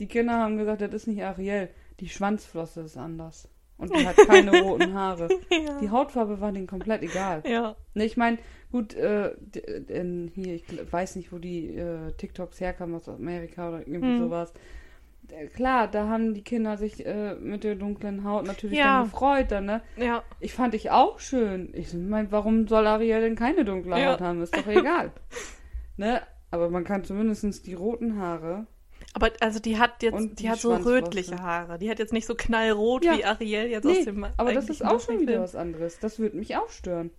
Die 0.00 0.08
Kinder 0.08 0.38
haben 0.38 0.56
gesagt, 0.56 0.80
das 0.80 0.92
ist 0.92 1.06
nicht 1.06 1.22
Ariel. 1.22 1.68
Die 2.00 2.08
Schwanzflosse 2.08 2.80
ist 2.80 2.96
anders. 2.96 3.48
Und 3.80 3.94
die 3.96 4.06
hat 4.06 4.16
keine 4.16 4.50
roten 4.62 4.92
Haare. 4.94 5.28
Ja. 5.50 5.78
Die 5.80 5.90
Hautfarbe 5.90 6.40
war 6.40 6.52
denen 6.52 6.66
komplett 6.66 7.02
egal. 7.02 7.42
ja. 7.46 7.76
Ne, 7.94 8.04
ich 8.04 8.16
meine, 8.16 8.38
gut, 8.70 8.94
äh, 8.94 9.30
in, 9.88 10.30
hier, 10.34 10.54
ich 10.54 10.64
weiß 10.92 11.16
nicht, 11.16 11.32
wo 11.32 11.38
die 11.38 11.74
äh, 11.76 12.12
TikToks 12.16 12.60
herkamen, 12.60 12.94
aus 12.94 13.08
Amerika 13.08 13.68
oder 13.68 13.78
irgendwie 13.80 14.06
Hm. 14.16 14.18
sowas. 14.18 14.52
Äh, 15.30 15.46
Klar, 15.46 15.88
da 15.88 16.08
haben 16.08 16.34
die 16.34 16.42
Kinder 16.42 16.76
sich 16.76 17.04
äh, 17.06 17.34
mit 17.36 17.64
der 17.64 17.74
dunklen 17.76 18.24
Haut 18.24 18.46
natürlich 18.46 18.78
Ja. 18.78 18.98
dann 19.00 19.04
gefreut, 19.10 19.46
dann, 19.50 19.64
ne? 19.66 19.80
Ja. 19.96 20.22
Ich 20.40 20.52
fand 20.54 20.74
ich 20.74 20.90
auch 20.90 21.18
schön. 21.20 21.70
Ich 21.72 21.94
meine, 21.94 22.30
warum 22.32 22.68
soll 22.68 22.86
Ariel 22.86 23.20
denn 23.20 23.36
keine 23.36 23.64
dunkle. 23.64 23.94
Haut 24.06 24.20
haben? 24.20 24.42
Ist 24.42 24.56
doch 24.56 24.66
egal. 24.68 25.10
ne? 25.96 26.20
Aber 26.52 26.68
man 26.68 26.82
kann 26.84 27.04
zumindest 27.04 27.66
die 27.66 27.74
roten 27.74 28.18
Haare. 28.18 28.66
Aber 29.12 29.30
also 29.40 29.58
die 29.58 29.78
hat 29.78 30.02
jetzt, 30.02 30.18
die, 30.20 30.34
die 30.36 30.50
hat 30.50 30.60
so 30.60 30.72
rötliche 30.74 31.38
Haare. 31.42 31.78
Die 31.78 31.90
hat 31.90 31.98
jetzt 31.98 32.12
nicht 32.12 32.26
so 32.26 32.34
knallrot 32.36 33.04
Ja. 33.04 33.16
wie 33.16 33.24
Ariel 33.24 33.66
jetzt 33.68 33.84
aus 33.86 33.92
Nee, 33.98 34.04
dem 34.04 34.24
aber 34.36 34.52
das 34.54 34.68
ist 34.68 34.84
auch 34.84 35.00
schon 35.00 35.20
wieder 35.20 35.40
was 35.40 35.56
anderes. 35.56 35.98
Das 35.98 36.18
würde 36.18 36.36
mich 36.36 36.56
auch 36.56 36.68
stören. 36.70 37.10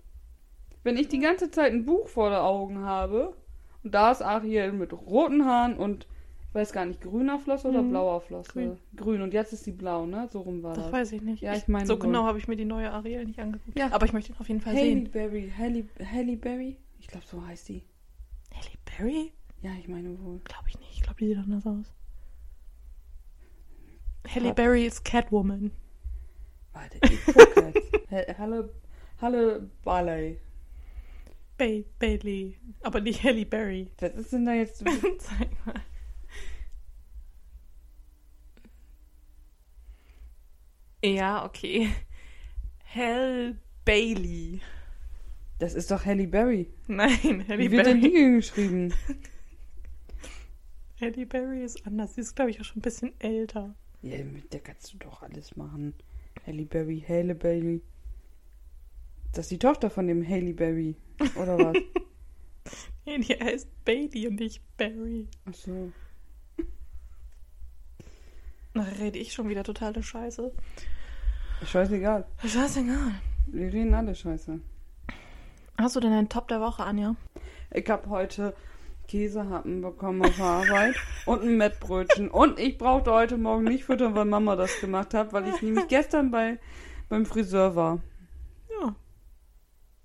Wenn 0.84 0.98
ich 0.98 1.10
die 1.10 1.20
ganze 1.20 1.52
Zeit 1.52 1.74
ein 1.74 1.86
Buch 1.86 2.08
vor 2.08 2.30
den 2.30 2.40
Augen 2.40 2.80
habe 2.84 3.36
und 3.84 3.94
da 3.94 4.12
ist 4.12 4.22
Ariel 4.22 4.72
mit 4.72 4.94
roten 4.94 5.46
Haaren 5.46 5.76
und 5.78 6.08
ich 6.50 6.56
weiß 6.56 6.72
gar 6.74 6.86
nicht, 6.86 7.02
grüner 7.02 7.40
Flosse 7.40 7.68
oder 7.70 7.82
Mhm. 7.82 7.90
blauer 7.92 8.22
Flosse? 8.22 8.52
Grün. 8.52 8.78
Grün. 8.96 9.22
Und 9.22 9.34
jetzt 9.34 9.54
ist 9.54 9.66
die 9.66 9.72
blau, 9.72 10.06
ne? 10.06 10.28
So 10.32 10.42
rum 10.42 10.64
war 10.64 10.74
das. 10.74 10.84
Das 10.86 10.94
weiß 10.94 11.12
ich 11.14 11.22
nicht. 11.22 11.42
Ja, 11.42 11.54
ich 11.56 11.68
meine 11.70 11.86
so 11.86 11.94
wohl. 11.94 12.00
genau 12.08 12.24
habe 12.24 12.38
ich 12.40 12.48
mir 12.48 12.56
die 12.58 12.66
neue 12.66 12.92
Ariel 12.92 13.26
nicht 13.26 13.40
angeguckt. 13.40 13.78
Ja. 13.78 13.90
Aber 13.92 14.06
ich 14.06 14.12
möchte 14.14 14.32
ihn 14.32 14.36
auf 14.40 14.48
jeden 14.50 14.60
Fall 14.60 14.74
Halle 14.74 14.84
sehen. 14.86 15.10
Berry. 15.12 15.52
Halle, 15.58 15.86
Halle 16.12 16.36
Berry? 16.38 16.78
Ich 17.00 17.08
glaube, 17.08 17.26
so 17.26 17.46
heißt 17.46 17.70
die. 17.70 17.84
Halle 18.54 18.72
Berry? 18.98 19.32
Ja, 19.62 19.72
ich 19.80 19.88
meine 19.88 20.18
wohl. 20.20 20.40
Glaube 20.44 20.70
ich 20.70 20.80
nicht. 20.80 20.92
Ich 20.94 21.02
glaube, 21.02 21.20
die 21.20 21.28
sieht 21.28 21.38
anders 21.38 21.66
aus. 21.66 21.86
Halle 24.34 24.54
Berry 24.54 24.86
ist 24.86 25.04
Catwoman. 25.04 25.72
Warte, 26.74 26.98
ich 27.04 27.20
guck 27.26 27.38
jetzt. 27.58 28.12
Ha- 28.12 28.38
Halle, 28.38 28.70
Halle 29.22 29.70
Ballet. 29.84 30.38
Ba 31.58 31.84
Bailey. 32.00 32.58
Aber 32.82 33.02
nicht 33.02 33.24
Halle 33.24 33.46
Berry. 33.46 33.90
Was 34.00 34.14
ist 34.14 34.34
denn 34.34 34.46
da 34.46 34.54
jetzt? 34.54 34.78
Zeig 35.20 35.66
mal. 35.66 35.76
Ja, 41.04 41.46
okay. 41.46 41.90
Halle 42.94 43.58
Bailey. 43.86 44.62
Das 45.60 45.74
ist 45.74 45.92
doch 45.92 46.06
Halle 46.06 46.28
Berry. 46.28 46.70
Nein, 46.88 47.46
Halle 47.48 47.60
Wie 47.60 47.72
wird 47.72 47.86
denn 47.86 48.02
Berry. 48.02 48.14
die 48.14 48.36
geschrieben? 48.38 48.94
Halle 51.02 51.26
Berry 51.26 51.64
ist 51.64 51.86
anders. 51.88 52.16
Sie 52.16 52.22
ist, 52.22 52.36
glaube 52.36 52.52
ich, 52.52 52.62
auch 52.62 52.64
schon 52.64 52.78
ein 52.78 52.82
bisschen 52.84 53.20
älter. 53.20 53.74
Ja, 54.04 54.24
mit 54.24 54.54
der 54.54 54.60
kannst 54.60 54.94
du 54.94 54.98
doch 54.98 55.24
alles 55.24 55.56
machen. 55.58 55.96
Halle 56.46 56.66
Berry, 56.66 57.04
Halle 57.08 57.34
Berry. 57.36 57.82
Das 59.34 59.46
ist 59.46 59.52
die 59.52 59.60
Tochter 59.60 59.90
von 59.90 60.08
dem 60.08 60.28
Halle 60.28 60.54
Berry. 60.54 60.96
Oder 61.36 61.58
was? 61.58 61.78
Nee, 63.04 63.18
die 63.18 63.34
heißt 63.34 63.68
Bailey 63.84 64.28
und 64.28 64.40
nicht 64.40 64.62
Barry. 64.78 65.28
Ach 65.50 65.54
so. 65.56 65.92
Da 68.76 68.84
rede 68.84 69.18
ich 69.18 69.34
schon 69.34 69.50
wieder 69.50 69.64
totale 69.64 70.04
Scheiße. 70.04 70.52
Scheißegal. 71.66 72.26
Scheißegal. 72.46 73.16
Wir 73.48 73.74
reden 73.74 73.96
alle 73.96 74.14
scheiße. 74.14 74.60
Hast 75.78 75.96
du 75.96 76.00
denn 76.00 76.14
einen 76.14 76.30
Top 76.30 76.48
der 76.48 76.62
Woche, 76.62 76.84
Anja? 76.84 77.16
Ich 77.74 77.90
habe 77.90 78.08
heute 78.10 78.54
Käsehappen 79.12 79.82
bekommen 79.82 80.22
auf 80.22 80.38
der 80.38 80.46
Arbeit 80.46 80.96
und 81.26 81.42
ein 81.42 81.58
Mettbrötchen. 81.58 82.30
Und 82.30 82.58
ich 82.58 82.78
brauchte 82.78 83.12
heute 83.12 83.38
Morgen 83.38 83.66
nicht 83.66 83.84
füttern, 83.84 84.16
weil 84.16 84.24
Mama 84.24 84.56
das 84.56 84.80
gemacht 84.80 85.14
hat, 85.14 85.34
weil 85.34 85.50
ich 85.50 85.62
nämlich 85.62 85.90
gestern 85.90 86.32
bei, 86.32 86.60
beim 87.10 87.26
Friseur 87.26 87.76
war. 87.76 88.00
Ja. 88.70 88.96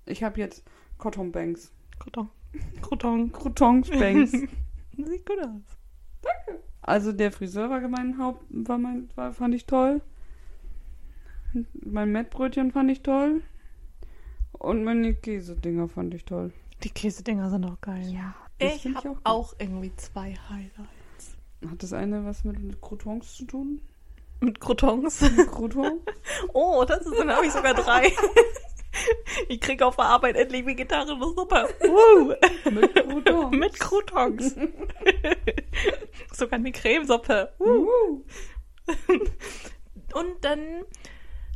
Ich 0.05 0.23
habe 0.23 0.41
jetzt 0.41 0.65
Cotton 0.97 1.31
Banks. 1.31 1.71
Croton. 1.99 2.29
Croton. 2.81 3.31
Croutons 3.31 3.89
Banks. 3.89 4.31
Sieht 4.31 5.25
gut 5.25 5.39
aus. 5.41 5.77
Also 6.81 7.13
der 7.13 7.31
Friseur 7.31 7.69
war 7.69 7.79
mein 7.87 8.17
Haupt, 8.17 8.43
war 8.49 8.77
mein, 8.77 9.07
war, 9.15 9.31
fand 9.31 9.55
ich 9.55 9.65
toll. 9.65 10.01
Mein 11.73 12.11
Mettbrötchen 12.11 12.73
fand 12.73 12.91
ich 12.91 13.03
toll. 13.03 13.41
Und 14.51 14.83
meine 14.83 15.13
Käsedinger 15.13 15.87
fand 15.87 16.13
ich 16.13 16.25
toll. 16.25 16.51
Die 16.83 16.89
Käsedinger 16.89 17.49
sind 17.49 17.61
doch 17.61 17.79
geil. 17.79 18.05
Ja, 18.09 18.35
Ich 18.59 18.85
habe 18.85 19.09
gut. 19.09 19.19
auch 19.23 19.53
irgendwie 19.59 19.95
zwei 19.95 20.35
Highlights. 20.49 21.37
Hat 21.69 21.83
das 21.83 21.93
eine 21.93 22.25
was 22.25 22.43
mit 22.43 22.81
Croutons 22.81 23.35
zu 23.35 23.45
tun? 23.45 23.81
Mit 24.39 24.59
Crotons. 24.59 25.19
Crouton? 25.51 26.01
Oh, 26.53 26.85
das 26.87 27.05
ist, 27.05 27.17
dann 27.17 27.31
habe 27.31 27.45
ich 27.45 27.51
sogar 27.51 27.73
drei. 27.73 28.11
Ich 29.47 29.61
kriege 29.61 29.85
auf 29.85 29.95
der 29.95 30.05
Arbeit 30.05 30.35
endlich 30.35 30.65
vegetarische 30.65 31.19
Suppe. 31.19 31.69
Uh, 31.83 32.33
mit 32.71 32.95
Croutons. 32.95 33.51
mit 33.55 33.79
Croutons. 33.79 34.55
sogar 36.33 36.57
eine 36.57 36.71
Cremesuppe. 36.71 37.53
Uh. 37.59 38.23
Und 40.13 40.33
dann 40.41 40.83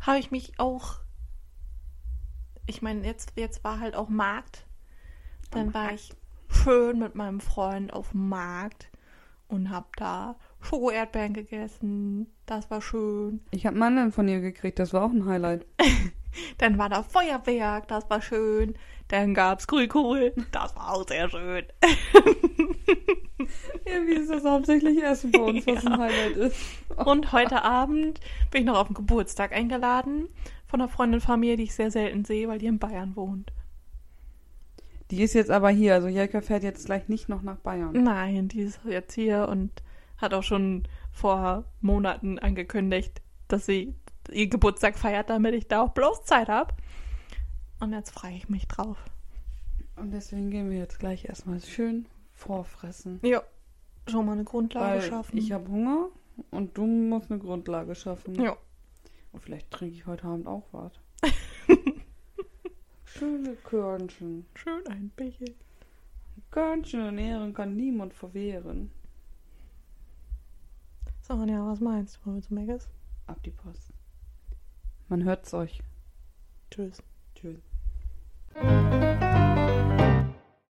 habe 0.02 0.20
ich 0.20 0.30
mich 0.30 0.60
auch, 0.60 1.00
ich 2.68 2.84
meine, 2.84 3.08
jetzt, 3.08 3.34
jetzt 3.38 3.64
war 3.64 3.80
halt 3.80 3.96
auch 3.96 4.10
Markt. 4.10 4.68
Dann 5.50 5.74
war 5.74 5.94
ich 5.94 6.14
schön 6.52 7.00
mit 7.00 7.16
meinem 7.16 7.40
Freund 7.40 7.94
auf 7.94 8.12
dem 8.12 8.30
Markt 8.30 8.90
und 9.48 9.70
habe 9.70 9.88
da 9.98 10.36
Schoko-Erdbeeren 10.62 11.34
gegessen. 11.34 12.28
Das 12.46 12.70
war 12.72 12.82
schön. 12.82 13.42
Ich 13.52 13.66
habe 13.66 13.78
Mandeln 13.78 14.12
von 14.12 14.28
ihr 14.28 14.40
gekriegt, 14.40 14.80
das 14.80 14.94
war 14.94 15.04
auch 15.04 15.12
ein 15.12 15.26
Highlight. 15.26 15.66
Dann 16.60 16.78
war 16.78 16.88
da 16.88 17.04
Feuerwerk, 17.04 17.88
das 17.90 18.10
war 18.10 18.22
schön. 18.22 18.76
Dann 19.10 19.34
gab's 19.34 19.68
Grünkohl, 19.68 20.34
das 20.52 20.76
war 20.76 20.94
auch 20.94 21.06
sehr 21.08 21.30
schön. 21.30 21.66
Irgendwie 23.86 24.14
ist 24.14 24.30
das 24.30 24.46
hauptsächlich 24.46 25.04
Essen 25.04 25.32
bei 25.32 25.40
uns, 25.40 25.68
was 25.68 25.86
ein 25.86 25.98
Highlight 25.98 26.38
ist. 26.38 26.58
Und 26.96 27.34
heute 27.34 27.64
Abend 27.64 28.22
bin 28.52 28.62
ich 28.62 28.68
noch 28.68 28.78
auf 28.78 28.88
den 28.88 28.94
Geburtstag 28.94 29.52
eingeladen 29.52 30.30
von 30.68 30.80
einer 30.80 30.90
Freundin 30.90 31.20
von 31.20 31.40
mir, 31.40 31.58
die 31.58 31.64
ich 31.64 31.76
sehr 31.76 31.92
selten 31.92 32.24
sehe, 32.24 32.48
weil 32.48 32.60
die 32.60 32.68
in 32.68 32.80
Bayern 32.80 33.16
wohnt. 33.18 33.52
Die 35.12 35.22
ist 35.22 35.34
jetzt 35.34 35.52
aber 35.52 35.70
hier, 35.70 35.94
also 35.94 36.08
Jelka 36.08 36.40
fährt 36.40 36.64
jetzt 36.64 36.86
gleich 36.86 37.10
nicht 37.10 37.28
noch 37.28 37.42
nach 37.42 37.58
Bayern. 37.58 37.92
Nein, 37.92 38.48
die 38.48 38.62
ist 38.62 38.80
jetzt 38.86 39.14
hier 39.14 39.50
und 39.50 39.84
hat 40.18 40.34
auch 40.34 40.44
schon 40.44 40.84
vor 41.12 41.66
Monaten 41.82 42.40
angekündigt, 42.40 43.22
dass 43.50 43.66
sie 43.66 43.94
ihr 44.32 44.48
Geburtstag 44.48 44.98
feiert, 44.98 45.30
damit 45.30 45.54
ich 45.54 45.68
da 45.68 45.82
auch 45.82 45.90
bloß 45.92 46.24
Zeit 46.24 46.48
habe. 46.48 46.74
Und 47.82 47.92
jetzt 47.92 48.12
freue 48.12 48.36
ich 48.36 48.48
mich 48.48 48.68
drauf. 48.70 49.04
Und 49.98 50.12
deswegen 50.12 50.50
gehen 50.50 50.70
wir 50.70 50.78
jetzt 50.78 51.00
gleich 51.00 51.26
erstmal 51.26 51.60
schön 51.60 52.06
vorfressen. 52.34 53.20
Ja, 53.24 53.44
schon 54.08 54.26
mal 54.26 54.34
eine 54.34 54.46
Grundlage 54.46 55.02
Weil 55.02 55.10
schaffen. 55.10 55.38
ich 55.38 55.52
habe 55.52 55.68
Hunger 55.70 56.08
und 56.52 56.78
du 56.78 56.86
musst 56.86 57.30
eine 57.30 57.40
Grundlage 57.40 57.96
schaffen. 57.96 58.36
ja. 58.42 58.56
Und 59.34 59.42
vielleicht 59.42 59.72
trinke 59.72 59.96
ich 59.96 60.06
heute 60.06 60.26
Abend 60.26 60.48
auch 60.48 60.68
was. 60.72 60.92
Schöne 63.14 63.56
Körnchen. 63.56 64.46
Schön 64.56 64.88
ein 64.88 65.12
Bäche. 65.16 65.54
Körnchen 66.50 67.08
in 67.10 67.18
Ehren 67.18 67.54
kann 67.54 67.76
niemand 67.76 68.14
verwehren. 68.14 68.90
So, 71.22 71.34
Anja, 71.34 71.66
was 71.66 71.80
meinst 71.80 72.18
du? 72.18 72.26
Wollen 72.26 72.38
wir 72.38 72.44
zu 72.44 72.54
Megas? 72.54 72.90
Ab 73.28 73.44
die 73.44 73.52
Post. 73.52 73.92
Man 75.10 75.24
hört's 75.24 75.54
euch. 75.54 75.82
Tschüss. 76.72 77.04
Tschüss. 77.36 77.60